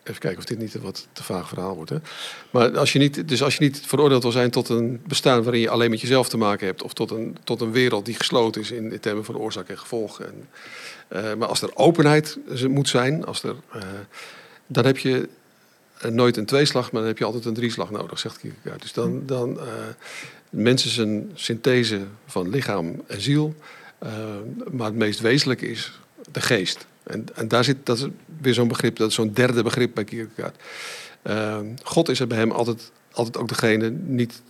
Even 0.06 0.20
kijken 0.20 0.38
of 0.38 0.44
dit 0.44 0.58
niet 0.58 0.74
een 0.74 0.80
wat 0.80 1.06
te 1.12 1.22
vaag 1.22 1.48
verhaal 1.48 1.74
wordt. 1.74 1.90
Hè? 1.90 1.96
Maar 2.50 2.78
als 2.78 2.92
je 2.92 2.98
niet, 2.98 3.28
dus 3.28 3.42
als 3.42 3.56
je 3.56 3.64
niet 3.64 3.80
veroordeeld 3.86 4.22
wil 4.22 4.32
zijn 4.32 4.50
tot 4.50 4.68
een 4.68 5.00
bestaan 5.06 5.42
waarin 5.42 5.60
je 5.60 5.70
alleen 5.70 5.90
met 5.90 6.00
jezelf 6.00 6.28
te 6.28 6.36
maken 6.36 6.66
hebt, 6.66 6.82
of 6.82 6.92
tot 6.92 7.10
een, 7.10 7.36
tot 7.44 7.60
een 7.60 7.72
wereld 7.72 8.04
die 8.04 8.14
gesloten 8.14 8.60
is 8.60 8.70
in, 8.70 8.92
in 8.92 9.00
termen 9.00 9.24
van 9.24 9.36
oorzaak 9.36 9.68
en 9.68 9.78
gevolg. 9.78 10.20
En, 10.20 10.48
eh, 11.08 11.34
maar 11.34 11.48
als 11.48 11.62
er 11.62 11.76
openheid 11.76 12.38
moet 12.68 12.88
zijn, 12.88 13.24
als 13.24 13.42
er, 13.42 13.54
uh, 13.76 13.82
dan 14.66 14.84
heb 14.84 14.98
je 14.98 15.28
nooit 16.10 16.36
een 16.36 16.46
tweeslag, 16.46 16.92
maar 16.92 17.00
dan 17.00 17.10
heb 17.10 17.18
je 17.18 17.24
altijd 17.24 17.44
een 17.44 17.54
drieslag 17.54 17.90
nodig, 17.90 18.18
zegt 18.18 18.38
Kierkegaard. 18.38 18.82
Dus 18.82 18.92
dan, 18.92 19.26
dan 19.26 19.50
uh, 19.50 19.62
mensen 20.50 20.90
zijn 20.90 21.30
synthese 21.34 22.00
van 22.26 22.50
lichaam 22.50 23.02
en 23.06 23.20
ziel, 23.20 23.54
maar 24.70 24.86
het 24.86 24.94
meest 24.94 25.20
wezenlijke 25.20 25.70
is 25.70 26.00
de 26.30 26.40
geest. 26.40 26.86
En, 27.06 27.24
en 27.34 27.48
daar 27.48 27.64
zit, 27.64 27.76
dat 27.82 28.08
weer 28.40 28.54
zo'n 28.54 28.68
begrip, 28.68 28.96
dat 28.96 29.08
is 29.08 29.14
zo'n 29.14 29.32
derde 29.32 29.62
begrip 29.62 29.94
bij 29.94 30.04
Kierkegaard. 30.04 30.56
Uh, 31.22 31.58
God 31.82 32.08
is 32.08 32.20
er 32.20 32.26
bij 32.26 32.38
hem 32.38 32.50
altijd, 32.50 32.92
altijd 33.12 33.36
ook 33.36 33.48
degene, 33.48 33.90
niet 33.90 34.42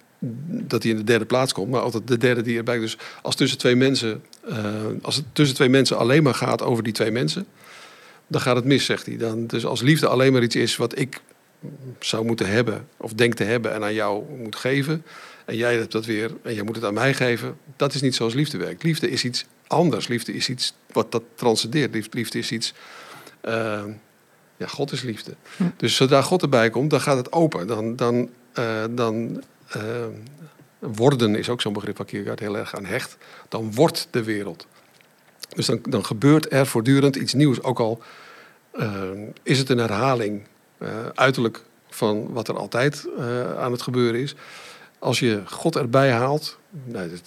dat 0.49 0.83
hij 0.83 0.93
in 0.93 0.99
de 0.99 1.05
derde 1.05 1.25
plaats 1.25 1.53
komt, 1.53 1.71
maar 1.71 1.81
altijd 1.81 2.09
de 2.09 2.19
derde 2.19 2.43
die 2.43 2.57
erbij. 2.57 2.79
Dus 2.79 2.99
als 3.23 3.35
tussen 3.35 3.59
twee 3.59 3.77
mensen, 3.77 4.23
uh, 4.49 4.57
als 5.03 5.17
het 5.17 5.25
tussen 5.33 5.57
twee 5.57 5.69
mensen 5.69 5.99
alleen 5.99 6.23
maar 6.23 6.35
gaat 6.35 6.63
over 6.63 6.83
die 6.83 6.93
twee 6.93 7.11
mensen, 7.11 7.47
dan 8.27 8.41
gaat 8.41 8.57
het 8.57 8.65
mis, 8.65 8.85
zegt 8.85 9.07
hij. 9.07 9.17
Dan, 9.17 9.47
dus 9.47 9.67
als 9.67 9.81
liefde 9.81 10.07
alleen 10.07 10.33
maar 10.33 10.43
iets 10.43 10.57
is 10.57 10.77
wat 10.77 10.99
ik 10.99 11.21
zou 12.01 12.25
moeten 12.25 12.49
hebben, 12.49 12.89
of 12.97 13.13
denk 13.13 13.35
te 13.35 13.45
hebben 13.45 13.75
en 13.75 13.83
aan 13.83 13.95
jou 13.95 14.25
moet 14.43 14.57
geven, 14.57 15.05
en 15.47 15.57
jij 15.57 15.77
hebt 15.77 15.93
dat 15.93 16.05
weer 16.05 16.31
en 16.43 16.55
jij 16.55 16.63
moet 16.63 16.77
het 16.77 16.85
aan 16.85 16.95
mij 16.95 17.15
geven, 17.15 17.59
dat 17.77 17.95
is 17.95 18.01
niet 18.01 18.15
zoals 18.15 18.35
liefde 18.35 18.59
werkt. 18.59 18.83
Liefde 18.83 19.11
is 19.11 19.25
iets 19.25 19.47
anders. 19.67 20.09
Liefde 20.09 20.35
is 20.35 20.49
iets 20.49 20.75
wat 20.93 21.13
dat 21.13 21.23
transcendeert. 21.35 22.15
Liefde 22.15 22.39
is 22.39 22.53
iets. 22.53 22.75
Uh, 23.45 23.85
ja, 24.57 24.67
God 24.67 24.93
is 24.93 25.03
liefde. 25.03 25.35
Hm. 25.57 25.63
Dus 25.77 25.97
zodra 25.97 26.23
God 26.23 26.43
erbij 26.43 26.71
komt, 26.71 26.91
dan 26.91 27.01
gaat 27.01 27.17
het 27.17 27.33
open. 27.33 27.67
Dan, 27.67 27.97
dan, 27.97 28.31
uh, 28.59 28.85
dan 28.91 29.43
uh, 29.77 29.83
worden 30.79 31.35
is 31.35 31.49
ook 31.49 31.61
zo'n 31.61 31.73
begrip 31.73 31.97
waar 31.97 32.07
Kierkegaard 32.07 32.41
heel 32.41 32.59
erg 32.59 32.77
aan 32.77 32.85
hecht. 32.85 33.17
Dan 33.49 33.75
wordt 33.75 34.09
de 34.11 34.23
wereld. 34.23 34.67
Dus 35.49 35.67
dan, 35.67 35.79
dan 35.83 36.05
gebeurt 36.05 36.53
er 36.53 36.67
voortdurend 36.67 37.17
iets 37.17 37.35
nieuws. 37.35 37.63
Ook 37.63 37.81
al 37.81 38.03
is 39.43 39.59
het 39.59 39.69
een 39.69 39.79
herhaling 39.79 40.47
uiterlijk 41.15 41.63
van 41.89 42.33
wat 42.33 42.49
er 42.49 42.57
altijd 42.57 43.09
aan 43.59 43.73
het 43.73 43.83
gebeuren 43.83 44.21
is. 44.21 44.35
Als 44.99 45.19
je 45.19 45.43
God 45.45 45.77
erbij 45.77 46.11
haalt, 46.11 46.59
nou, 46.85 47.11
dat, 47.11 47.21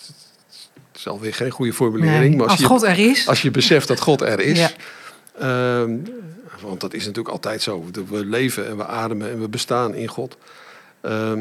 is 0.95 1.07
alweer 1.07 1.33
geen 1.33 1.51
goede 1.51 1.73
formulering. 1.73 2.35
maar 2.35 2.43
als, 2.43 2.51
als 2.51 2.59
je, 2.59 2.65
God 2.65 2.83
er 2.83 2.99
is. 2.99 3.27
Als 3.27 3.41
je 3.41 3.51
beseft 3.51 3.87
dat 3.87 3.99
God 3.99 4.21
er 4.21 4.39
is. 4.39 4.59
Ja. 4.59 4.71
Uh, 5.41 5.95
want 6.61 6.81
dat 6.81 6.93
is 6.93 7.05
natuurlijk 7.05 7.33
altijd 7.33 7.61
zo. 7.61 7.85
We 8.09 8.25
leven 8.25 8.67
en 8.67 8.77
we 8.77 8.85
ademen 8.85 9.29
en 9.29 9.39
we 9.39 9.49
bestaan 9.49 9.93
in 9.93 10.07
God. 10.07 10.37
Uh, 11.01 11.33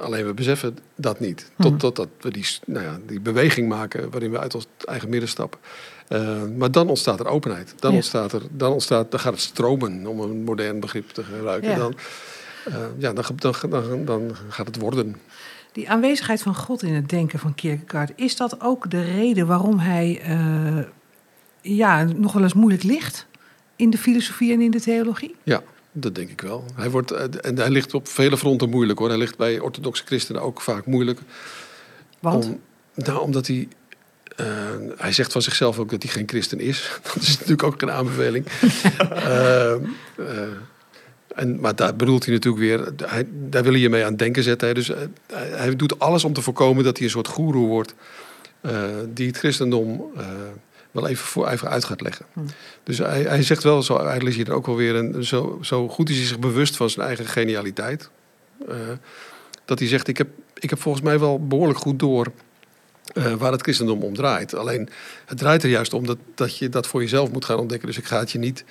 alleen 0.00 0.26
we 0.26 0.34
beseffen 0.34 0.78
dat 0.94 1.20
niet. 1.20 1.50
Tot, 1.56 1.68
hmm. 1.68 1.78
Totdat 1.78 2.08
we 2.20 2.30
die, 2.30 2.46
nou 2.66 2.84
ja, 2.84 2.98
die 3.06 3.20
beweging 3.20 3.68
maken 3.68 4.10
waarin 4.10 4.30
we 4.30 4.38
uit 4.38 4.54
ons 4.54 4.66
eigen 4.84 5.08
midden 5.08 5.28
stappen. 5.28 5.60
Uh, 6.08 6.42
maar 6.56 6.70
dan 6.70 6.88
ontstaat 6.88 7.20
er 7.20 7.26
openheid. 7.26 7.74
Dan, 7.78 7.90
ja. 7.90 7.96
ontstaat 7.96 8.32
er, 8.32 8.42
dan, 8.50 8.72
ontstaat, 8.72 9.10
dan 9.10 9.20
gaat 9.20 9.32
het 9.32 9.42
stromen, 9.42 10.06
om 10.06 10.20
een 10.20 10.44
modern 10.44 10.80
begrip 10.80 11.10
te 11.10 11.24
gebruiken. 11.24 11.70
Ja. 11.70 11.76
Dan, 11.76 11.94
ja, 12.98 13.12
dan, 13.12 13.24
dan, 13.36 13.54
dan, 13.70 14.04
dan 14.04 14.36
gaat 14.48 14.66
het 14.66 14.78
worden. 14.78 15.16
Die 15.72 15.90
aanwezigheid 15.90 16.42
van 16.42 16.54
God 16.54 16.82
in 16.82 16.94
het 16.94 17.08
denken 17.08 17.38
van 17.38 17.54
Kierkegaard, 17.54 18.12
is 18.16 18.36
dat 18.36 18.60
ook 18.60 18.90
de 18.90 19.02
reden 19.02 19.46
waarom 19.46 19.78
hij 19.78 20.22
uh, 20.28 20.84
ja, 21.60 22.04
nog 22.04 22.32
wel 22.32 22.42
eens 22.42 22.54
moeilijk 22.54 22.82
ligt 22.82 23.26
in 23.76 23.90
de 23.90 23.98
filosofie 23.98 24.52
en 24.52 24.60
in 24.60 24.70
de 24.70 24.80
theologie? 24.80 25.34
Ja, 25.42 25.62
dat 25.92 26.14
denk 26.14 26.30
ik 26.30 26.40
wel. 26.40 26.64
Hij, 26.74 26.90
wordt, 26.90 27.10
en 27.10 27.58
hij 27.58 27.70
ligt 27.70 27.94
op 27.94 28.08
vele 28.08 28.38
fronten 28.38 28.68
moeilijk 28.68 28.98
hoor. 28.98 29.08
Hij 29.08 29.18
ligt 29.18 29.36
bij 29.36 29.58
orthodoxe 29.58 30.04
christenen 30.06 30.42
ook 30.42 30.60
vaak 30.60 30.86
moeilijk. 30.86 31.20
Want? 32.20 32.44
Om, 32.44 32.60
nou, 32.94 33.20
omdat 33.20 33.46
hij. 33.46 33.68
Uh, 34.40 34.46
hij 34.96 35.12
zegt 35.12 35.32
van 35.32 35.42
zichzelf 35.42 35.78
ook 35.78 35.90
dat 35.90 36.02
hij 36.02 36.12
geen 36.12 36.28
christen 36.28 36.60
is. 36.60 36.90
Dat 37.14 37.22
is 37.22 37.32
natuurlijk 37.32 37.62
ook 37.62 37.78
geen 37.78 37.90
aanbeveling. 37.90 38.46
uh, 39.02 39.74
en, 41.38 41.60
maar 41.60 41.76
daar 41.76 41.96
bedoelt 41.96 42.24
hij 42.24 42.34
natuurlijk 42.34 42.62
weer, 42.62 42.92
hij, 43.10 43.26
daar 43.30 43.62
wil 43.62 43.74
je 43.74 43.88
mee 43.88 44.04
aan 44.04 44.16
denken 44.16 44.42
zetten. 44.42 44.74
Dus 44.74 44.86
hij, 44.86 45.48
hij, 45.50 45.76
doet 45.76 45.98
alles 45.98 46.24
om 46.24 46.32
te 46.32 46.42
voorkomen 46.42 46.84
dat 46.84 46.96
hij 46.96 47.06
een 47.06 47.12
soort 47.12 47.28
goeroe 47.28 47.66
wordt. 47.66 47.94
Uh, 48.62 48.84
die 49.08 49.26
het 49.26 49.36
christendom 49.36 50.10
uh, 50.16 50.26
wel 50.90 51.08
even, 51.08 51.26
voor, 51.26 51.48
even 51.48 51.68
uit 51.68 51.84
gaat 51.84 52.00
leggen. 52.00 52.26
Hm. 52.32 52.40
Dus 52.82 52.98
hij, 52.98 53.22
hij 53.22 53.42
zegt 53.42 53.62
wel, 53.62 53.82
zo, 53.82 54.06
hij 54.06 54.20
leest 54.20 54.36
hier 54.36 54.52
ook 54.52 54.66
wel 54.66 54.76
weer, 54.76 54.96
en 54.96 55.24
zo, 55.24 55.58
zo 55.62 55.88
goed 55.88 56.08
is 56.08 56.16
hij 56.16 56.26
zich 56.26 56.38
bewust 56.38 56.76
van 56.76 56.90
zijn 56.90 57.06
eigen 57.06 57.26
genialiteit. 57.26 58.10
Uh, 58.68 58.74
dat 59.64 59.78
hij 59.78 59.88
zegt, 59.88 60.08
ik 60.08 60.18
heb, 60.18 60.28
ik 60.54 60.70
heb 60.70 60.80
volgens 60.80 61.04
mij 61.04 61.18
wel 61.18 61.46
behoorlijk 61.46 61.78
goed 61.78 61.98
door 61.98 62.32
waar 63.38 63.52
het 63.52 63.62
christendom 63.62 64.02
om 64.02 64.14
draait. 64.14 64.54
Alleen 64.54 64.88
het 65.26 65.38
draait 65.38 65.62
er 65.62 65.68
juist 65.68 65.92
om 65.92 66.06
dat, 66.06 66.18
dat 66.34 66.56
je 66.56 66.68
dat 66.68 66.86
voor 66.86 67.00
jezelf 67.00 67.30
moet 67.30 67.44
gaan 67.44 67.58
ontdekken. 67.58 67.88
Dus 67.88 67.98
ik 67.98 68.04
ga 68.04 68.18
het 68.18 68.30
je 68.30 68.38
niet 68.38 68.64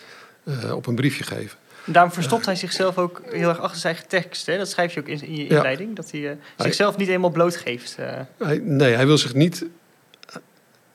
op 0.71 0.85
een 0.85 0.95
briefje 0.95 1.23
geven. 1.23 1.57
Daarom 1.89 2.11
verstopt 2.11 2.45
hij 2.45 2.55
zichzelf 2.55 2.97
ook 2.97 3.21
heel 3.29 3.49
erg 3.49 3.59
achter 3.59 3.79
zijn 3.79 3.93
eigen 3.93 4.09
tekst. 4.09 4.45
Hè? 4.45 4.57
Dat 4.57 4.69
schrijf 4.69 4.93
je 4.93 4.99
ook 4.99 5.07
in, 5.07 5.21
in 5.21 5.35
je 5.35 5.47
inleiding. 5.47 5.95
Dat 5.95 6.11
hij 6.11 6.19
uh, 6.19 6.31
zichzelf 6.57 6.97
niet 6.97 7.07
eenmaal 7.07 7.29
blootgeeft. 7.29 7.97
Uh. 7.99 8.05
Hij, 8.37 8.59
nee, 8.63 8.93
hij 8.93 9.05
wil 9.05 9.17
zich 9.17 9.33
niet, 9.33 9.65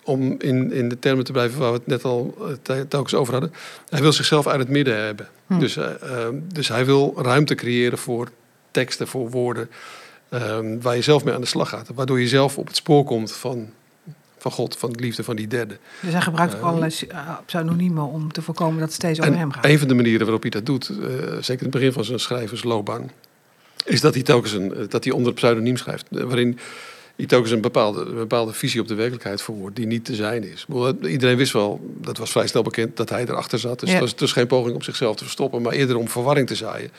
om 0.03 0.35
in, 0.39 0.73
in 0.73 0.89
de 0.89 0.99
termen 0.99 1.25
te 1.25 1.33
blijven 1.33 1.59
waar 1.59 1.73
we 1.73 1.79
het 1.79 1.87
net 1.87 2.05
al 2.05 2.35
uh, 2.71 2.81
telkens 2.81 3.15
over 3.15 3.33
hadden. 3.33 3.53
Hij 3.89 4.01
wil 4.01 4.13
zichzelf 4.13 4.47
uit 4.47 4.59
het 4.59 4.69
midden 4.69 4.97
hebben. 5.05 5.29
Hm. 5.47 5.59
Dus, 5.59 5.79
dus 6.53 6.69
hij 6.69 6.85
wil 6.85 7.15
ruimte 7.17 7.55
creëren 7.55 7.99
voor 7.99 8.29
teksten, 8.71 9.09
voor 9.09 9.31
woorden. 9.31 9.71
waar 10.81 10.97
je 10.97 11.03
zelf 11.03 11.25
mee 11.25 11.35
aan 11.35 11.41
de 11.41 11.47
slag 11.47 11.69
gaat. 11.69 11.89
Waardoor 11.95 12.21
je 12.21 12.29
zelf 12.29 12.59
op 12.59 12.67
het 12.67 12.77
spoor 12.77 13.05
komt 13.05 13.33
van 13.33 13.71
van 14.43 14.51
God, 14.51 14.77
van 14.77 14.93
de 14.93 15.01
liefde 15.01 15.25
van 15.25 15.37
die 15.37 15.47
derde. 15.47 15.79
Dus 16.01 16.13
hij 16.13 16.21
gebruikt 16.21 16.55
ook 16.55 16.61
uh, 16.61 16.67
allerlei 16.67 16.95
pseudoniemen 17.47 18.05
om 18.05 18.33
te 18.33 18.43
voorkomen 18.43 18.79
dat 18.79 18.85
het 18.85 18.95
steeds 18.95 19.21
over 19.21 19.37
hem 19.37 19.53
gaat. 19.53 19.65
Een 19.65 19.79
van 19.79 19.89
de 19.89 19.95
manieren 19.95 20.21
waarop 20.21 20.43
hij 20.43 20.51
dat 20.51 20.67
doet, 20.67 20.91
uh, 20.91 20.97
zeker 21.41 21.49
in 21.49 21.59
het 21.59 21.71
begin 21.71 21.93
van 21.93 22.05
zijn 22.05 22.21
schrijversloopbaan, 22.21 23.11
is 23.85 24.01
dat 24.01 24.15
hij 24.15 24.23
telkens 24.23 24.53
een, 24.53 24.87
dat 24.89 25.05
hij 25.05 25.13
onder 25.13 25.27
het 25.27 25.35
pseudoniem 25.35 25.77
schrijft. 25.77 26.07
Waarin 26.11 26.59
hij 27.17 27.27
telkens 27.27 27.53
een 27.53 27.61
bepaalde, 27.61 28.01
een 28.01 28.15
bepaalde 28.15 28.53
visie 28.53 28.81
op 28.81 28.89
de 28.89 28.95
werkelijkheid 28.95 29.43
verwoordt 29.43 29.77
die 29.77 29.87
niet 29.87 30.05
te 30.05 30.15
zijn 30.15 30.45
is. 30.45 30.67
Iedereen 31.03 31.37
wist 31.37 31.53
wel, 31.53 31.81
dat 32.01 32.19
was 32.19 32.31
vrij 32.31 32.47
snel 32.47 32.63
bekend, 32.63 32.97
dat 32.97 33.09
hij 33.09 33.23
erachter 33.23 33.59
zat. 33.59 33.81
Dus 33.81 33.89
ja. 33.89 33.95
het 33.95 34.05
was 34.05 34.17
dus 34.17 34.33
geen 34.33 34.47
poging 34.47 34.75
om 34.75 34.83
zichzelf 34.83 35.17
te 35.17 35.25
verstoppen, 35.25 35.63
maar 35.63 35.73
eerder 35.73 35.97
om 35.97 36.09
verwarring 36.09 36.47
te 36.47 36.55
zaaien. 36.55 36.91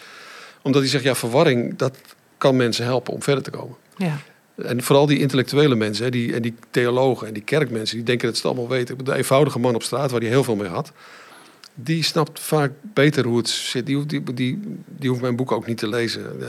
Omdat 0.61 0.81
hij 0.81 0.89
zegt, 0.89 1.03
ja, 1.03 1.15
verwarring, 1.15 1.77
dat 1.77 1.97
kan 2.37 2.55
mensen 2.55 2.85
helpen 2.85 3.13
om 3.13 3.23
verder 3.23 3.43
te 3.43 3.49
komen. 3.49 3.75
Ja. 3.97 4.17
En 4.55 4.83
vooral 4.83 5.05
die 5.05 5.19
intellectuele 5.19 5.75
mensen, 5.75 6.11
die, 6.11 6.33
en 6.33 6.41
die 6.41 6.55
theologen 6.69 7.27
en 7.27 7.33
die 7.33 7.43
kerkmensen, 7.43 7.95
die 7.95 8.05
denken 8.05 8.27
dat 8.27 8.37
ze 8.37 8.47
het 8.47 8.57
allemaal 8.57 8.77
weten. 8.77 9.05
De 9.05 9.15
eenvoudige 9.15 9.59
man 9.59 9.75
op 9.75 9.83
straat, 9.83 10.11
waar 10.11 10.19
hij 10.19 10.29
heel 10.29 10.43
veel 10.43 10.55
mee 10.55 10.67
had, 10.67 10.91
die 11.75 12.03
snapt 12.03 12.39
vaak 12.39 12.71
beter 12.81 13.25
hoe 13.25 13.37
het 13.37 13.49
zit. 13.49 13.85
Die, 13.85 14.05
die, 14.05 14.33
die, 14.33 14.59
die 14.85 15.09
hoeft 15.09 15.21
mijn 15.21 15.35
boek 15.35 15.51
ook 15.51 15.67
niet 15.67 15.77
te 15.77 15.87
lezen. 15.87 16.35
Uh, 16.39 16.47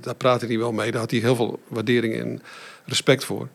daar 0.00 0.14
praatte 0.14 0.46
hij 0.46 0.58
wel 0.58 0.72
mee. 0.72 0.90
Daar 0.90 1.00
had 1.00 1.10
hij 1.10 1.20
heel 1.20 1.36
veel 1.36 1.60
waardering 1.68 2.14
en 2.14 2.42
respect 2.84 3.24
voor. 3.24 3.48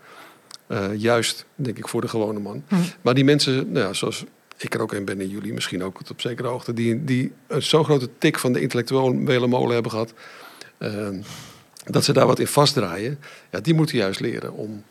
Uh, 0.67 0.95
juist, 0.95 1.45
denk 1.55 1.77
ik, 1.77 1.87
voor 1.87 2.01
de 2.01 2.07
gewone 2.07 2.39
man. 2.39 2.63
Hm. 2.67 2.75
Maar 3.01 3.13
die 3.13 3.23
mensen, 3.23 3.71
nou 3.71 3.85
ja, 3.85 3.93
zoals 3.93 4.25
ik 4.57 4.73
er 4.73 4.81
ook 4.81 4.93
een 4.93 5.05
ben 5.05 5.19
en 5.19 5.29
jullie 5.29 5.53
misschien 5.53 5.83
ook 5.83 5.99
op 6.09 6.21
zekere 6.21 6.47
hoogte, 6.47 6.73
die, 6.73 7.03
die 7.03 7.31
een 7.47 7.63
zo 7.63 7.83
grote 7.83 8.09
tik 8.17 8.39
van 8.39 8.53
de 8.53 8.61
intellectuele 8.61 9.47
molen 9.47 9.73
hebben 9.73 9.91
gehad. 9.91 10.13
Uh, 10.79 11.07
dat 11.87 12.03
ze 12.03 12.13
daar 12.13 12.27
wat 12.27 12.39
in 12.39 12.47
vastdraaien, 12.47 13.19
ja, 13.51 13.59
die 13.59 13.73
moeten 13.73 13.97
juist 13.97 14.19
leren 14.19 14.53
om 14.53 14.83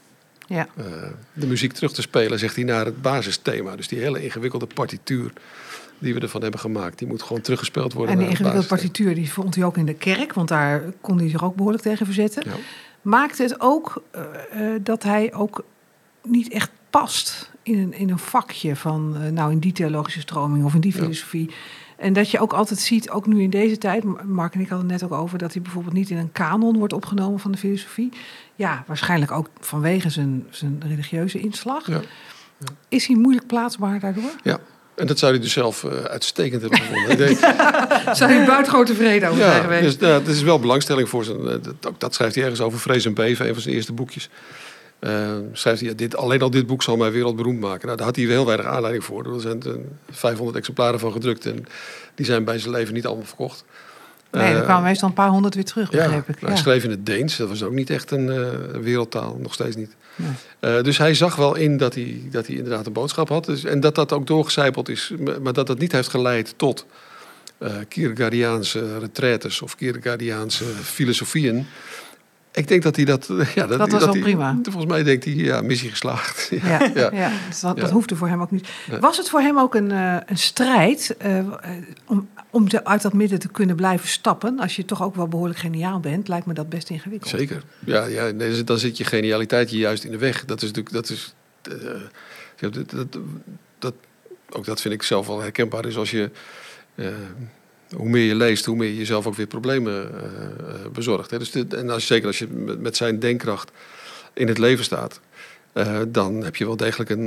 ja. 0.46 0.68
uh, 0.78 0.84
de 1.32 1.46
muziek 1.46 1.72
terug 1.72 1.92
te 1.92 2.02
spelen, 2.02 2.38
zegt 2.38 2.56
hij, 2.56 2.64
naar 2.64 2.84
het 2.84 3.02
basisthema. 3.02 3.76
Dus 3.76 3.88
die 3.88 3.98
hele 3.98 4.24
ingewikkelde 4.24 4.66
partituur 4.66 5.32
die 5.98 6.14
we 6.14 6.20
ervan 6.20 6.42
hebben 6.42 6.60
gemaakt, 6.60 6.98
die 6.98 7.08
moet 7.08 7.22
gewoon 7.22 7.42
teruggespeeld 7.42 7.92
worden. 7.92 8.12
En 8.12 8.20
die 8.20 8.28
ingewikkelde 8.28 8.66
partituur, 8.66 9.14
die 9.14 9.32
vond 9.32 9.54
hij 9.54 9.64
ook 9.64 9.76
in 9.76 9.86
de 9.86 9.94
kerk, 9.94 10.32
want 10.32 10.48
daar 10.48 10.82
kon 11.00 11.18
hij 11.18 11.28
zich 11.28 11.44
ook 11.44 11.56
behoorlijk 11.56 11.82
tegen 11.82 12.06
verzetten. 12.06 12.42
Ja. 12.46 12.56
Maakte 13.02 13.42
het 13.42 13.60
ook 13.60 14.02
uh, 14.14 14.22
uh, 14.60 14.74
dat 14.82 15.02
hij 15.02 15.34
ook 15.34 15.64
niet 16.22 16.48
echt 16.52 16.70
past 16.90 17.50
in 17.62 17.78
een, 17.78 17.92
in 17.92 18.10
een 18.10 18.18
vakje 18.18 18.76
van, 18.76 19.32
nou, 19.34 19.52
in 19.52 19.58
die 19.58 19.72
theologische 19.72 20.20
stroming 20.20 20.64
of 20.64 20.74
in 20.74 20.80
die 20.80 20.92
filosofie. 20.92 21.48
Ja. 21.48 21.54
En 21.96 22.12
dat 22.12 22.30
je 22.30 22.40
ook 22.40 22.52
altijd 22.52 22.80
ziet, 22.80 23.10
ook 23.10 23.26
nu 23.26 23.42
in 23.42 23.50
deze 23.50 23.78
tijd, 23.78 24.24
Mark 24.24 24.54
en 24.54 24.60
ik 24.60 24.68
hadden 24.68 24.90
het 24.90 25.00
net 25.00 25.10
ook 25.10 25.18
over, 25.18 25.38
dat 25.38 25.52
hij 25.52 25.62
bijvoorbeeld 25.62 25.94
niet 25.94 26.10
in 26.10 26.16
een 26.16 26.32
kanon 26.32 26.78
wordt 26.78 26.92
opgenomen 26.92 27.40
van 27.40 27.52
de 27.52 27.58
filosofie. 27.58 28.12
Ja, 28.54 28.84
waarschijnlijk 28.86 29.30
ook 29.30 29.48
vanwege 29.60 30.10
zijn, 30.10 30.46
zijn 30.50 30.82
religieuze 30.86 31.38
inslag. 31.38 31.86
Ja. 31.86 32.00
Ja. 32.58 32.66
Is 32.88 33.06
hij 33.06 33.16
moeilijk 33.16 33.46
plaatsbaar 33.46 34.00
daardoor? 34.00 34.30
Ja, 34.42 34.58
en 34.94 35.06
dat 35.06 35.18
zou 35.18 35.32
hij 35.32 35.40
dus 35.40 35.52
zelf 35.52 35.82
uh, 35.82 35.92
uitstekend 35.92 36.60
hebben 36.60 36.80
gevonden. 36.80 37.16
denk, 37.16 37.38
zou 38.18 38.32
hij 38.32 38.46
buitengewoon 38.46 38.86
tevreden 38.86 39.28
over 39.28 39.40
ja, 39.40 39.50
zijn 39.50 39.62
geweest? 39.62 40.00
Dus, 40.00 40.10
dat 40.10 40.26
is 40.26 40.42
wel 40.42 40.60
belangstelling 40.60 41.08
voor 41.08 41.24
zijn. 41.24 41.40
Uh, 41.40 41.52
dat, 41.80 42.00
dat, 42.00 42.14
schrijft 42.14 42.34
hij 42.34 42.44
ergens 42.44 42.62
over 42.62 42.78
Vrees 42.78 43.04
en 43.04 43.14
Beven, 43.14 43.46
een 43.46 43.52
van 43.52 43.62
zijn 43.62 43.74
eerste 43.74 43.92
boekjes. 43.92 44.28
Eh, 44.98 45.32
schrijft 45.52 45.80
hij, 45.80 45.88
ja, 45.88 45.94
dit, 45.94 46.16
alleen 46.16 46.42
al 46.42 46.50
dit 46.50 46.66
boek 46.66 46.82
zal 46.82 46.96
mij 46.96 47.12
wereldberoemd 47.12 47.60
maken. 47.60 47.84
Nou, 47.86 47.96
daar 47.96 48.06
had 48.06 48.16
hij 48.16 48.24
heel 48.24 48.46
weinig 48.46 48.66
aanleiding 48.66 49.04
voor. 49.04 49.34
Er 49.34 49.40
zijn 49.40 49.62
er 49.62 49.78
500 50.10 50.56
exemplaren 50.58 51.00
van 51.00 51.12
gedrukt 51.12 51.46
en 51.46 51.64
die 52.14 52.26
zijn 52.26 52.44
bij 52.44 52.58
zijn 52.58 52.72
leven 52.72 52.94
niet 52.94 53.06
allemaal 53.06 53.24
verkocht. 53.26 53.64
Nee, 54.30 54.52
er 54.52 54.56
Eh, 54.58 54.62
kwamen 54.64 54.82
meestal 54.82 55.08
een 55.08 55.14
paar 55.14 55.28
honderd 55.28 55.54
weer 55.54 55.64
terug, 55.64 55.90
ja, 55.92 56.04
begreep 56.04 56.28
ik. 56.28 56.40
hij 56.40 56.48
Ja. 56.50 56.56
schreef 56.56 56.84
in 56.84 56.90
het 56.90 57.06
Deens. 57.06 57.36
Dat 57.36 57.48
was 57.48 57.62
ook 57.62 57.72
niet 57.72 57.90
echt 57.90 58.10
een 58.10 58.30
eh, 58.30 58.80
wereldtaal, 58.80 59.38
nog 59.40 59.54
steeds 59.54 59.76
niet. 59.76 59.96
Nee. 60.16 60.28
Eh, 60.60 60.82
dus 60.82 60.98
hij 60.98 61.14
zag 61.14 61.36
wel 61.36 61.54
in 61.54 61.76
dat 61.76 61.94
hij, 61.94 62.22
dat 62.30 62.46
hij 62.46 62.56
inderdaad 62.56 62.86
een 62.86 62.92
boodschap 62.92 63.28
had. 63.28 63.44
Dus, 63.44 63.64
en 63.64 63.80
dat 63.80 63.94
dat 63.94 64.12
ook 64.12 64.26
doorgecijpeld 64.26 64.88
is. 64.88 65.12
Maar 65.42 65.52
dat 65.52 65.66
dat 65.66 65.78
niet 65.78 65.92
heeft 65.92 66.08
geleid 66.08 66.54
tot 66.56 66.86
eh 67.58 67.72
Kierkegaardiaanse 67.88 68.98
retraites 68.98 69.62
of 69.62 69.76
Kierkegaardiaanse 69.76 70.64
filosofieën. 70.82 71.66
Ik 72.56 72.68
denk 72.68 72.82
dat 72.82 72.96
hij 72.96 73.04
dat... 73.04 73.26
Ja, 73.54 73.66
Dat 73.66 73.78
was 73.78 73.90
hij- 74.04 74.12
wel 74.12 74.20
prima. 74.22 74.58
Volgens 74.62 74.86
mij 74.86 75.02
denkt 75.02 75.24
hij, 75.24 75.34
ja, 75.34 75.60
missie 75.60 75.90
geslaagd. 75.90 76.50
Ja. 76.62 76.90
Ja, 76.94 77.32
dus 77.48 77.60
dat, 77.60 77.78
dat 77.78 77.90
hoefde 77.90 78.16
voor 78.16 78.28
hem 78.28 78.40
ook 78.40 78.50
niet. 78.50 78.68
Nee. 78.90 79.00
Was 79.00 79.16
het 79.16 79.28
voor 79.28 79.40
hem 79.40 79.58
ook 79.58 79.74
een, 79.74 79.90
eh, 79.90 80.16
een 80.26 80.38
strijd 80.38 81.16
eh, 81.18 81.38
om, 82.06 82.28
om 82.50 82.68
te- 82.68 82.84
uit 82.84 83.02
dat 83.02 83.12
midden 83.12 83.38
te 83.38 83.48
kunnen 83.48 83.76
blijven 83.76 84.08
stappen? 84.08 84.58
Als 84.58 84.76
je 84.76 84.84
toch 84.84 85.02
ook 85.02 85.14
wel 85.14 85.28
behoorlijk 85.28 85.58
geniaal 85.58 86.00
bent, 86.00 86.28
lijkt 86.28 86.46
me 86.46 86.54
dat 86.54 86.68
best 86.68 86.90
ingewikkeld. 86.90 87.30
Zeker. 87.30 87.62
Ja, 87.84 88.04
ja 88.04 88.22
nee, 88.30 88.48
dus 88.50 88.64
dan 88.64 88.78
zit 88.78 88.96
je 88.96 89.04
genialiteit 89.04 89.70
je 89.70 89.78
juist 89.78 90.04
in 90.04 90.10
de 90.10 90.18
weg. 90.18 90.44
Dat 90.44 90.62
is 90.62 90.68
natuurlijk... 90.72 90.94
Dat 90.94 91.10
is, 91.10 91.34
eh, 91.62 92.70
dat, 92.90 93.18
dat, 93.78 93.94
ook 94.50 94.64
dat 94.64 94.80
vind 94.80 94.94
ik 94.94 95.02
zelf 95.02 95.26
wel 95.26 95.40
herkenbaar. 95.40 95.82
Dus 95.82 95.96
als 95.96 96.10
je... 96.10 96.30
hoe 97.94 98.08
meer 98.08 98.24
je 98.24 98.34
leest, 98.34 98.64
hoe 98.64 98.76
meer 98.76 98.88
je 98.88 98.96
jezelf 98.96 99.26
ook 99.26 99.34
weer 99.34 99.46
problemen 99.46 99.94
eh, 99.94 100.24
eh, 100.24 100.90
bezorgt. 100.92 101.30
Hè. 101.30 101.38
Dus 101.38 101.50
dit, 101.50 101.74
en 101.74 101.90
als, 101.90 102.06
zeker 102.06 102.26
als 102.26 102.38
je 102.38 102.46
met, 102.78 102.96
zijn 102.96 103.18
denkkracht 103.18 103.70
in 104.32 104.48
het 104.48 104.58
leven 104.58 104.84
staat... 104.84 105.20
eh, 105.72 106.00
dan 106.08 106.44
heb 106.44 106.56
je 106.56 106.66
wel 106.66 106.76
degelijk 106.76 107.10
een, 107.10 107.26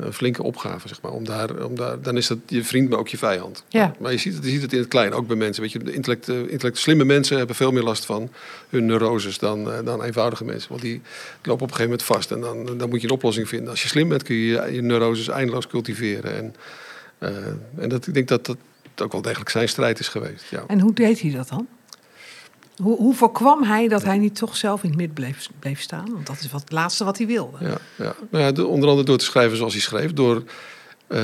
een 0.00 0.12
flinke 0.12 0.42
opgave, 0.42 0.88
zeg 0.88 1.02
maar. 1.02 1.12
Om 1.12 1.24
daar, 1.24 1.64
om 1.64 1.74
daar, 1.74 2.00
dan 2.02 2.16
is 2.16 2.26
dat 2.26 2.38
je 2.46 2.64
vriend, 2.64 2.88
maar 2.90 2.98
ook 2.98 3.08
je 3.08 3.18
vijand. 3.18 3.64
Ja. 3.68 3.94
Maar 3.98 4.12
je 4.12 4.18
ziet, 4.18 4.34
het, 4.34 4.44
je 4.44 4.50
ziet 4.50 4.62
het 4.62 4.72
in 4.72 4.78
het 4.78 4.88
klein, 4.88 5.12
ook 5.12 5.26
bij 5.26 5.36
mensen. 5.36 5.62
Weet 5.62 5.72
je, 5.72 5.78
de 5.78 5.92
intellect, 5.92 6.28
intellect, 6.28 6.78
slimme 6.78 7.04
mensen 7.04 7.36
hebben 7.38 7.56
veel 7.56 7.72
meer 7.72 7.82
last 7.82 8.04
van 8.04 8.30
hun 8.68 8.86
neuroses 8.86 9.38
dan, 9.38 9.68
dan 9.84 10.02
eenvoudige 10.02 10.44
mensen. 10.44 10.68
Want 10.68 10.82
die 10.82 11.00
lopen 11.42 11.52
op 11.52 11.70
een 11.70 11.76
gegeven 11.76 11.90
moment 11.90 12.02
vast. 12.02 12.30
En 12.30 12.40
dan, 12.40 12.78
dan 12.78 12.88
moet 12.88 13.00
je 13.00 13.06
een 13.06 13.12
oplossing 13.12 13.48
vinden. 13.48 13.70
Als 13.70 13.82
je 13.82 13.88
slim 13.88 14.08
bent, 14.08 14.22
kun 14.22 14.36
je 14.36 14.46
je, 14.46 14.74
je 14.74 14.82
neuroses 14.82 15.28
eindeloos 15.28 15.66
cultiveren. 15.66 16.36
En, 16.36 16.54
en 17.76 17.88
dat, 17.88 18.06
ik 18.06 18.14
denk 18.14 18.28
dat 18.28 18.46
dat 18.46 18.56
ook 19.02 19.12
wel 19.12 19.22
degelijk 19.22 19.50
zijn 19.50 19.68
strijd 19.68 19.98
is 19.98 20.08
geweest. 20.08 20.44
Ja. 20.50 20.64
En 20.66 20.80
hoe 20.80 20.92
deed 20.92 21.20
hij 21.20 21.30
dat 21.30 21.48
dan? 21.48 21.66
Hoe, 22.82 22.96
hoe 22.96 23.14
voorkwam 23.14 23.62
hij 23.62 23.88
dat 23.88 24.02
hij 24.04 24.18
niet 24.18 24.34
toch 24.36 24.56
zelf 24.56 24.82
in 24.82 24.88
het 24.88 24.98
midden 24.98 25.14
bleef, 25.14 25.48
bleef 25.58 25.80
staan? 25.80 26.12
Want 26.12 26.26
dat 26.26 26.40
is 26.40 26.50
wat, 26.50 26.60
het 26.60 26.72
laatste 26.72 27.04
wat 27.04 27.18
hij 27.18 27.26
wilde. 27.26 27.56
Ja, 27.60 27.78
ja. 27.96 28.14
Nou 28.30 28.44
ja, 28.44 28.52
de- 28.52 28.66
onder 28.66 28.88
andere 28.88 29.06
door 29.06 29.18
te 29.18 29.24
schrijven 29.24 29.56
zoals 29.56 29.72
hij 29.72 29.82
schreef. 29.82 30.12
Door 30.12 30.42
eh, 31.06 31.22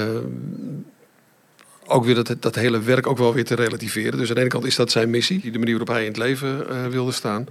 ook 1.86 2.04
weer 2.04 2.14
dat, 2.14 2.36
dat 2.40 2.54
hele 2.54 2.80
werk 2.80 3.06
ook 3.06 3.18
wel 3.18 3.34
weer 3.34 3.44
te 3.44 3.54
relativeren. 3.54 4.18
Dus 4.18 4.28
aan 4.28 4.34
de 4.34 4.40
ene 4.40 4.50
kant 4.50 4.64
is 4.64 4.76
dat 4.76 4.90
zijn 4.90 5.10
missie. 5.10 5.50
De 5.50 5.58
manier 5.58 5.78
waarop 5.78 5.94
hij 5.94 6.00
in 6.00 6.08
het 6.08 6.16
leven 6.16 6.68
eh, 6.68 6.86
wilde 6.86 7.12
staan. 7.12 7.46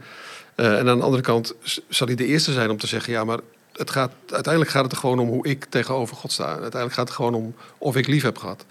Eh, 0.56 0.80
en 0.80 0.90
aan 0.90 0.98
de 0.98 1.04
andere 1.04 1.24
kant 1.24 1.54
zal 1.90 2.08
hij 2.08 2.16
de 2.16 2.26
eerste 2.26 2.52
zijn 2.52 2.70
om 2.70 2.78
te 2.78 2.88
zeggen... 2.88 3.14
ja, 3.14 3.24
maar 3.24 3.40
het 3.74 3.90
gaat, 3.90 4.12
uiteindelijk 4.30 4.74
gaat 4.74 4.84
het 4.84 4.92
er 4.92 4.98
gewoon 4.98 5.20
om 5.20 5.28
hoe 5.28 5.48
ik 5.48 5.66
tegenover 5.66 6.16
God 6.16 6.32
sta. 6.32 6.46
Uiteindelijk 6.46 6.94
gaat 6.94 7.08
het 7.08 7.18
gewoon 7.18 7.34
om 7.34 7.56
of 7.78 7.96
ik 7.96 8.08
lief 8.08 8.24
heb 8.24 8.38
gehad. 8.38 8.66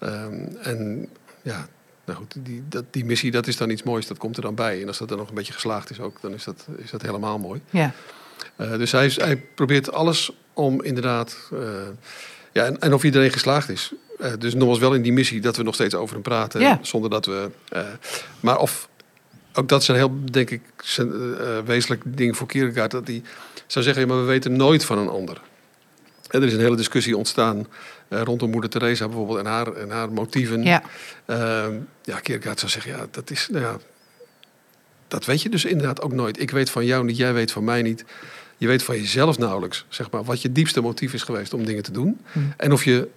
Ehm, 0.00 0.56
en 0.62 1.08
ja, 1.42 1.68
nou 2.04 2.18
goed, 2.18 2.34
die, 2.38 2.62
dat, 2.68 2.84
die 2.90 3.04
missie 3.04 3.30
dat 3.30 3.46
is 3.46 3.56
dan 3.56 3.70
iets 3.70 3.82
moois. 3.82 4.06
Dat 4.06 4.18
komt 4.18 4.36
er 4.36 4.42
dan 4.42 4.54
bij. 4.54 4.80
En 4.80 4.86
als 4.86 4.98
dat 4.98 5.08
dan 5.08 5.18
nog 5.18 5.28
een 5.28 5.34
beetje 5.34 5.52
geslaagd 5.52 5.90
is 5.90 6.00
ook, 6.00 6.20
dan 6.20 6.34
is 6.34 6.44
dat, 6.44 6.66
is 6.76 6.90
dat 6.90 7.02
helemaal 7.02 7.38
mooi. 7.38 7.60
Ja. 7.70 7.92
Eh, 8.56 8.76
dus 8.76 8.92
hij, 8.92 9.12
hij 9.14 9.36
probeert 9.36 9.92
alles 9.92 10.32
om 10.52 10.82
inderdaad. 10.82 11.36
eh, 11.52 11.58
ja, 12.52 12.64
en, 12.64 12.80
en 12.80 12.94
of 12.94 13.04
iedereen 13.04 13.30
geslaagd 13.30 13.68
is. 13.68 13.92
Eh, 14.18 14.32
dus 14.38 14.54
nogmaals 14.54 14.78
wel 14.78 14.94
in 14.94 15.02
die 15.02 15.12
missie 15.12 15.40
dat 15.40 15.56
we 15.56 15.62
nog 15.62 15.74
steeds 15.74 15.94
over 15.94 16.14
hem 16.14 16.22
praten. 16.22 16.60
Ja. 16.60 16.78
Zonder 16.82 17.10
dat 17.10 17.26
we. 17.26 17.50
maar 18.40 18.58
of. 18.58 18.88
Ook 19.52 19.68
dat 19.68 19.82
is 19.82 19.88
een 19.88 19.94
heel, 19.94 20.24
denk 20.24 20.50
ik, 20.50 20.60
zijn, 20.76 21.34
wezenlijk 21.64 22.02
ding 22.04 22.36
voor 22.36 22.46
Kierkegaard. 22.46 22.90
Dat 22.90 23.06
hij 23.06 23.22
zou 23.66 23.84
zeggen: 23.84 24.02
ja, 24.02 24.08
maar 24.08 24.20
we 24.20 24.26
weten 24.26 24.56
nooit 24.56 24.84
van 24.84 24.98
een 24.98 25.08
ander. 25.08 25.40
Er 26.30 26.44
is 26.44 26.52
een 26.52 26.60
hele 26.60 26.76
discussie 26.76 27.16
ontstaan 27.16 27.66
eh, 28.08 28.22
rondom 28.22 28.50
moeder 28.50 28.70
Teresa 28.70 29.06
bijvoorbeeld 29.06 29.38
en 29.38 29.46
haar, 29.46 29.72
en 29.72 29.90
haar 29.90 30.12
motieven. 30.12 30.62
Ja. 30.62 30.82
Ehm, 31.24 31.74
ja, 32.02 32.20
Kierkegaard 32.20 32.58
zou 32.58 32.70
zeggen, 32.70 32.92
ja, 32.92 33.06
dat 33.10 33.30
is, 33.30 33.48
nou 33.50 33.64
ja, 33.64 33.76
dat 35.08 35.24
weet 35.24 35.42
je 35.42 35.48
dus 35.48 35.64
inderdaad 35.64 36.00
ook 36.00 36.12
nooit. 36.12 36.40
Ik 36.40 36.50
weet 36.50 36.70
van 36.70 36.84
jou 36.84 37.04
niet, 37.04 37.16
jij 37.16 37.32
weet 37.32 37.52
van 37.52 37.64
mij 37.64 37.82
niet. 37.82 38.04
Je 38.56 38.66
weet 38.66 38.82
van 38.82 38.96
jezelf 38.96 39.38
nauwelijks, 39.38 39.84
zeg 39.88 40.10
maar, 40.10 40.24
wat 40.24 40.42
je 40.42 40.52
diepste 40.52 40.80
motief 40.80 41.12
is 41.12 41.22
geweest 41.22 41.54
om 41.54 41.64
dingen 41.64 41.82
te 41.82 41.92
doen. 41.92 42.20
Hm. 42.32 42.38
En 42.56 42.72
of 42.72 42.84
je, 42.84 43.08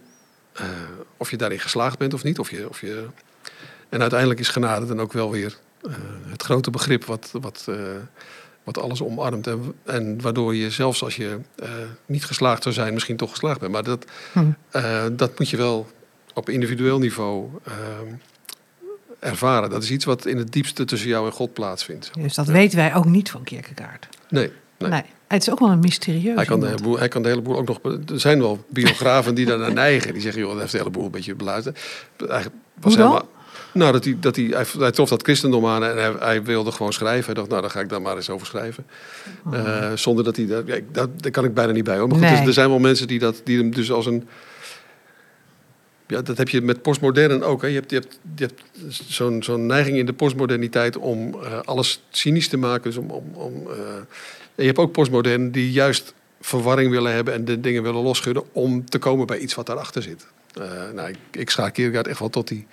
eh, 0.53 0.65
of 1.17 1.31
je 1.31 1.37
daarin 1.37 1.59
geslaagd 1.59 1.97
bent 1.97 2.13
of 2.13 2.23
niet. 2.23 2.39
Of 2.39 2.49
je, 2.49 2.69
of 2.69 2.81
je... 2.81 3.05
En 3.89 4.01
uiteindelijk 4.01 4.39
is 4.39 4.47
genade 4.47 4.85
dan 4.85 5.01
ook 5.01 5.13
wel 5.13 5.31
weer 5.31 5.57
eh, 5.81 5.91
het 6.27 6.43
grote 6.43 6.69
begrip 6.69 7.05
wat, 7.05 7.29
wat, 7.31 7.67
wat 8.63 8.77
alles 8.77 9.01
omarmt. 9.01 9.47
En, 9.47 9.73
en 9.83 10.21
waardoor 10.21 10.55
je 10.55 10.69
zelfs 10.69 11.03
als 11.03 11.15
je 11.15 11.37
eh, 11.55 11.69
niet 12.05 12.25
geslaagd 12.25 12.63
zou 12.63 12.75
zijn, 12.75 12.93
misschien 12.93 13.17
toch 13.17 13.29
geslaagd 13.29 13.59
bent. 13.59 13.71
Maar 13.71 13.83
dat, 13.83 14.05
Hm. 14.31 14.39
eh, 14.69 15.03
dat 15.11 15.39
moet 15.39 15.49
je 15.49 15.57
wel 15.57 15.87
op 16.33 16.49
individueel 16.49 16.99
niveau 16.99 17.49
eh, 17.63 17.73
ervaren. 19.19 19.69
Dat 19.69 19.83
is 19.83 19.91
iets 19.91 20.05
wat 20.05 20.25
in 20.25 20.37
het 20.37 20.51
diepste 20.51 20.85
tussen 20.85 21.09
jou 21.09 21.25
en 21.25 21.31
God 21.31 21.53
plaatsvindt. 21.53 22.11
Dus 22.19 22.35
dat 22.35 22.47
weten 22.47 22.77
wij 22.77 22.95
ook 22.95 23.05
niet 23.05 23.29
van 23.31 23.43
Kierkegaard. 23.43 24.07
Nee, 24.29 24.51
nee. 24.77 24.89
Nee. 24.89 25.03
Het 25.27 25.41
is 25.41 25.49
ook 25.51 25.59
wel 25.59 25.69
een 25.71 25.79
mysterieus 25.79 26.35
Hij 26.35 26.45
kan, 26.45 26.59
de 26.59 26.65
iemand. 26.65 26.79
hele 26.81 26.89
boel, 26.91 26.99
hij 26.99 27.07
kan 27.07 27.21
de 27.21 27.29
hele 27.29 27.41
boel 27.41 27.57
ook 27.57 27.67
nog. 27.67 27.79
Er 27.83 28.19
zijn 28.19 28.39
wel 28.39 28.65
biografen 28.69 29.35
die 29.35 29.45
daar 29.45 29.57
naar 29.59 29.73
neigen. 29.73 30.13
Die 30.13 30.21
zeggen, 30.21 30.41
joh, 30.41 30.51
hij 30.51 30.59
heeft 30.59 30.71
de 30.71 30.77
hele 30.77 30.89
boel 30.89 31.05
een 31.05 31.11
beetje 31.11 31.35
beluisterd. 31.35 31.79
Eigenlijk 32.27 32.55
was 32.79 32.95
helemaal. 32.95 33.27
Nou, 33.73 33.91
dat 33.91 34.03
hij, 34.03 34.17
dat 34.19 34.35
hij, 34.35 34.45
hij, 34.45 34.65
hij 34.77 34.91
trof 34.91 35.09
dat 35.09 35.23
christendom 35.23 35.65
aan 35.65 35.83
en 35.83 35.97
hij, 35.97 36.13
hij 36.19 36.43
wilde 36.43 36.71
gewoon 36.71 36.93
schrijven. 36.93 37.25
Hij 37.25 37.33
dacht, 37.33 37.49
nou, 37.49 37.61
dan 37.61 37.71
ga 37.71 37.79
ik 37.79 37.89
daar 37.89 38.01
maar 38.01 38.15
eens 38.15 38.29
over 38.29 38.47
schrijven. 38.47 38.85
Eh, 39.51 39.91
zonder 39.95 40.23
dat 40.23 40.35
hij 40.35 40.45
dat, 40.45 40.63
ja. 40.67 40.79
Daar 40.91 41.31
kan 41.31 41.45
ik 41.45 41.53
bijna 41.53 41.71
niet 41.71 41.83
bij 41.83 41.97
hoor. 41.97 42.07
Maar 42.07 42.17
goed, 42.17 42.27
Nee. 42.27 42.37
dus 42.37 42.47
er 42.47 42.53
zijn 42.53 42.69
wel 42.69 42.79
mensen 42.79 43.07
die, 43.07 43.19
dat, 43.19 43.41
die 43.43 43.57
hem 43.57 43.71
dus 43.71 43.91
als 43.91 44.05
een. 44.05 44.27
Ja, 46.07 46.21
dat 46.21 46.37
heb 46.37 46.49
je 46.49 46.61
met 46.61 46.81
postmodern 46.81 47.43
ook. 47.43 47.61
Hè. 47.61 47.67
Je 47.67 47.73
hebt, 47.73 47.89
je 47.89 47.95
hebt, 47.95 48.19
je 48.35 48.45
hebt 48.45 48.61
zo'n 48.89 49.43
zo'n 49.43 49.65
neiging 49.65 49.97
in 49.97 50.05
de 50.05 50.13
postmoderniteit 50.13 50.97
om 50.97 51.35
eh, 51.43 51.59
alles 51.63 52.03
cynisch 52.09 52.47
te 52.47 52.57
maken. 52.57 52.83
Dus 52.83 52.97
om, 52.97 53.09
om, 53.09 53.31
om, 53.33 53.53
eh, 53.71 53.77
en 54.55 54.63
je 54.63 54.65
hebt 54.65 54.77
ook 54.77 54.91
postmodern 54.91 55.51
die 55.51 55.71
juist 55.71 56.13
verwarring 56.41 56.91
willen 56.91 57.13
hebben 57.13 57.33
en 57.33 57.45
de 57.45 57.59
dingen 57.59 57.83
willen 57.83 58.01
losschudden 58.01 58.43
om 58.51 58.89
te 58.89 58.99
komen 58.99 59.27
bij 59.27 59.37
iets 59.37 59.55
wat 59.55 59.65
daarachter 59.65 60.01
zit. 60.01 60.27
Nou, 60.93 61.09
ik, 61.09 61.17
ik 61.31 61.49
schaar 61.49 61.71
Kierkegaard 61.71 62.07
echt 62.07 62.19
wel 62.19 62.29
tot 62.29 62.47
die, 62.47 62.67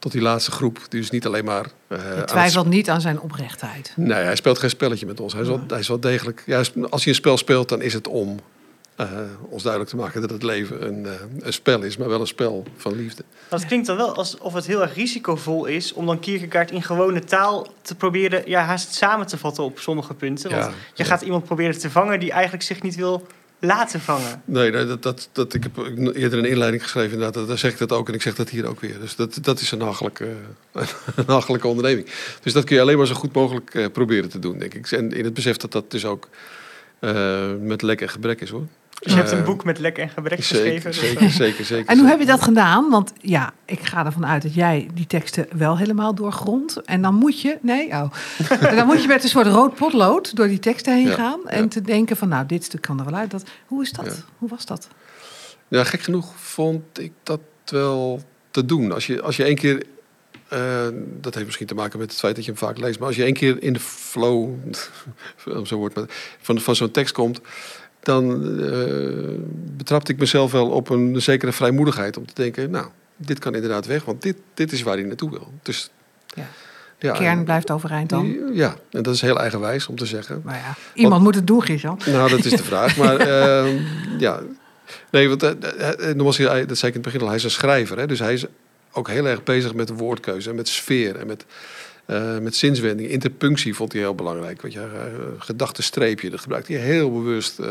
tot 0.00 0.12
die 0.12 0.20
laatste 0.20 0.50
groep. 0.50 0.78
Die 0.88 1.00
dus 1.00 1.10
niet 1.10 1.26
alleen 1.26 1.44
maar. 1.44 1.66
eh, 1.88 1.98
het 2.02 2.26
twijfelt 2.28 2.66
niet 2.66 2.90
aan 2.90 3.00
zijn 3.00 3.20
oprechtheid. 3.20 3.92
Nee, 3.96 4.22
hij 4.22 4.36
speelt 4.36 4.58
geen 4.58 4.70
spelletje 4.70 5.06
met 5.06 5.20
ons. 5.20 5.32
Hij 5.32 5.42
is 5.42 5.48
wel, 5.48 5.60
hij 5.68 5.78
is 5.78 5.88
wel 5.88 6.00
degelijk. 6.00 6.42
Juist 6.46 6.72
als 6.90 7.02
je 7.04 7.08
een 7.10 7.16
spel 7.16 7.36
speelt, 7.36 7.68
dan 7.68 7.82
is 7.82 7.92
het 7.92 8.08
om 8.08 8.40
eh, 8.96 9.08
ons 9.48 9.62
duidelijk 9.62 9.90
te 9.92 9.96
maken 9.98 10.20
dat 10.20 10.30
het 10.30 10.42
leven 10.42 10.86
een, 10.86 11.06
eh, 11.06 11.12
een 11.38 11.52
spel 11.52 11.82
is, 11.82 11.96
maar 11.96 12.08
wel 12.08 12.20
een 12.20 12.26
spel 12.26 12.64
van 12.76 12.96
liefde. 12.96 13.24
Dat 13.48 13.66
klinkt 13.66 13.86
dan 13.86 13.96
wel 13.96 14.14
alsof 14.14 14.52
het 14.52 14.66
heel 14.66 14.82
erg 14.82 14.94
risicovol 14.94 15.64
is 15.66 15.92
om 15.92 16.06
dan 16.06 16.18
Kierkegaard 16.20 16.70
in 16.70 16.82
gewone 16.82 17.24
taal 17.24 17.66
te 17.82 17.94
proberen 17.94 18.42
ja, 18.46 18.62
haast 18.62 18.94
samen 18.94 19.26
te 19.26 19.38
vatten 19.38 19.64
op 19.64 19.78
sommige 19.78 20.14
punten. 20.14 20.50
Want 20.50 20.62
Ja, 20.64 20.70
je 20.70 21.02
ja. 21.02 21.04
gaat 21.04 21.22
iemand 21.22 21.44
proberen 21.44 21.78
te 21.78 21.90
vangen 21.90 22.20
die 22.20 22.30
eigenlijk 22.32 22.62
zich 22.62 22.82
niet 22.82 22.94
wil 22.96 23.26
laten 23.60 24.00
vangen. 24.00 24.42
Nee, 24.44 24.70
dat, 24.70 25.02
dat, 25.02 25.28
dat, 25.32 25.54
ik 25.54 25.62
heb 25.62 25.76
eerder 26.14 26.38
een 26.38 26.44
inleiding 26.44 26.82
geschreven, 26.82 27.10
inderdaad. 27.12 27.34
dat- 27.34 27.48
Daar 27.48 27.58
zeg 27.58 27.72
ik 27.72 27.78
dat 27.78 27.92
ook 27.92 28.08
en 28.08 28.14
ik 28.14 28.22
zeg 28.22 28.34
dat 28.34 28.48
hier 28.48 28.66
ook 28.66 28.80
weer. 28.80 29.00
Dus 29.00 29.16
dat, 29.16 29.38
dat 29.42 29.60
is 29.60 29.70
een 29.70 29.80
hachelijke, 29.80 30.28
een 31.26 31.62
onderneming. 31.62 32.06
Dus 32.42 32.52
dat 32.52 32.64
kun 32.64 32.76
je 32.76 32.82
alleen 32.82 32.96
maar 32.98 33.06
zo 33.06 33.14
goed 33.14 33.32
mogelijk 33.34 33.74
eh, 33.74 33.86
proberen 33.92 34.28
te 34.28 34.38
doen, 34.38 34.58
denk 34.58 34.74
ik. 34.74 34.90
En 34.90 35.12
in 35.12 35.24
het 35.24 35.34
besef 35.34 35.56
dat 35.56 35.72
dat 35.72 35.90
dus 35.90 36.04
ook 36.04 36.28
eh, 36.98 37.52
met 37.60 37.82
lek 37.82 38.00
en 38.00 38.08
gebrek 38.08 38.40
is, 38.40 38.50
hoor. 38.50 38.66
Dus 39.00 39.12
je 39.12 39.18
hebt 39.18 39.32
Eh, 39.32 39.38
een 39.38 39.44
boek 39.44 39.64
met 39.64 39.78
lek 39.78 39.98
en 39.98 40.08
gebrek 40.08 40.44
Zeker, 40.44 40.80
geschreven. 40.82 40.94
zeker, 40.94 41.30
zeker, 41.30 41.64
zeker. 41.64 41.86
En 41.90 41.98
hoe 41.98 42.08
heb 42.08 42.18
je 42.20 42.26
dat 42.26 42.42
gedaan? 42.42 42.90
Want 42.90 43.12
ja, 43.20 43.52
ik 43.64 43.80
ga 43.80 44.04
ervan 44.06 44.26
uit 44.26 44.42
dat 44.42 44.54
jij 44.54 44.88
die 44.94 45.06
teksten 45.06 45.46
wel 45.56 45.78
helemaal 45.78 46.14
doorgrondt. 46.14 46.76
En 46.84 47.02
dan 47.02 47.14
moet 47.14 47.40
je, 47.40 47.58
nee, 47.62 47.88
oh. 47.88 48.12
En 48.60 48.76
dan 48.76 48.86
moet 48.86 49.02
je 49.02 49.08
met 49.08 49.22
een 49.22 49.28
soort 49.28 49.46
rood 49.46 49.74
potlood 49.74 50.36
door 50.36 50.48
die 50.48 50.58
teksten 50.58 50.94
heen 50.96 51.06
Ja, 51.06 51.14
gaan. 51.14 51.48
En 51.48 51.62
ja. 51.62 51.68
te 51.68 51.80
denken 51.80 52.16
van, 52.16 52.28
nou, 52.28 52.46
dit 52.46 52.64
stuk 52.64 52.80
kan 52.80 52.98
er 52.98 53.04
wel 53.04 53.14
uit. 53.14 53.30
Dat, 53.30 53.42
hoe 53.66 53.82
is 53.82 53.92
dat? 53.92 54.04
Ja. 54.06 54.12
Hoe 54.38 54.48
was 54.48 54.66
dat? 54.66 54.88
Ja, 55.68 55.84
gek 55.84 56.00
genoeg 56.00 56.32
vond 56.36 56.82
ik 56.98 57.12
dat 57.22 57.40
wel 57.64 58.22
te 58.50 58.64
doen. 58.64 58.92
Als 58.92 59.06
je, 59.06 59.22
als 59.22 59.36
je 59.36 59.44
één 59.44 59.54
keer, 59.56 59.82
eh, 60.48 60.86
dat 61.20 61.34
heeft 61.34 61.46
misschien 61.46 61.66
te 61.66 61.74
maken 61.74 61.98
met 61.98 62.10
het 62.10 62.18
feit 62.20 62.34
dat 62.36 62.44
je 62.44 62.50
hem 62.50 62.60
vaak 62.60 62.78
leest, 62.78 62.98
maar 62.98 63.08
als 63.08 63.16
je 63.16 63.24
één 63.24 63.34
keer 63.34 63.62
in 63.62 63.72
de 63.72 63.80
flow, 63.80 64.48
zo 65.64 65.76
wordt 65.76 66.00
van, 66.40 66.60
van 66.60 66.76
zo'n 66.76 66.90
tekst 66.90 67.14
komt, 67.14 67.40
dan 68.02 68.42
eh, 68.60 69.38
betrapte 69.76 70.12
ik 70.12 70.18
mezelf 70.18 70.52
wel 70.52 70.68
op 70.68 70.88
een 70.88 71.22
zekere 71.22 71.52
vrijmoedigheid 71.52 72.16
om 72.16 72.26
te 72.26 72.34
denken, 72.34 72.70
nou, 72.70 72.86
dit 73.16 73.38
kan 73.38 73.54
inderdaad 73.54 73.86
weg, 73.86 74.04
want 74.04 74.22
dit, 74.22 74.36
dit 74.54 74.72
is 74.72 74.82
waar 74.82 74.96
hij 74.96 75.04
naartoe 75.04 75.30
wil. 75.30 75.52
Dus 75.62 75.90
Ja. 76.34 76.46
Ja, 76.98 77.12
kern 77.12 77.38
en- 77.38 77.44
blijft 77.44 77.70
overeind 77.70 78.08
dan. 78.08 78.36
Ja, 78.52 78.74
en 78.90 79.02
dat 79.02 79.14
is 79.14 79.20
heel 79.20 79.38
eigenwijs 79.40 79.86
om 79.86 79.96
te 79.96 80.06
zeggen. 80.06 80.40
Maar 80.44 80.54
ja, 80.56 80.74
iemand 80.94 81.22
moet 81.22 81.34
het 81.34 81.46
doen, 81.46 81.62
Gert-Jan. 81.62 81.98
Nou, 82.06 82.30
dat 82.30 82.44
is 82.44 82.50
de 82.52 82.62
vraag. 82.62 82.96
Maar 82.96 83.16
ehm, 83.30 83.76
ja, 84.18 84.40
nee, 85.10 85.28
want 85.28 85.40
hij- 85.40 85.56
dat 86.66 86.78
zei 86.78 86.92
ik 86.92 86.96
in 86.98 87.02
het 87.02 87.02
begin 87.02 87.20
al, 87.20 87.26
hij 87.26 87.36
is 87.36 87.44
een 87.44 87.50
schrijver. 87.50 87.98
Hè? 87.98 88.06
Dus 88.06 88.18
hij 88.18 88.32
is 88.32 88.44
ook 88.92 89.08
heel 89.08 89.26
erg 89.26 89.42
bezig 89.42 89.74
met 89.74 89.86
de 89.88 89.94
woordkeuze 89.94 90.50
en 90.50 90.54
met 90.56 90.68
sfeer 90.68 91.16
en 91.16 91.26
met, 91.26 91.44
eh, 92.10 92.38
met 92.38 92.56
zinswending. 92.56 93.08
Interpunctie 93.08 93.74
vond 93.74 93.92
hij 93.92 94.00
heel 94.00 94.14
belangrijk. 94.14 94.62
Weet 94.62 94.72
je, 94.72 94.78
uh, 94.78 95.40
gedachtenstreepje, 95.40 96.30
dat 96.30 96.40
gebruikt 96.40 96.68
hij 96.68 96.76
heel 96.76 97.12
bewust. 97.12 97.58
eh. 97.58 97.68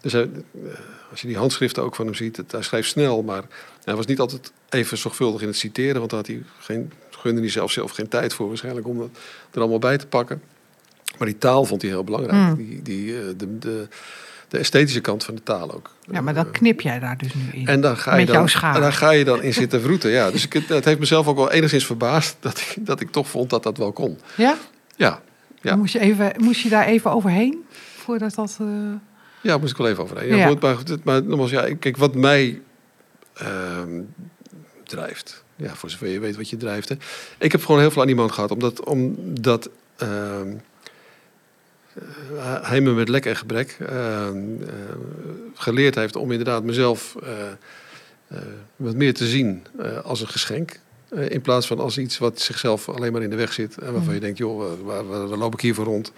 dus 0.00 0.12
hij, 0.12 0.22
eh, 0.22 0.72
als 1.10 1.20
je 1.20 1.26
die 1.26 1.36
handschriften 1.36 1.82
ook 1.82 1.94
van 1.94 2.06
hem 2.06 2.14
ziet, 2.14 2.36
het, 2.36 2.52
hij 2.52 2.62
schreef 2.62 2.86
snel, 2.86 3.22
maar 3.22 3.44
hij 3.84 3.94
was 3.94 4.06
niet 4.06 4.20
altijd 4.20 4.52
even 4.68 4.98
zorgvuldig 4.98 5.40
in 5.40 5.46
het 5.46 5.56
citeren, 5.56 5.98
want 5.98 6.10
daar 6.10 6.18
had 6.18 6.28
hij 6.28 6.42
geen, 6.58 6.92
gunde 7.10 7.40
hij 7.40 7.50
zelf, 7.50 7.70
zelf 7.70 7.90
geen 7.90 8.08
tijd 8.08 8.34
voor 8.34 8.48
waarschijnlijk 8.48 8.86
om 8.86 8.98
dat 8.98 9.10
er 9.50 9.60
allemaal 9.60 9.78
bij 9.78 9.98
te 9.98 10.06
pakken. 10.06 10.42
Maar 11.18 11.28
die 11.28 11.38
taal 11.38 11.64
vond 11.64 11.82
hij 11.82 11.90
heel 11.90 12.04
belangrijk. 12.04 12.48
Mm. 12.48 12.56
Die, 12.56 12.82
die, 12.82 13.36
de, 13.36 13.58
de, 13.58 13.88
de 14.52 14.58
esthetische 14.58 15.00
kant 15.00 15.24
van 15.24 15.34
de 15.34 15.42
taal 15.42 15.74
ook. 15.74 15.90
Ja, 16.10 16.20
maar 16.20 16.34
dan 16.34 16.50
knip 16.50 16.80
jij 16.80 16.98
daar 16.98 17.18
dus 17.18 17.34
nu 17.34 17.60
in. 17.60 17.66
En 17.66 17.80
daar 17.80 17.96
ga, 17.96 18.10
je 18.16 18.26
Met 18.26 18.34
dan, 18.34 18.80
daar 18.80 18.92
ga 18.92 19.10
je 19.10 19.24
dan 19.24 19.42
in 19.42 19.52
zitten 19.52 19.80
vroeten. 19.80 20.10
Ja, 20.10 20.30
dus 20.30 20.44
ik, 20.44 20.52
het 20.52 20.84
heeft 20.84 20.98
mezelf 20.98 21.26
ook 21.26 21.36
wel 21.36 21.50
enigszins 21.50 21.86
verbaasd 21.86 22.36
dat 22.40 22.58
ik, 22.58 22.86
dat 22.86 23.00
ik 23.00 23.10
toch 23.10 23.28
vond 23.28 23.50
dat 23.50 23.62
dat 23.62 23.76
wel 23.76 23.92
kon. 23.92 24.18
Ja? 24.36 24.56
Ja, 24.96 25.20
Ja. 25.60 25.76
Moest, 25.76 25.92
je 25.92 25.98
even, 25.98 26.32
moest 26.38 26.60
je 26.60 26.68
daar 26.68 26.86
even 26.86 27.10
overheen? 27.10 27.64
Voordat 27.96 28.34
dat... 28.34 28.56
eh, 28.60 28.66
ja 29.40 29.58
moest 29.58 29.70
ik 29.72 29.76
wel 29.76 29.88
even 29.88 30.02
overheen. 30.02 30.28
Ja, 30.28 30.48
Ja. 30.48 30.56
Maar, 30.60 30.76
maar 31.02 31.22
nogmaals, 31.22 31.50
ja, 31.50 31.74
kijk, 31.76 31.96
wat 31.96 32.14
mij 32.14 32.60
ehm, 33.34 34.00
drijft. 34.84 35.44
Ja, 35.56 35.74
voor 35.74 35.90
zover 35.90 36.08
je 36.08 36.20
weet 36.20 36.36
wat 36.36 36.50
je 36.50 36.56
drijft. 36.56 36.88
Hè. 36.88 36.94
Ik 37.38 37.52
heb 37.52 37.64
gewoon 37.64 37.80
heel 37.80 37.90
veel 37.90 38.00
aan 38.00 38.06
die 38.06 38.16
man 38.16 38.32
gehad. 38.32 38.50
Omdat, 38.50 38.84
omdat 38.84 39.70
ehm, 39.96 40.54
eh, 42.36 42.68
hij 42.68 42.80
me 42.80 42.92
met 42.92 43.08
lek 43.08 43.26
en 43.26 43.36
gebrek 43.36 43.76
ehm, 43.80 44.36
eh, 44.62 44.68
geleerd 45.54 45.94
heeft 45.94 46.16
om 46.16 46.30
inderdaad 46.30 46.62
mezelf 46.64 47.16
eh, 47.22 47.30
eh, 48.28 48.38
wat 48.76 48.94
meer 48.94 49.14
te 49.14 49.26
zien 49.26 49.66
eh, 49.78 49.98
als 49.98 50.20
een 50.20 50.28
geschenk. 50.28 50.78
Eh, 51.08 51.30
in 51.30 51.40
plaats 51.40 51.66
van 51.66 51.78
als 51.80 51.98
iets 51.98 52.18
wat 52.18 52.40
zichzelf 52.40 52.88
alleen 52.88 53.12
maar 53.12 53.22
in 53.22 53.30
de 53.30 53.36
weg 53.36 53.52
zit. 53.52 53.76
En 53.78 53.84
waarvan 53.92 54.08
Mm. 54.08 54.14
je 54.14 54.20
denkt, 54.20 54.38
joh, 54.38 54.58
waar, 54.84 55.06
waar, 55.06 55.28
waar 55.28 55.38
loop 55.38 55.52
ik 55.54 55.60
hier 55.60 55.74
voor 55.74 55.84
rond? 55.84 56.12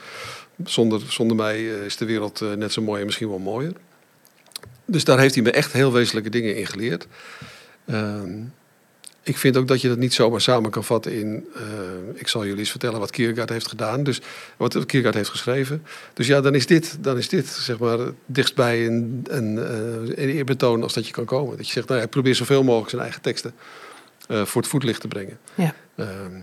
Zonder, 0.64 1.00
zonder 1.08 1.36
mij 1.36 1.56
eh, 1.56 1.84
is 1.84 1.96
de 1.96 2.04
wereld 2.04 2.40
eh, 2.40 2.52
net 2.52 2.72
zo 2.72 2.82
mooi 2.82 3.00
en 3.00 3.06
misschien 3.06 3.28
wel 3.28 3.38
mooier. 3.38 3.72
Dus 4.84 5.04
daar 5.04 5.18
heeft 5.18 5.34
hij 5.34 5.42
me 5.44 5.50
echt 5.50 5.72
heel 5.72 5.92
wezenlijke 5.92 6.30
dingen 6.30 6.56
in 6.56 6.66
geleerd. 6.66 7.06
Ehm, 7.84 8.30
ik 9.24 9.38
vind 9.38 9.56
ook 9.56 9.68
dat 9.68 9.80
je 9.80 9.88
dat 9.88 9.98
niet 9.98 10.14
zomaar 10.14 10.40
samen 10.40 10.70
kan 10.70 10.84
vatten 10.84 11.18
in... 11.18 11.46
eh, 11.54 11.62
ik 12.14 12.28
zal 12.28 12.44
jullie 12.44 12.58
eens 12.58 12.70
vertellen 12.70 13.00
wat 13.00 13.10
Kierkegaard 13.10 13.48
heeft 13.48 13.68
gedaan. 13.68 14.02
Dus 14.02 14.20
wat 14.56 14.72
Kierkegaard 14.72 15.14
heeft 15.14 15.28
geschreven. 15.28 15.82
Dus 16.12 16.26
ja, 16.26 16.40
dan 16.40 16.54
is 16.54 16.66
dit, 16.66 16.96
dan 17.00 17.16
is 17.16 17.28
dit 17.28 17.46
zeg 17.46 17.78
maar 17.78 17.98
dichtstbij 18.26 18.86
een, 18.86 19.24
een, 19.28 19.58
eh, 19.58 20.24
een 20.24 20.28
eerbetoon 20.28 20.82
als 20.82 20.92
dat 20.92 21.06
je 21.06 21.12
kan 21.12 21.24
komen. 21.24 21.56
Dat 21.56 21.66
je 21.66 21.72
zegt, 21.72 21.88
nou 21.88 22.00
ja, 22.00 22.06
probeer 22.06 22.34
zoveel 22.34 22.62
mogelijk 22.62 22.90
zijn 22.90 23.02
eigen 23.02 23.20
teksten 23.20 23.54
eh, 24.28 24.44
voor 24.44 24.60
het 24.60 24.70
voetlicht 24.70 25.00
te 25.00 25.08
brengen. 25.08 25.38
Ja. 25.54 25.74
Ehm, 25.96 26.40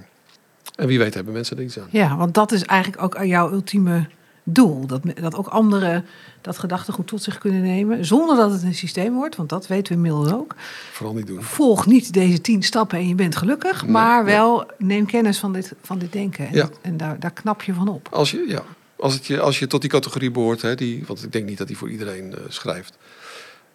en 0.76 0.88
wie 0.88 1.00
weet 1.00 1.14
hebben 1.14 1.34
mensen 1.34 1.58
er 1.58 1.64
iets 1.64 1.80
aan. 1.80 1.88
Ja, 1.90 2.18
want 2.18 2.34
dat 2.34 2.52
is 2.52 2.64
eigenlijk 2.64 3.02
ook 3.02 3.24
jouw 3.24 3.52
ultieme 3.52 4.08
doel. 4.44 4.86
Dat, 4.86 5.02
dat 5.22 5.36
ook 5.36 5.48
anderen 5.48 6.06
dat 6.42 6.58
gedachtegoed 6.58 7.08
tot 7.08 7.24
zich 7.24 7.38
kunnen 7.38 7.62
nemen. 7.62 8.06
Zonder 8.06 8.36
dat 8.36 8.52
het 8.52 8.64
een 8.64 8.76
systeem 8.76 9.14
wordt, 9.14 9.36
want 9.36 9.50
dat 9.50 9.68
weten 9.68 9.88
we 9.88 9.94
inmiddels 9.94 10.32
ook. 10.34 10.56
Vooral 10.92 11.16
niet 11.16 11.28
doen. 11.28 11.44
Volg 11.44 11.86
niet 11.86 12.14
deze 12.14 12.42
tien 12.42 12.64
stappen 12.64 12.98
en 12.98 13.08
je 13.08 13.16
bent 13.16 13.36
gelukkig. 13.36 13.82
Nee, 13.82 13.92
maar 13.92 14.26
wel 14.26 14.66
neem 14.78 15.06
kennis 15.06 15.40
van 15.40 15.54
dit, 15.54 15.74
van 15.82 16.00
dit 16.00 16.12
denken. 16.12 16.48
En, 16.48 16.54
Ja. 16.56 16.70
en 16.82 16.98
daar, 16.98 17.20
daar 17.20 17.32
knap 17.32 17.62
je 17.62 17.74
van 17.74 17.88
op. 17.88 18.08
Als 18.12 18.32
je, 18.32 18.46
ja, 18.48 18.64
als, 18.96 19.14
het 19.14 19.26
je, 19.26 19.40
als 19.40 19.60
je 19.60 19.68
tot 19.68 19.82
die 19.82 19.90
categorie 19.90 20.32
behoort, 20.32 20.62
hè, 20.62 20.76
die, 20.76 21.04
want 21.08 21.24
ik 21.24 21.32
denk 21.32 21.46
niet 21.46 21.58
dat 21.58 21.68
hij 21.68 21.78
voor 21.78 21.90
iedereen 21.90 22.36
eh, 22.36 22.40
schrijft. 22.48 22.98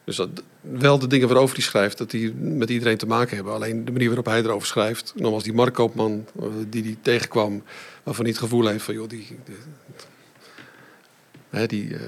Dus 0.04 0.16
dat, 0.16 0.28
wel 0.60 0.98
de 0.98 1.06
dingen 1.06 1.28
waarover 1.28 1.54
hij 1.56 1.64
schrijft, 1.64 1.98
dat 1.98 2.10
die 2.10 2.34
met 2.34 2.70
iedereen 2.70 2.96
te 2.96 3.06
maken 3.06 3.36
hebben. 3.36 3.54
Alleen 3.54 3.84
de 3.84 3.92
manier 3.92 4.06
waarop 4.06 4.26
hij 4.26 4.42
erover 4.42 4.66
schrijft. 4.66 5.12
Nogmaals, 5.16 5.42
die 5.42 5.52
Mark 5.52 5.74
Koopman 5.74 6.24
eh, 6.40 6.46
die 6.68 6.82
hij 6.82 6.96
tegenkwam, 7.02 7.62
waarvan 8.02 8.24
hij 8.24 8.32
het 8.32 8.42
gevoel 8.42 8.66
heeft 8.66 8.84
van, 8.84 8.94
joh, 8.94 9.08
die... 9.08 9.26
die 9.44 9.56
die 11.66 11.96
eh, 11.96 12.00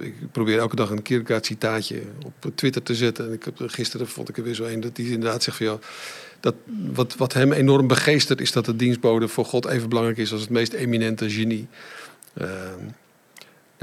ik, 0.00 0.14
probeer 0.32 0.58
elke 0.58 0.76
dag 0.76 0.90
een 0.90 1.02
Kierkegaard 1.02 1.46
citaatje 1.46 2.02
op 2.24 2.52
Twitter 2.54 2.82
te 2.82 2.94
zetten. 2.94 3.26
En 3.26 3.32
ik 3.32 3.44
heb, 3.44 3.54
gisteren 3.56 4.08
vond 4.08 4.28
ik 4.28 4.36
er 4.36 4.42
weer 4.42 4.54
zo 4.54 4.64
een 4.64 4.80
dat 4.80 4.96
hij 4.96 5.06
inderdaad 5.06 5.42
zegt 5.42 5.56
van... 5.56 5.66
Ja, 5.66 5.78
dat 6.40 6.54
wat, 6.92 7.14
wat 7.14 7.32
hem 7.32 7.52
enorm 7.52 7.86
begeestert 7.86 8.40
is 8.40 8.52
dat 8.52 8.64
de 8.64 8.76
dienstbode 8.76 9.28
voor 9.28 9.44
God 9.44 9.66
even 9.66 9.88
belangrijk 9.88 10.18
is 10.18 10.32
als 10.32 10.40
het 10.40 10.50
meest 10.50 10.72
eminente 10.72 11.30
genie. 11.30 11.68
Ehm, 12.34 12.80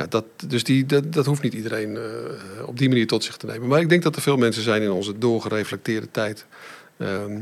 dat, 0.09 0.25
dus 0.47 0.63
die, 0.63 0.85
dat, 0.85 1.13
dat 1.13 1.25
hoeft 1.25 1.41
niet 1.41 1.53
iedereen 1.53 1.97
eh, 1.97 2.67
op 2.67 2.77
die 2.77 2.87
manier 2.87 3.07
tot 3.07 3.23
zich 3.23 3.37
te 3.37 3.45
nemen. 3.45 3.67
Maar 3.67 3.81
ik 3.81 3.89
denk 3.89 4.03
dat 4.03 4.15
er 4.15 4.21
veel 4.21 4.37
mensen 4.37 4.63
zijn 4.63 4.81
in 4.81 4.91
onze 4.91 5.17
doorgereflecteerde 5.17 6.11
tijd. 6.11 6.45
ehm, 6.97 7.41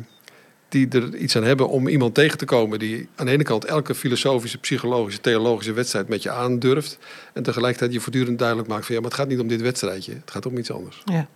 die 0.69 0.89
er 0.89 1.15
iets 1.15 1.35
aan 1.35 1.43
hebben 1.43 1.69
om 1.69 1.87
iemand 1.87 2.13
tegen 2.13 2.37
te 2.37 2.45
komen 2.45 2.79
die 2.79 3.07
aan 3.15 3.25
de 3.25 3.31
ene 3.31 3.43
kant 3.43 3.65
elke 3.65 3.95
filosofische, 3.95 4.57
psychologische, 4.57 5.21
theologische 5.21 5.73
wedstrijd 5.73 6.07
met 6.07 6.23
je 6.23 6.31
aandurft. 6.31 6.97
En 7.33 7.43
tegelijkertijd 7.43 7.93
je 7.93 7.99
voortdurend 7.99 8.39
duidelijk 8.39 8.67
maakt 8.67 8.85
van 8.85 8.95
ja, 8.95 9.01
maar 9.01 9.09
het 9.09 9.19
gaat 9.19 9.27
niet 9.27 9.39
om 9.39 9.47
dit 9.47 9.61
wedstrijdje. 9.61 10.13
Het 10.13 10.31
gaat 10.31 10.45
om 10.45 10.57
iets 10.57 10.71
anders. 10.71 11.01
Ja, 11.05 11.27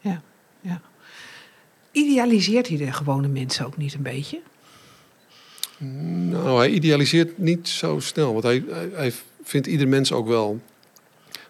ja, 0.00 0.22
ja. 0.60 0.80
Idealiseert 1.92 2.68
hij 2.68 2.76
de 2.76 2.92
gewone 2.92 3.28
mensen 3.28 3.66
ook 3.66 3.76
niet 3.76 3.94
een 3.94 4.02
beetje? 4.02 4.40
Nou, 6.30 6.58
hij 6.58 6.70
idealiseert 6.70 7.38
niet 7.38 7.68
zo 7.68 7.98
snel. 8.00 8.32
Want 8.32 8.44
hij, 8.44 8.64
hij, 8.68 8.88
hij 8.92 9.12
vindt 9.42 9.66
ieder 9.66 9.88
mens 9.88 10.12
ook 10.12 10.28
wel. 10.28 10.60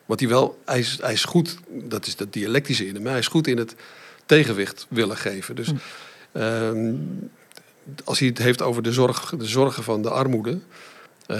Wat 0.07 0.21
hij 0.21 0.29
wel. 0.29 0.59
Hij 0.65 0.79
is, 0.79 0.99
hij 1.01 1.13
is 1.13 1.25
goed. 1.25 1.59
Dat 1.69 2.07
is 2.07 2.17
dat 2.17 2.33
dialectische 2.33 2.87
in 2.87 2.95
hem. 2.95 3.07
Hij 3.07 3.19
is 3.19 3.27
goed 3.27 3.47
in 3.47 3.59
het 3.59 3.75
tegenwicht 4.27 4.87
willen 4.89 5.17
geven. 5.17 5.57
Dus. 5.57 5.73
Ehm, 6.37 6.95
als 8.05 8.19
hij 8.19 8.29
het 8.29 8.39
heeft 8.39 8.63
over 8.63 8.83
de, 8.83 8.93
zorg, 8.93 9.35
de 9.39 9.47
zorgen 9.47 9.83
van 9.83 10.03
de 10.03 10.11
armoede. 10.11 10.59
eh, 11.27 11.37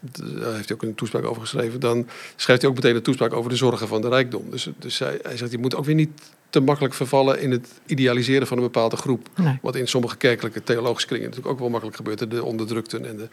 daar 0.00 0.54
heeft 0.54 0.68
hij 0.68 0.76
ook 0.76 0.82
een 0.82 0.94
toespraak 0.94 1.24
over 1.24 1.42
geschreven. 1.42 1.80
Dan 1.80 2.08
schrijft 2.36 2.62
hij 2.62 2.70
ook 2.70 2.76
meteen 2.76 2.96
een 2.96 3.02
toespraak 3.02 3.32
over 3.32 3.50
de 3.50 3.56
zorgen 3.56 3.88
van 3.88 4.00
de 4.00 4.08
rijkdom. 4.08 4.50
Dus, 4.50 4.68
dus 4.78 4.98
hij, 4.98 5.18
hij 5.22 5.36
zegt: 5.36 5.50
je 5.50 5.58
moet 5.58 5.74
ook 5.74 5.84
weer 5.84 5.94
niet 5.94 6.10
te 6.50 6.60
makkelijk 6.60 6.94
vervallen 6.94 7.40
in 7.40 7.50
het 7.50 7.68
idealiseren 7.86 8.46
van 8.46 8.56
een 8.56 8.62
bepaalde 8.62 8.96
groep. 8.96 9.28
Nee. 9.36 9.58
Wat 9.62 9.76
in 9.76 9.88
sommige 9.88 10.16
kerkelijke 10.16 10.62
theologische 10.62 11.06
kringen 11.06 11.24
natuurlijk 11.26 11.52
ook 11.52 11.60
wel 11.60 11.68
makkelijk 11.68 11.96
gebeurt. 11.96 12.30
De 12.30 12.44
onderdrukten 12.44 13.06
en 13.06 13.16
de. 13.16 13.28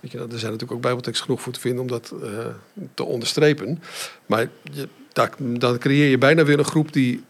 Weet 0.00 0.12
je, 0.12 0.18
er 0.18 0.24
zijn 0.28 0.52
natuurlijk 0.52 0.72
ook 0.72 0.80
bijbelteksten 0.80 1.24
genoeg 1.24 1.42
voor 1.42 1.52
te 1.52 1.60
vinden 1.60 1.80
om 1.80 1.88
dat 1.88 2.14
eh, 2.22 2.46
te 2.94 3.04
onderstrepen. 3.04 3.82
Maar 4.26 4.48
je, 4.72 4.88
daar, 5.12 5.30
dan 5.38 5.78
creëer 5.78 6.10
je 6.10 6.18
bijna 6.18 6.44
weer 6.44 6.58
een 6.58 6.64
groep 6.64 6.92
die 6.92 7.22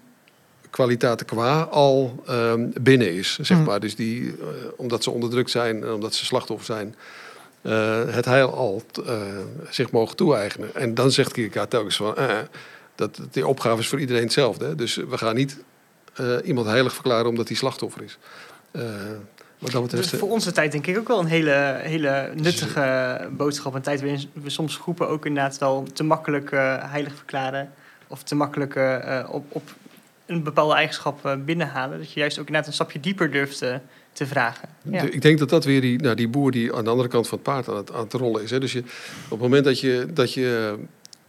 kwaliteiten 0.73 1.27
qua 1.27 1.63
al 1.63 2.23
ehm, 2.27 2.69
binnen 2.81 3.13
is, 3.13 3.39
zeg 3.41 3.59
Mm. 3.59 3.65
maar. 3.65 3.81
Dus 3.81 3.97
die, 3.97 4.29
eh, 4.29 4.47
omdat 4.77 5.03
ze 5.03 5.11
onderdrukt 5.11 5.51
zijn 5.51 5.83
en 5.83 5.93
omdat 5.93 6.15
ze 6.15 6.25
slachtoffer 6.25 6.67
zijn, 6.67 6.95
eh, 7.63 8.15
het 8.15 8.25
heil 8.25 8.55
al 8.55 8.83
eh, 9.07 9.17
zich 9.71 9.91
mogen 9.91 10.17
toe-eigenen. 10.17 10.75
En 10.75 10.95
dan 10.95 11.11
zegt 11.11 11.33
Kierkegaard 11.33 11.71
telkens 11.71 11.97
van, 11.97 12.15
dat 12.95 13.21
die 13.31 13.47
opgave 13.47 13.81
is 13.81 13.89
voor 13.89 14.01
iedereen 14.01 14.23
hetzelfde. 14.23 14.65
Hè? 14.65 14.75
Dus 14.75 14.95
we 14.95 15.19
gaan 15.19 15.35
niet 15.35 15.59
iemand 16.45 16.67
heilig 16.67 16.93
verklaren 16.95 17.27
omdat 17.27 17.49
hij 17.49 17.57
slachtoffer 17.57 18.03
is. 18.03 18.19
Dat 19.59 19.83
betreft, 19.83 20.11
Dus 20.11 20.21
voor 20.21 20.31
onze 20.31 20.53
tijd 20.53 20.73
denk 20.73 20.87
ik 20.87 20.99
ook 20.99 21.09
wel 21.09 21.19
een 21.19 21.27
hele, 21.27 21.79
hele 21.83 22.33
nuttige 22.35 23.29
boodschap. 23.33 23.75
Een 23.75 23.83
tijd 23.83 24.01
waarin 24.01 24.31
we 24.33 24.51
soms 24.51 24.77
groepen 24.77 25.09
ook 25.09 25.27
inderdaad 25.27 25.59
wel 25.59 25.87
te 25.93 26.03
makkelijk 26.05 26.51
heilig 26.91 27.15
verklaren. 27.15 27.73
Of 28.07 28.23
te 28.23 28.35
makkelijk 28.35 28.79
op, 29.29 29.45
op 29.49 29.71
een 30.33 30.43
bepaalde 30.43 30.75
eigenschap 30.75 31.27
eh, 31.27 31.35
binnenhalen. 31.45 31.99
Dat 31.99 32.13
je 32.13 32.21
juist 32.21 32.39
ook 32.39 32.47
inderdaad 32.47 32.69
een 32.69 32.75
stapje 32.75 33.01
dieper 33.01 33.31
durft 33.31 33.63
eh, 33.63 33.75
te 34.13 34.27
vragen. 34.27 34.69
Ja. 34.83 35.03
Ik 35.03 35.23
denk 35.23 35.39
dat 35.39 35.49
dat 35.49 35.65
weer 35.65 35.81
die, 35.81 36.01
nou, 36.01 36.15
die 36.15 36.29
boer 36.29 36.51
die 36.51 36.75
aan 36.75 36.85
de 36.85 36.91
andere 36.91 37.09
kant 37.09 37.29
van 37.29 37.39
het 37.39 37.47
paard 37.47 37.69
aan 37.69 37.77
het, 37.77 37.93
aan 37.93 38.03
het 38.03 38.13
rollen 38.13 38.43
is. 38.43 38.51
Hè. 38.51 38.61
Dus 38.61 38.73
je, 38.73 38.79
op 39.25 39.31
het 39.31 39.41
moment 39.41 39.65
dat 39.65 39.81
je, 39.81 40.07
dat 40.15 40.33
je 40.33 40.79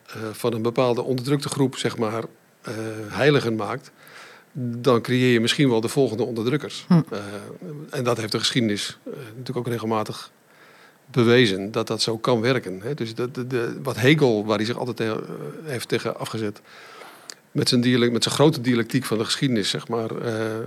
eh, 0.08 0.22
van 0.32 0.54
een 0.54 0.62
bepaalde 0.62 1.02
onderdrukte 1.02 1.50
groep, 1.50 1.76
zeg 1.78 1.98
maar, 1.98 2.24
eh, 2.62 2.74
heiligen 3.08 3.56
maakt, 3.56 3.92
dan 4.52 5.02
creëer 5.02 5.34
je 5.34 5.40
misschien 5.40 5.70
wel 5.70 5.82
de 5.82 5.88
volgende 5.88 6.24
onderdrukkers. 6.24 6.86
Hm. 6.88 7.02
Eh, 7.10 7.20
en 7.90 8.04
dat 8.04 8.18
heeft 8.18 8.32
de 8.32 8.40
geschiedenis 8.40 8.98
natuurlijk 9.28 9.58
ook 9.58 9.68
regelmatig 9.68 10.32
bewezen 11.12 11.72
dat 11.72 11.88
dat 11.88 12.02
zo 12.02 12.18
kan 12.18 12.42
werken. 12.42 12.82
Hè. 12.82 12.94
Dus 12.94 13.16
dat, 13.16 13.36
de, 13.36 13.48
de- 13.48 13.80
wat 13.84 13.98
Hegel, 13.98 14.46
waar 14.46 14.58
hij 14.58 14.66
zich 14.66 14.78
altijd 14.78 14.98
tegen, 14.98 15.18
eh, 15.18 15.24
heeft 15.64 15.88
tegen 15.88 16.20
afgezet, 16.20 16.62
met 17.54 17.70
zijn, 17.70 17.82
dialect, 17.82 18.12
met 18.12 18.24
zijn 18.24 18.36
grote 18.36 18.62
dialectiek 18.62 19.06
van 19.06 19.18
de 19.18 19.26
geschiedenis, 19.26 19.70
zeg 19.70 19.88
maar. 19.88 20.18
eh, 20.18 20.60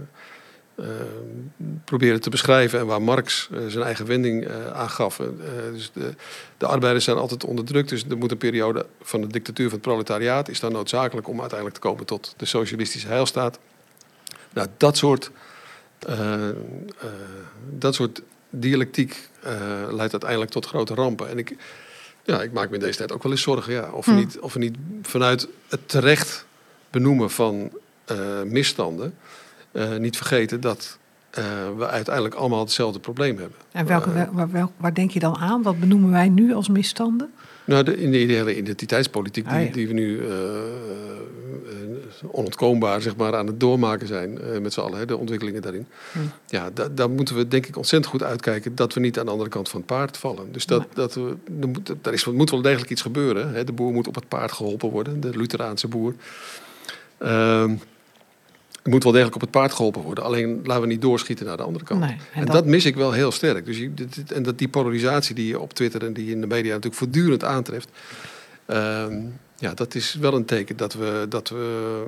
eh, 0.77 0.85
proberen 1.85 2.21
te 2.21 2.31
beschrijven 2.31 2.79
en 2.79 2.87
waar 2.87 3.03
Marx 3.03 3.49
eh, 3.53 3.59
zijn 3.69 3.85
eigen 3.85 4.07
wending 4.07 4.49
aangaf. 4.73 5.21
Eh, 5.21 5.27
dus 5.73 5.91
de, 5.93 6.15
de 6.59 6.67
arbeiders 6.67 7.05
zijn 7.05 7.17
altijd 7.17 7.45
onderdrukt, 7.45 7.89
dus 7.89 8.05
er 8.11 8.17
moet 8.17 8.31
een 8.31 8.37
periode 8.39 8.87
van 9.03 9.21
de 9.21 9.27
dictatuur 9.27 9.65
van 9.69 9.79
het 9.79 9.87
proletariaat 9.87 10.49
is 10.49 10.61
dan 10.61 10.73
noodzakelijk 10.73 11.29
om 11.29 11.41
uiteindelijk 11.41 11.81
te 11.81 11.89
komen 11.89 12.07
tot 12.07 12.35
de 12.37 12.45
socialistische 12.45 13.09
heilstaat. 13.09 13.59
Nou, 14.53 14.69
dat 14.77 14.97
soort 14.97 15.31
dat 17.71 17.95
soort 17.95 18.23
dialectiek 18.51 19.29
leidt 19.91 20.13
uiteindelijk 20.13 20.51
tot 20.51 20.67
grote 20.67 20.95
rampen. 20.95 21.29
En 21.29 21.39
ik, 21.39 21.57
ja, 22.25 22.43
ik 22.43 22.53
maak 22.53 22.69
me 22.69 22.75
in 22.75 22.81
deze 22.81 22.99
tijd 22.99 23.13
ook 23.13 23.23
wel 23.23 23.33
eens 23.33 23.43
zorgen 23.43 23.73
ja, 23.73 23.91
of, 23.93 24.07
we 24.07 24.13
Hm. 24.13 24.19
niet, 24.19 24.39
of 24.39 24.53
we 24.53 24.59
niet 24.59 24.77
vanuit 25.03 25.49
het 25.69 25.89
terecht 25.89 26.47
benoemen 27.01 27.31
van 27.31 27.71
eh, 28.05 28.17
misstanden 28.45 29.15
eh, 29.73 29.97
niet 29.97 30.17
vergeten 30.17 30.61
dat 30.61 30.99
eh, 31.31 31.45
we 31.77 31.87
uiteindelijk 31.89 32.35
allemaal 32.35 32.61
hetzelfde 32.61 32.99
probleem 32.99 33.39
hebben. 33.39 33.57
En 33.73 33.87
welke, 33.87 34.13
wel- 34.13 34.29
waar, 34.33 34.51
wel- 34.51 34.73
waar 34.77 34.95
denk 34.95 35.11
je 35.11 35.19
dan 35.19 35.37
aan? 35.37 35.63
Wat 35.63 35.81
benoemen 35.81 36.11
wij 36.11 36.29
nu 36.29 36.55
als 36.55 36.69
misstanden? 36.69 37.31
Nou, 37.65 37.83
de, 37.85 37.97
in 37.97 38.11
de 38.11 38.17
hele 38.17 38.57
identiteitspolitiek 38.57 39.45
die, 39.49 39.55
Ah, 39.59 39.65
ja. 39.67 39.73
die 39.73 39.87
we 39.89 39.93
nu 39.93 40.21
onontkoombaar 42.31 43.03
zeg 43.03 43.17
maar, 43.17 43.37
aan 43.37 43.47
het 43.47 43.61
doormaken 43.61 44.07
zijn 44.07 44.39
met 44.63 44.73
z'n 44.73 44.81
allen, 44.81 44.99
hè, 44.99 45.05
de 45.07 45.17
ontwikkelingen 45.17 45.63
daarin. 45.63 45.87
Hm. 46.13 46.19
Ja, 46.47 46.71
da- 46.75 46.89
daar 46.89 47.11
moeten 47.11 47.37
we 47.37 47.49
denk 47.49 47.67
ik 47.67 47.77
ontzettend 47.77 48.13
goed 48.13 48.23
uitkijken 48.23 48.75
dat 48.75 48.95
we 48.95 49.01
niet 49.01 49.19
aan 49.19 49.25
de 49.25 49.31
andere 49.31 49.51
kant 49.51 49.69
van 49.69 49.79
het 49.81 49.89
paard 49.89 50.17
vallen. 50.17 50.53
Dus 50.53 50.67
dat, 50.67 50.87
dat 50.95 51.15
we, 51.15 51.35
er, 51.61 51.69
moet, 51.69 51.93
er 52.03 52.13
is, 52.13 52.25
moet 52.25 52.51
wel 52.51 52.63
degelijk 52.63 52.91
iets 52.91 53.03
gebeuren. 53.03 53.55
Hè. 53.55 53.65
De 53.65 53.73
boer 53.73 53.93
moet 53.93 54.09
op 54.09 54.15
het 54.15 54.29
paard 54.29 54.53
geholpen 54.53 54.91
worden, 54.91 55.21
de 55.21 55.37
Lutheraanse 55.37 55.89
boer. 55.89 56.15
Ehm 57.19 57.75
er 58.83 58.93
moet 58.93 59.03
wel 59.03 59.13
degelijk 59.13 59.37
op 59.37 59.43
het 59.43 59.51
paard 59.51 59.73
geholpen 59.73 60.03
worden. 60.03 60.25
Alleen 60.25 60.61
laten 60.65 60.83
we 60.83 60.89
niet 60.89 61.01
doorschieten 61.01 61.47
naar 61.47 61.57
de 61.57 61.63
andere 61.63 61.85
kant. 61.85 62.01
Nee, 62.01 62.11
en 62.11 62.19
En, 62.33 62.45
dat- 62.45 62.55
dat, 62.55 62.65
mis 62.67 62.85
ik 62.85 62.95
wel 62.97 63.13
heel 63.13 63.31
sterk. 63.33 63.65
Dus 63.67 63.79
je, 63.79 63.95
dit- 63.95 64.33
en 64.33 64.43
dat 64.43 64.59
die 64.59 64.69
polarisatie 64.69 65.35
die 65.35 65.47
je 65.47 65.61
op 65.61 65.73
Twitter 65.73 66.05
en 66.05 66.13
die 66.13 66.25
je 66.27 66.31
in 66.33 66.41
de 66.41 66.47
media 66.47 66.69
natuurlijk 66.69 66.95
voortdurend 66.95 67.45
aantreft. 67.45 67.89
ehm, 68.67 69.15
ja, 69.59 69.75
dat 69.75 69.95
is 69.95 70.15
wel 70.15 70.35
een 70.35 70.45
teken 70.45 70.77
dat 70.77 70.93
we, 70.95 71.27
dat 71.29 71.49
we, 71.49 72.03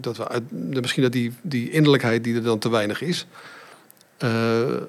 dat 0.00 0.16
we 0.16 0.28
uit, 0.28 0.42
misschien 0.80 1.02
dat 1.02 1.12
die, 1.12 1.32
die 1.42 1.70
innerlijkheid 1.70 2.24
die 2.24 2.34
er 2.34 2.42
dan 2.42 2.58
te 2.58 2.70
weinig 2.70 3.00
is, 3.02 3.26
eh, 4.18 4.76
eh, 4.76 4.80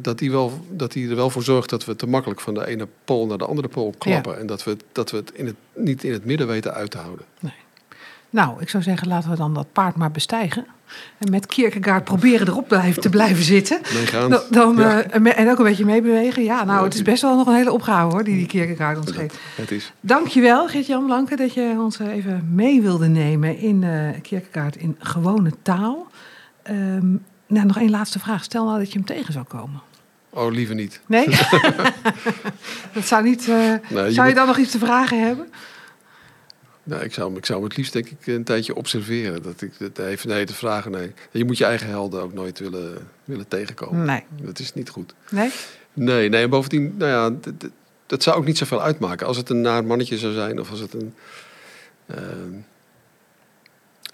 dat, 0.00 0.18
die 0.18 0.30
wel, 0.30 0.64
dat 0.70 0.92
die 0.92 1.08
er 1.10 1.16
wel 1.16 1.30
voor 1.30 1.42
zorgt 1.42 1.70
dat 1.70 1.84
we 1.84 1.96
te 1.96 2.06
makkelijk 2.06 2.40
van 2.40 2.54
de 2.54 2.66
ene 2.66 2.88
pool 3.04 3.26
naar 3.26 3.38
de 3.38 3.46
andere 3.46 3.68
pool 3.68 3.94
klappen. 3.98 4.38
En 4.38 4.46
dat 4.46 4.64
we, 4.64 4.76
dat 4.92 5.10
we 5.10 5.16
het, 5.16 5.30
in 5.34 5.46
het 5.46 5.56
niet 5.74 6.04
in 6.04 6.12
het 6.12 6.24
midden 6.24 6.46
weten 6.46 6.74
uit 6.74 6.90
te 6.90 6.98
houden. 6.98 7.24
Nou, 8.30 8.60
ik 8.60 8.68
zou 8.68 8.82
zeggen, 8.82 9.08
laten 9.08 9.30
we 9.30 9.36
dan 9.36 9.54
dat 9.54 9.72
paard 9.72 9.96
maar 9.96 10.10
bestijgen. 10.10 10.66
En 11.18 11.30
met 11.30 11.46
Kierkegaard 11.46 12.04
proberen 12.04 12.48
erop 12.48 12.68
blijven, 12.68 13.02
te 13.02 13.08
blijven 13.08 13.44
zitten. 13.44 13.80
Dan, 14.28 14.40
dan, 14.50 14.76
Ja. 14.76 15.02
eh, 15.02 15.38
en 15.38 15.50
ook 15.50 15.58
een 15.58 15.64
beetje 15.64 15.84
meebewegen. 15.84 16.42
Ja, 16.44 16.64
nou, 16.64 16.84
het 16.84 16.94
is 16.94 17.02
best 17.02 17.22
wel 17.22 17.36
nog 17.36 17.46
een 17.46 17.54
hele 17.54 17.72
opgave 17.72 18.12
hoor, 18.12 18.24
die 18.24 18.36
die 18.36 18.46
Kierkegaard 18.46 18.98
ons 18.98 19.10
geeft. 19.10 19.38
Het 19.56 19.70
is. 19.70 19.92
Dankjewel, 20.00 20.68
Gert-Jan 20.68 21.04
Blanke, 21.04 21.36
dat 21.36 21.54
je 21.54 21.74
ons 21.78 21.98
eh, 21.98 22.06
even 22.14 22.48
mee 22.54 22.82
wilde 22.82 23.08
nemen 23.08 23.58
in 23.58 23.84
eh 23.84 24.20
Kierkegaard 24.22 24.76
in 24.76 24.96
gewone 24.98 25.50
taal. 25.62 26.06
Ehm, 26.62 27.10
nou, 27.46 27.66
nog 27.66 27.78
één 27.78 27.90
laatste 27.90 28.18
vraag. 28.18 28.44
Stel 28.44 28.64
nou 28.64 28.78
dat 28.78 28.92
je 28.92 28.98
hem 28.98 29.06
tegen 29.06 29.32
zou 29.32 29.44
komen. 29.44 29.80
Oh, 30.30 30.52
liever 30.52 30.74
niet. 30.74 31.00
Nee? 31.06 31.26
dat 32.94 33.04
zou 33.06 33.22
niet... 33.22 33.46
Nee, 33.46 33.80
je 33.88 33.90
zou 33.90 34.12
je 34.14 34.20
moet- 34.22 34.34
dan 34.34 34.46
nog 34.46 34.58
iets 34.58 34.70
te 34.70 34.78
vragen 34.78 35.26
hebben? 35.26 35.46
Nou, 36.82 37.02
ik 37.02 37.12
zou, 37.14 37.28
hem- 37.28 37.36
ik 37.38 37.46
zou 37.46 37.58
hem 37.60 37.68
het 37.68 37.76
liefst 37.76 37.92
denk 37.92 38.06
ik 38.10 38.26
een 38.26 38.44
tijdje 38.44 38.74
observeren. 38.74 39.42
Dat 39.42 39.60
ik 39.60 39.72
dat 39.78 39.98
even 40.06 40.28
nee 40.28 40.44
te 40.44 40.54
vragen. 40.54 40.90
Nee. 40.90 41.12
Je 41.30 41.44
moet 41.44 41.58
je 41.58 41.64
eigen 41.64 41.88
helden 41.88 42.22
ook 42.22 42.32
nooit 42.32 42.58
willen, 42.58 43.08
willen 43.24 43.48
tegenkomen. 43.48 44.04
Nee. 44.06 44.22
Dat 44.42 44.58
is 44.58 44.74
niet 44.74 44.88
goed. 44.88 45.14
Nee? 45.30 45.50
Nee, 45.92 46.28
nee. 46.28 46.42
En 46.42 46.50
bovendien, 46.50 46.94
nou 46.98 47.10
ja, 47.10 47.52
dat 48.06 48.22
zou 48.22 48.36
ook 48.36 48.44
niet 48.44 48.58
zoveel 48.58 48.82
uitmaken. 48.82 49.26
Als 49.26 49.36
het 49.36 49.48
een 49.50 49.60
naar 49.60 49.84
mannetje 49.84 50.18
zou 50.18 50.32
zijn 50.32 50.60
of 50.60 50.70
als 50.70 50.80
het 50.80 50.94
een. 50.94 51.14
ehm, 52.06 52.52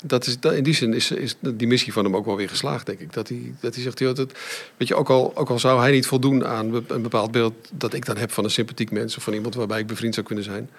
dat 0.04 0.26
is, 0.26 0.36
in 0.40 0.62
die 0.64 0.74
zin 0.74 0.94
is, 0.94 1.10
is 1.10 1.36
die 1.40 1.66
missie 1.66 1.92
van 1.92 2.04
hem 2.04 2.16
ook 2.16 2.24
wel 2.26 2.36
weer 2.36 2.48
geslaagd, 2.48 2.86
denk 2.86 2.98
ik. 3.00 3.12
Dat 3.12 3.28
hij, 3.28 3.54
dat 3.60 3.74
hij 3.74 3.82
zegt, 3.82 3.98
joh, 3.98 4.14
dat, 4.14 4.32
weet 4.76 4.88
je, 4.88 4.94
ook 4.94 5.10
al, 5.10 5.36
ook 5.36 5.50
al 5.50 5.58
zou 5.58 5.80
hij 5.80 5.90
niet 5.90 6.06
voldoen 6.06 6.46
aan 6.46 6.84
een 6.88 7.02
bepaald 7.02 7.30
beeld 7.30 7.54
dat 7.72 7.92
ik 7.94 8.04
dan 8.04 8.16
heb 8.16 8.32
van 8.32 8.44
een 8.44 8.50
sympathiek 8.50 8.90
mens 8.90 9.16
of 9.16 9.22
van 9.22 9.32
iemand 9.32 9.54
waarbij 9.54 9.80
ik 9.80 9.86
bevriend 9.86 10.14
zou 10.14 10.26
kunnen 10.26 10.44
zijn, 10.44 10.70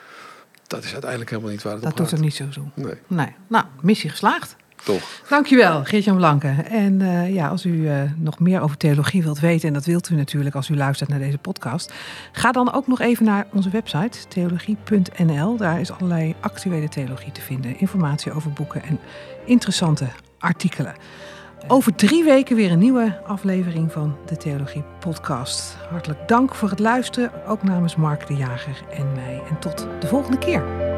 dat 0.68 0.84
is 0.84 0.92
uiteindelijk 0.92 1.30
helemaal 1.30 1.52
niet 1.52 1.64
waar 1.64 1.74
het 1.74 1.82
Dat 1.82 1.92
op 1.92 1.98
doet 1.98 2.12
er 2.12 2.20
niet 2.20 2.36
zo 2.36 2.50
toe. 2.50 2.66
Nee, 2.74 2.94
Nee. 3.08 3.36
Nou, 3.48 3.66
missie 3.82 4.10
geslaagd. 4.10 4.56
toch. 4.84 5.22
Dankjewel, 5.30 5.84
Geert-Jan 5.84 6.16
Blanke. 6.16 6.48
En 6.70 7.02
eh, 7.02 7.34
ja, 7.34 7.48
als 7.48 7.66
u 7.66 7.88
eh, 7.90 8.02
nog 8.16 8.40
meer 8.40 8.62
over 8.62 8.78
theologie 8.78 9.24
wilt 9.24 9.40
weten, 9.40 9.68
en 9.68 9.74
dat 9.74 9.86
wilt 9.86 10.10
u 10.10 10.16
natuurlijk 10.16 10.56
als 10.56 10.70
u 10.70 10.76
luistert 10.76 11.10
naar 11.10 11.20
deze 11.20 11.38
podcast, 11.38 11.94
ga 12.32 12.52
dan 12.52 12.74
ook 12.74 12.88
nog 12.88 13.00
even 13.00 13.26
naar 13.26 13.48
onze 13.54 13.70
website 13.70 14.28
theologie.nl. 14.28 15.58
Daar 15.58 15.80
is 15.80 15.92
allerlei 15.92 16.36
actuele 16.40 16.90
theologie 16.90 17.32
te 17.32 17.42
vinden, 17.42 17.80
informatie 17.80 18.32
over 18.32 18.52
boeken 18.52 18.84
en 18.84 19.00
interessante 19.46 20.08
artikelen. 20.40 20.96
Over 21.68 21.96
drie 21.96 22.24
weken 22.24 22.56
weer 22.56 22.72
een 22.72 22.80
nieuwe 22.80 23.22
aflevering 23.26 23.92
van 23.92 24.18
de 24.26 24.38
Theologie 24.38 24.84
Podcast. 25.00 25.78
Hartelijk 25.90 26.28
dank 26.28 26.56
voor 26.56 26.70
het 26.70 26.80
luisteren, 26.80 27.46
ook 27.46 27.64
namens 27.64 27.96
Mark 27.96 28.28
de 28.28 28.36
Jager 28.36 28.84
en 28.92 29.12
mij. 29.14 29.42
En 29.50 29.60
tot 29.60 29.88
de 30.00 30.08
volgende 30.08 30.38
keer. 30.38 30.97